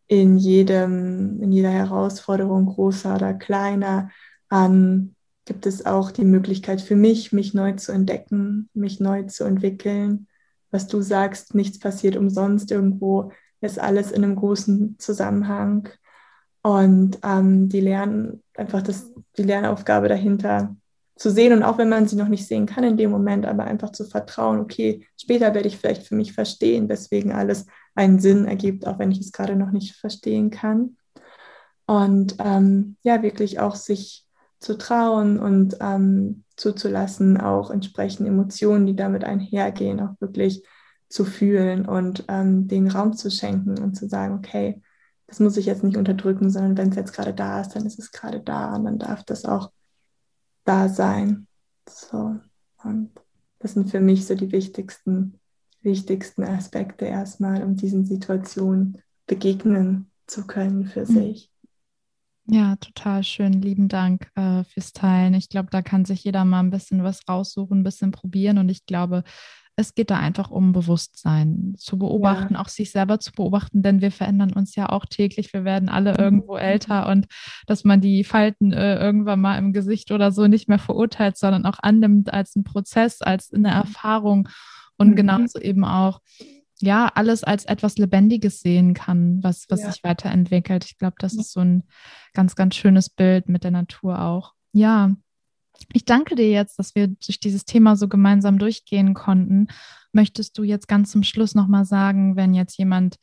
in 0.06 0.38
jedem, 0.38 1.40
in 1.40 1.52
jeder 1.52 1.70
Herausforderung, 1.70 2.66
großer 2.66 3.14
oder 3.14 3.34
kleiner, 3.34 4.10
ähm, 4.50 5.14
gibt 5.44 5.66
es 5.66 5.86
auch 5.86 6.10
die 6.10 6.24
Möglichkeit 6.24 6.80
für 6.80 6.96
mich, 6.96 7.32
mich 7.32 7.54
neu 7.54 7.72
zu 7.72 7.92
entdecken, 7.92 8.68
mich 8.74 9.00
neu 9.00 9.24
zu 9.24 9.44
entwickeln. 9.44 10.26
Was 10.70 10.86
du 10.86 11.00
sagst, 11.00 11.54
nichts 11.54 11.78
passiert 11.78 12.16
umsonst 12.16 12.70
irgendwo, 12.70 13.32
ist 13.60 13.78
alles 13.78 14.10
in 14.10 14.24
einem 14.24 14.36
großen 14.36 14.98
Zusammenhang. 14.98 15.88
Und 16.62 17.18
ähm, 17.22 17.68
die 17.68 17.80
lernen 17.80 18.42
einfach 18.54 18.82
das, 18.82 19.12
die 19.36 19.42
Lernaufgabe 19.42 20.08
dahinter 20.08 20.76
zu 21.20 21.30
sehen 21.30 21.52
und 21.52 21.62
auch 21.62 21.76
wenn 21.76 21.90
man 21.90 22.08
sie 22.08 22.16
noch 22.16 22.28
nicht 22.28 22.46
sehen 22.46 22.64
kann 22.64 22.82
in 22.82 22.96
dem 22.96 23.10
Moment, 23.10 23.44
aber 23.44 23.64
einfach 23.64 23.92
zu 23.92 24.06
vertrauen, 24.06 24.58
okay, 24.58 25.06
später 25.20 25.52
werde 25.52 25.68
ich 25.68 25.76
vielleicht 25.76 26.06
für 26.06 26.14
mich 26.14 26.32
verstehen, 26.32 26.88
weswegen 26.88 27.32
alles 27.32 27.66
einen 27.94 28.20
Sinn 28.20 28.46
ergibt, 28.46 28.86
auch 28.86 28.98
wenn 28.98 29.12
ich 29.12 29.20
es 29.20 29.30
gerade 29.30 29.54
noch 29.54 29.70
nicht 29.70 29.96
verstehen 29.96 30.50
kann. 30.50 30.96
Und 31.86 32.36
ähm, 32.38 32.96
ja, 33.02 33.22
wirklich 33.22 33.60
auch 33.60 33.74
sich 33.74 34.24
zu 34.60 34.78
trauen 34.78 35.38
und 35.38 35.76
ähm, 35.80 36.44
zuzulassen, 36.60 37.40
auch 37.40 37.70
entsprechende 37.70 38.30
Emotionen, 38.30 38.86
die 38.86 38.94
damit 38.94 39.24
einhergehen, 39.24 40.00
auch 40.00 40.20
wirklich 40.20 40.62
zu 41.08 41.24
fühlen 41.24 41.86
und 41.86 42.24
ähm, 42.28 42.68
den 42.68 42.88
Raum 42.88 43.14
zu 43.14 43.30
schenken 43.30 43.78
und 43.78 43.94
zu 43.94 44.08
sagen, 44.08 44.34
okay, 44.34 44.80
das 45.26 45.40
muss 45.40 45.56
ich 45.56 45.66
jetzt 45.66 45.82
nicht 45.82 45.96
unterdrücken, 45.96 46.50
sondern 46.50 46.76
wenn 46.76 46.90
es 46.90 46.96
jetzt 46.96 47.12
gerade 47.12 47.32
da 47.32 47.60
ist, 47.60 47.70
dann 47.70 47.86
ist 47.86 47.98
es 47.98 48.12
gerade 48.12 48.40
da 48.40 48.76
und 48.76 48.84
dann 48.84 48.98
darf 48.98 49.24
das 49.24 49.44
auch 49.44 49.72
da 50.64 50.88
sein. 50.88 51.46
So. 51.88 52.36
Und 52.84 53.10
das 53.58 53.74
sind 53.74 53.90
für 53.90 54.00
mich 54.00 54.26
so 54.26 54.34
die 54.34 54.52
wichtigsten, 54.52 55.40
wichtigsten 55.80 56.44
Aspekte 56.44 57.06
erstmal, 57.06 57.62
um 57.62 57.76
diesen 57.76 58.04
Situationen 58.04 59.02
begegnen 59.26 60.10
zu 60.26 60.46
können 60.46 60.86
für 60.86 61.00
mhm. 61.00 61.14
sich. 61.14 61.49
Ja, 62.52 62.74
total 62.76 63.22
schön. 63.22 63.62
Lieben 63.62 63.86
Dank 63.86 64.28
äh, 64.34 64.64
fürs 64.64 64.92
Teilen. 64.92 65.34
Ich 65.34 65.48
glaube, 65.48 65.68
da 65.70 65.82
kann 65.82 66.04
sich 66.04 66.24
jeder 66.24 66.44
mal 66.44 66.58
ein 66.58 66.70
bisschen 66.70 67.04
was 67.04 67.20
raussuchen, 67.28 67.78
ein 67.78 67.84
bisschen 67.84 68.10
probieren. 68.10 68.58
Und 68.58 68.68
ich 68.70 68.86
glaube, 68.86 69.22
es 69.76 69.94
geht 69.94 70.10
da 70.10 70.18
einfach 70.18 70.50
um 70.50 70.72
Bewusstsein 70.72 71.74
zu 71.78 71.96
beobachten, 71.96 72.54
ja. 72.54 72.60
auch 72.60 72.68
sich 72.68 72.90
selber 72.90 73.20
zu 73.20 73.30
beobachten, 73.30 73.82
denn 73.82 74.00
wir 74.00 74.10
verändern 74.10 74.52
uns 74.52 74.74
ja 74.74 74.88
auch 74.88 75.06
täglich. 75.06 75.52
Wir 75.52 75.64
werden 75.64 75.88
alle 75.88 76.12
mhm. 76.14 76.18
irgendwo 76.18 76.56
älter 76.56 77.08
und 77.08 77.26
dass 77.66 77.84
man 77.84 78.00
die 78.00 78.24
Falten 78.24 78.72
äh, 78.72 78.96
irgendwann 78.96 79.40
mal 79.40 79.56
im 79.56 79.72
Gesicht 79.72 80.10
oder 80.10 80.32
so 80.32 80.48
nicht 80.48 80.68
mehr 80.68 80.80
verurteilt, 80.80 81.38
sondern 81.38 81.66
auch 81.66 81.78
annimmt 81.80 82.32
als 82.32 82.56
einen 82.56 82.64
Prozess, 82.64 83.22
als 83.22 83.52
eine 83.52 83.70
Erfahrung 83.70 84.48
und 84.96 85.10
mhm. 85.10 85.16
genauso 85.16 85.60
eben 85.60 85.84
auch 85.84 86.18
ja, 86.80 87.10
alles 87.14 87.44
als 87.44 87.64
etwas 87.64 87.98
Lebendiges 87.98 88.60
sehen 88.60 88.94
kann, 88.94 89.42
was, 89.42 89.66
was 89.68 89.82
ja. 89.82 89.92
sich 89.92 90.02
weiterentwickelt. 90.02 90.84
Ich 90.84 90.98
glaube, 90.98 91.16
das 91.18 91.34
ist 91.34 91.52
so 91.52 91.60
ein 91.60 91.84
ganz, 92.32 92.54
ganz 92.54 92.74
schönes 92.74 93.10
Bild 93.10 93.48
mit 93.48 93.64
der 93.64 93.70
Natur 93.70 94.20
auch. 94.20 94.54
Ja, 94.72 95.14
ich 95.92 96.04
danke 96.04 96.34
dir 96.34 96.50
jetzt, 96.50 96.78
dass 96.78 96.94
wir 96.94 97.08
durch 97.08 97.40
dieses 97.40 97.64
Thema 97.64 97.96
so 97.96 98.08
gemeinsam 98.08 98.58
durchgehen 98.58 99.14
konnten. 99.14 99.68
Möchtest 100.12 100.56
du 100.58 100.62
jetzt 100.62 100.88
ganz 100.88 101.10
zum 101.10 101.22
Schluss 101.22 101.54
nochmal 101.54 101.84
sagen, 101.84 102.36
wenn 102.36 102.54
jetzt 102.54 102.78
jemand 102.78 103.16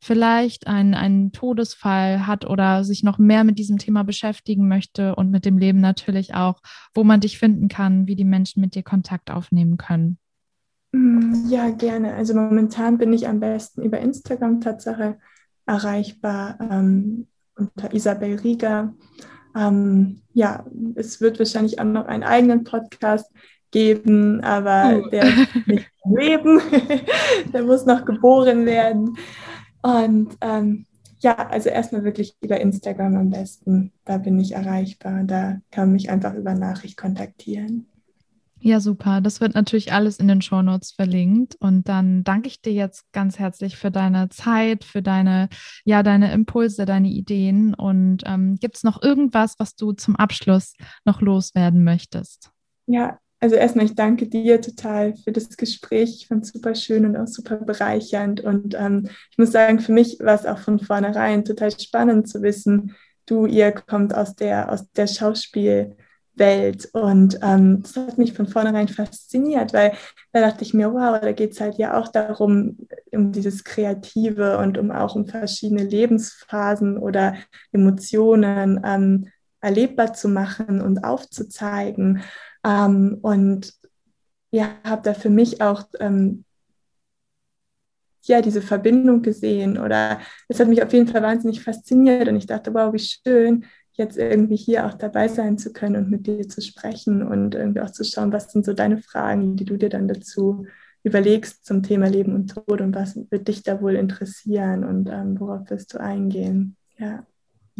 vielleicht 0.00 0.66
einen, 0.66 0.94
einen 0.94 1.32
Todesfall 1.32 2.26
hat 2.26 2.44
oder 2.44 2.84
sich 2.84 3.02
noch 3.02 3.18
mehr 3.18 3.42
mit 3.44 3.58
diesem 3.58 3.78
Thema 3.78 4.04
beschäftigen 4.04 4.68
möchte 4.68 5.16
und 5.16 5.30
mit 5.30 5.44
dem 5.44 5.58
Leben 5.58 5.80
natürlich 5.80 6.34
auch, 6.34 6.60
wo 6.94 7.02
man 7.02 7.20
dich 7.20 7.38
finden 7.38 7.68
kann, 7.68 8.06
wie 8.06 8.14
die 8.14 8.24
Menschen 8.24 8.60
mit 8.60 8.74
dir 8.74 8.84
Kontakt 8.84 9.30
aufnehmen 9.30 9.76
können? 9.76 10.18
Mm, 10.92 11.46
ja, 11.48 11.70
gerne. 11.70 12.14
Also 12.14 12.34
momentan 12.34 12.98
bin 12.98 13.12
ich 13.12 13.28
am 13.28 13.40
besten 13.40 13.82
über 13.82 13.98
Instagram 13.98 14.60
Tatsache 14.60 15.18
erreichbar. 15.66 16.58
Ähm, 16.60 17.26
unter 17.58 17.92
Isabel 17.92 18.36
Rieger. 18.36 18.94
Ähm, 19.56 20.22
ja, 20.32 20.64
es 20.94 21.20
wird 21.20 21.38
wahrscheinlich 21.38 21.80
auch 21.80 21.84
noch 21.84 22.06
einen 22.06 22.22
eigenen 22.22 22.64
Podcast 22.64 23.30
geben, 23.70 24.40
aber 24.42 25.02
oh. 25.04 25.08
der 25.10 25.24
ist 25.24 25.48
nicht 25.66 25.90
leben. 26.04 26.60
der 27.52 27.62
muss 27.64 27.84
noch 27.84 28.04
geboren 28.04 28.64
werden. 28.66 29.16
Und 29.82 30.36
ähm, 30.40 30.86
ja, 31.20 31.34
also 31.34 31.68
erstmal 31.68 32.04
wirklich 32.04 32.36
über 32.40 32.60
Instagram 32.60 33.16
am 33.16 33.30
besten. 33.30 33.92
Da 34.04 34.18
bin 34.18 34.38
ich 34.38 34.52
erreichbar. 34.52 35.24
Da 35.24 35.60
kann 35.70 35.88
man 35.88 35.92
mich 35.94 36.10
einfach 36.10 36.34
über 36.34 36.54
Nachricht 36.54 36.96
kontaktieren. 36.96 37.88
Ja, 38.60 38.80
super. 38.80 39.20
Das 39.20 39.40
wird 39.40 39.54
natürlich 39.54 39.92
alles 39.92 40.18
in 40.18 40.26
den 40.26 40.42
Shownotes 40.42 40.92
verlinkt. 40.92 41.56
Und 41.60 41.88
dann 41.88 42.24
danke 42.24 42.48
ich 42.48 42.60
dir 42.60 42.72
jetzt 42.72 43.04
ganz 43.12 43.38
herzlich 43.38 43.76
für 43.76 43.90
deine 43.90 44.28
Zeit, 44.30 44.84
für 44.84 45.00
deine, 45.00 45.48
ja, 45.84 46.02
deine 46.02 46.32
Impulse, 46.32 46.84
deine 46.84 47.08
Ideen. 47.08 47.74
Und 47.74 48.24
ähm, 48.26 48.56
gibt 48.56 48.76
es 48.76 48.82
noch 48.82 49.02
irgendwas, 49.02 49.54
was 49.58 49.76
du 49.76 49.92
zum 49.92 50.16
Abschluss 50.16 50.74
noch 51.04 51.20
loswerden 51.20 51.84
möchtest? 51.84 52.50
Ja, 52.86 53.18
also 53.40 53.54
erstmal, 53.54 53.84
ich 53.84 53.94
danke 53.94 54.26
dir 54.26 54.60
total 54.60 55.14
für 55.14 55.30
das 55.30 55.56
Gespräch. 55.56 56.16
Ich 56.16 56.26
fand 56.26 56.44
es 56.44 56.50
super 56.50 56.74
schön 56.74 57.06
und 57.06 57.16
auch 57.16 57.28
super 57.28 57.56
bereichernd. 57.58 58.40
Und 58.40 58.74
ähm, 58.74 59.08
ich 59.30 59.38
muss 59.38 59.52
sagen, 59.52 59.78
für 59.78 59.92
mich 59.92 60.18
war 60.18 60.34
es 60.34 60.46
auch 60.46 60.58
von 60.58 60.80
vornherein 60.80 61.44
total 61.44 61.70
spannend 61.78 62.28
zu 62.28 62.42
wissen, 62.42 62.96
du, 63.26 63.46
ihr 63.46 63.72
kommt 63.72 64.14
aus 64.14 64.34
der, 64.34 64.72
aus 64.72 64.90
der 64.92 65.06
Schauspielwelt. 66.38 66.88
Und 66.92 67.38
ähm, 67.42 67.82
das 67.82 67.96
hat 67.96 68.18
mich 68.18 68.32
von 68.32 68.46
vornherein 68.46 68.88
fasziniert, 68.88 69.72
weil 69.72 69.92
da 70.32 70.40
dachte 70.40 70.62
ich 70.62 70.74
mir, 70.74 70.92
wow, 70.92 71.20
da 71.20 71.32
geht 71.32 71.52
es 71.52 71.60
halt 71.60 71.76
ja 71.78 71.98
auch 71.98 72.08
darum, 72.08 72.78
um 73.12 73.32
dieses 73.32 73.64
Kreative 73.64 74.58
und 74.58 74.78
um 74.78 74.90
auch 74.90 75.14
um 75.14 75.26
verschiedene 75.26 75.84
Lebensphasen 75.84 76.98
oder 76.98 77.34
Emotionen 77.72 78.80
ähm, 78.84 79.28
erlebbar 79.60 80.14
zu 80.14 80.28
machen 80.28 80.80
und 80.80 81.04
aufzuzeigen. 81.04 82.22
Ähm, 82.64 83.18
und 83.22 83.74
ja, 84.50 84.70
habe 84.84 85.02
da 85.02 85.14
für 85.14 85.30
mich 85.30 85.60
auch 85.60 85.84
ähm, 86.00 86.44
ja, 88.22 88.42
diese 88.42 88.60
Verbindung 88.60 89.22
gesehen 89.22 89.78
oder 89.78 90.20
es 90.48 90.60
hat 90.60 90.68
mich 90.68 90.82
auf 90.82 90.92
jeden 90.92 91.08
Fall 91.08 91.22
wahnsinnig 91.22 91.62
fasziniert 91.62 92.28
und 92.28 92.36
ich 92.36 92.46
dachte, 92.46 92.74
wow, 92.74 92.92
wie 92.92 92.98
schön, 92.98 93.64
jetzt 93.98 94.16
irgendwie 94.16 94.56
hier 94.56 94.86
auch 94.86 94.94
dabei 94.94 95.28
sein 95.28 95.58
zu 95.58 95.72
können 95.72 95.96
und 95.96 96.10
mit 96.10 96.26
dir 96.26 96.48
zu 96.48 96.62
sprechen 96.62 97.22
und 97.22 97.54
irgendwie 97.54 97.80
auch 97.80 97.90
zu 97.90 98.04
schauen, 98.04 98.32
was 98.32 98.50
sind 98.52 98.64
so 98.64 98.72
deine 98.72 98.98
Fragen, 98.98 99.56
die 99.56 99.64
du 99.64 99.76
dir 99.76 99.88
dann 99.88 100.08
dazu 100.08 100.66
überlegst 101.02 101.64
zum 101.64 101.82
Thema 101.82 102.08
Leben 102.08 102.34
und 102.34 102.48
Tod 102.48 102.80
und 102.80 102.94
was 102.94 103.18
wird 103.30 103.48
dich 103.48 103.62
da 103.62 103.80
wohl 103.80 103.96
interessieren 103.96 104.84
und 104.84 105.08
ähm, 105.10 105.38
worauf 105.40 105.68
wirst 105.70 105.94
du 105.94 106.00
eingehen. 106.00 106.76
Ja. 106.96 107.26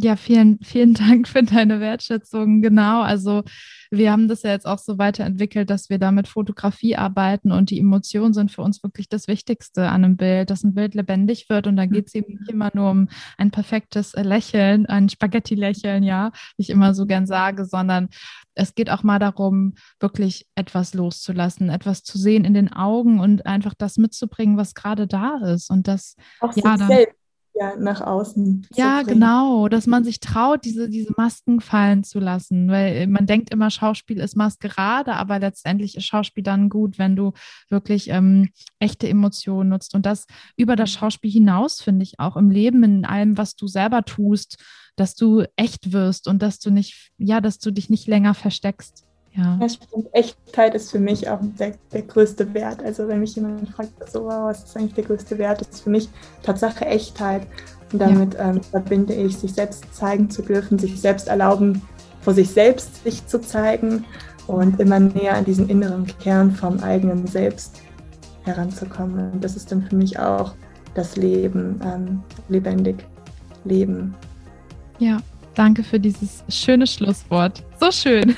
Ja, 0.01 0.15
vielen, 0.15 0.59
vielen 0.63 0.93
Dank 0.95 1.27
für 1.27 1.43
deine 1.43 1.81
Wertschätzung. 1.81 2.61
Genau. 2.61 3.01
Also 3.01 3.43
wir 3.91 4.11
haben 4.11 4.29
das 4.29 4.43
ja 4.43 4.51
jetzt 4.51 4.65
auch 4.65 4.77
so 4.77 4.97
weiterentwickelt, 4.97 5.69
dass 5.69 5.89
wir 5.89 5.97
da 5.97 6.11
mit 6.11 6.27
Fotografie 6.27 6.95
arbeiten 6.95 7.51
und 7.51 7.69
die 7.69 7.79
Emotionen 7.79 8.33
sind 8.33 8.51
für 8.51 8.61
uns 8.61 8.81
wirklich 8.81 9.09
das 9.09 9.27
Wichtigste 9.27 9.89
an 9.89 10.05
einem 10.05 10.15
Bild, 10.15 10.51
dass 10.51 10.63
ein 10.63 10.73
Bild 10.73 10.95
lebendig 10.95 11.49
wird 11.49 11.67
und 11.67 11.75
da 11.75 11.85
geht 11.85 12.07
es 12.07 12.15
eben 12.15 12.37
nicht 12.37 12.49
immer 12.49 12.69
nur 12.73 12.91
um 12.91 13.09
ein 13.37 13.51
perfektes 13.51 14.13
Lächeln, 14.13 14.85
ein 14.85 15.09
Spaghetti-Lächeln, 15.09 16.03
ja, 16.03 16.31
wie 16.55 16.61
ich 16.63 16.69
immer 16.69 16.93
so 16.93 17.05
gern 17.05 17.25
sage, 17.25 17.65
sondern 17.65 18.09
es 18.53 18.75
geht 18.75 18.89
auch 18.89 19.03
mal 19.03 19.19
darum, 19.19 19.73
wirklich 19.99 20.45
etwas 20.55 20.93
loszulassen, 20.93 21.69
etwas 21.69 22.03
zu 22.03 22.17
sehen 22.17 22.45
in 22.45 22.53
den 22.53 22.71
Augen 22.71 23.19
und 23.19 23.45
einfach 23.45 23.73
das 23.73 23.97
mitzubringen, 23.97 24.55
was 24.55 24.75
gerade 24.75 25.07
da 25.07 25.39
ist 25.53 25.69
und 25.71 25.87
das 25.87 26.15
auch 26.39 26.55
ja, 26.55 26.77
dann, 26.77 26.87
selbst 26.87 27.18
ja, 27.59 27.75
nach 27.75 27.99
außen. 27.99 28.67
Ja, 28.75 29.01
genau, 29.01 29.67
dass 29.67 29.85
man 29.85 30.05
sich 30.05 30.21
traut, 30.21 30.63
diese, 30.63 30.89
diese 30.89 31.13
Masken 31.17 31.59
fallen 31.59 32.05
zu 32.05 32.19
lassen, 32.19 32.69
weil 32.69 33.07
man 33.07 33.25
denkt 33.25 33.51
immer, 33.51 33.69
Schauspiel 33.69 34.19
ist 34.19 34.37
Maskerade, 34.37 35.13
aber 35.13 35.39
letztendlich 35.39 35.97
ist 35.97 36.05
Schauspiel 36.05 36.43
dann 36.43 36.69
gut, 36.69 36.97
wenn 36.97 37.17
du 37.17 37.33
wirklich 37.67 38.09
ähm, 38.09 38.49
echte 38.79 39.09
Emotionen 39.09 39.69
nutzt 39.69 39.93
und 39.93 40.05
das 40.05 40.25
über 40.55 40.77
das 40.77 40.91
mhm. 40.91 40.99
Schauspiel 40.99 41.31
hinaus, 41.31 41.81
finde 41.81 42.03
ich, 42.03 42.19
auch 42.19 42.37
im 42.37 42.49
Leben, 42.49 42.83
in 42.83 43.05
allem, 43.05 43.37
was 43.37 43.55
du 43.55 43.67
selber 43.67 44.05
tust, 44.05 44.57
dass 44.95 45.15
du 45.15 45.43
echt 45.57 45.91
wirst 45.91 46.27
und 46.29 46.41
dass 46.41 46.59
du 46.59 46.71
nicht, 46.71 47.11
ja, 47.17 47.41
dass 47.41 47.59
du 47.59 47.71
dich 47.71 47.89
nicht 47.89 48.07
länger 48.07 48.35
versteckst. 48.35 49.05
Ja. 49.33 49.59
stimmt. 49.67 50.07
Echtheit 50.13 50.75
ist 50.75 50.91
für 50.91 50.99
mich 50.99 51.29
auch 51.29 51.39
der, 51.41 51.73
der 51.93 52.01
größte 52.01 52.53
Wert. 52.53 52.83
Also 52.83 53.07
wenn 53.07 53.19
mich 53.19 53.35
jemand 53.35 53.69
fragt, 53.69 53.91
so, 54.11 54.23
wow, 54.23 54.49
was 54.49 54.63
ist 54.63 54.75
eigentlich 54.75 54.95
der 54.95 55.05
größte 55.05 55.37
Wert, 55.37 55.61
ist 55.61 55.81
für 55.81 55.89
mich 55.89 56.09
Tatsache 56.43 56.85
Echtheit. 56.85 57.47
Und 57.91 57.99
damit 57.99 58.33
ja. 58.35 58.49
ähm, 58.49 58.61
verbinde 58.61 59.13
ich, 59.13 59.37
sich 59.37 59.53
selbst 59.53 59.93
zeigen 59.93 60.29
zu 60.29 60.41
dürfen, 60.41 60.77
sich 60.77 60.99
selbst 60.99 61.27
erlauben, 61.27 61.81
vor 62.21 62.33
sich 62.33 62.49
selbst 62.49 63.03
sich 63.03 63.25
zu 63.25 63.39
zeigen 63.41 64.05
und 64.47 64.79
immer 64.79 64.99
näher 64.99 65.35
an 65.35 65.45
diesen 65.45 65.69
inneren 65.69 66.05
Kern 66.05 66.51
vom 66.51 66.79
eigenen 66.79 67.25
Selbst 67.27 67.81
heranzukommen. 68.43 69.31
Und 69.31 69.43
das 69.43 69.55
ist 69.55 69.71
dann 69.71 69.83
für 69.83 69.95
mich 69.95 70.19
auch 70.19 70.53
das 70.93 71.15
Leben, 71.15 71.79
ähm, 71.83 72.23
lebendig 72.47 73.05
leben. 73.63 74.15
Ja, 74.97 75.19
Danke 75.59 75.83
für 75.83 75.99
dieses 75.99 76.41
schöne 76.47 76.87
Schlusswort. 76.87 77.65
So 77.81 77.91
schön. 77.91 78.33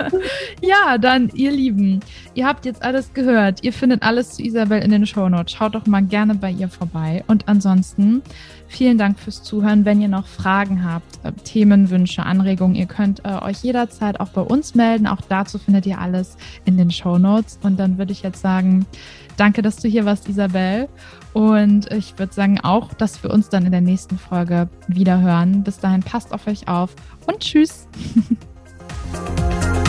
ja, 0.60 0.98
dann, 0.98 1.30
ihr 1.32 1.52
Lieben, 1.52 2.00
ihr 2.34 2.44
habt 2.44 2.64
jetzt 2.64 2.82
alles 2.82 3.14
gehört. 3.14 3.62
Ihr 3.62 3.72
findet 3.72 4.02
alles 4.02 4.32
zu 4.32 4.42
Isabel 4.42 4.82
in 4.82 4.90
den 4.90 5.06
Shownotes. 5.06 5.52
Schaut 5.52 5.76
doch 5.76 5.86
mal 5.86 6.02
gerne 6.02 6.34
bei 6.34 6.50
ihr 6.50 6.68
vorbei. 6.68 7.22
Und 7.28 7.46
ansonsten, 7.46 8.20
vielen 8.66 8.98
Dank 8.98 9.20
fürs 9.20 9.44
Zuhören. 9.44 9.84
Wenn 9.84 10.00
ihr 10.00 10.08
noch 10.08 10.26
Fragen 10.26 10.82
habt, 10.82 11.24
äh, 11.24 11.30
Themenwünsche, 11.44 12.24
Anregungen, 12.24 12.74
ihr 12.74 12.86
könnt 12.86 13.24
äh, 13.24 13.40
euch 13.42 13.62
jederzeit 13.62 14.18
auch 14.18 14.30
bei 14.30 14.40
uns 14.40 14.74
melden. 14.74 15.06
Auch 15.06 15.20
dazu 15.28 15.58
findet 15.58 15.86
ihr 15.86 16.00
alles 16.00 16.36
in 16.64 16.76
den 16.76 16.90
Shownotes. 16.90 17.60
Und 17.62 17.78
dann 17.78 17.96
würde 17.96 18.10
ich 18.10 18.24
jetzt 18.24 18.42
sagen, 18.42 18.86
danke, 19.36 19.62
dass 19.62 19.76
du 19.76 19.88
hier 19.88 20.04
warst, 20.04 20.28
Isabel. 20.28 20.88
Und 21.32 21.92
ich 21.92 22.18
würde 22.18 22.32
sagen 22.32 22.60
auch, 22.60 22.94
dass 22.94 23.22
wir 23.22 23.30
uns 23.30 23.48
dann 23.48 23.66
in 23.66 23.72
der 23.72 23.80
nächsten 23.80 24.18
Folge 24.18 24.68
wieder 24.88 25.20
hören. 25.20 25.62
Bis 25.64 25.78
dahin 25.78 26.02
passt 26.02 26.32
auf 26.32 26.46
euch 26.46 26.68
auf 26.68 26.94
und 27.26 27.40
tschüss. 27.40 27.86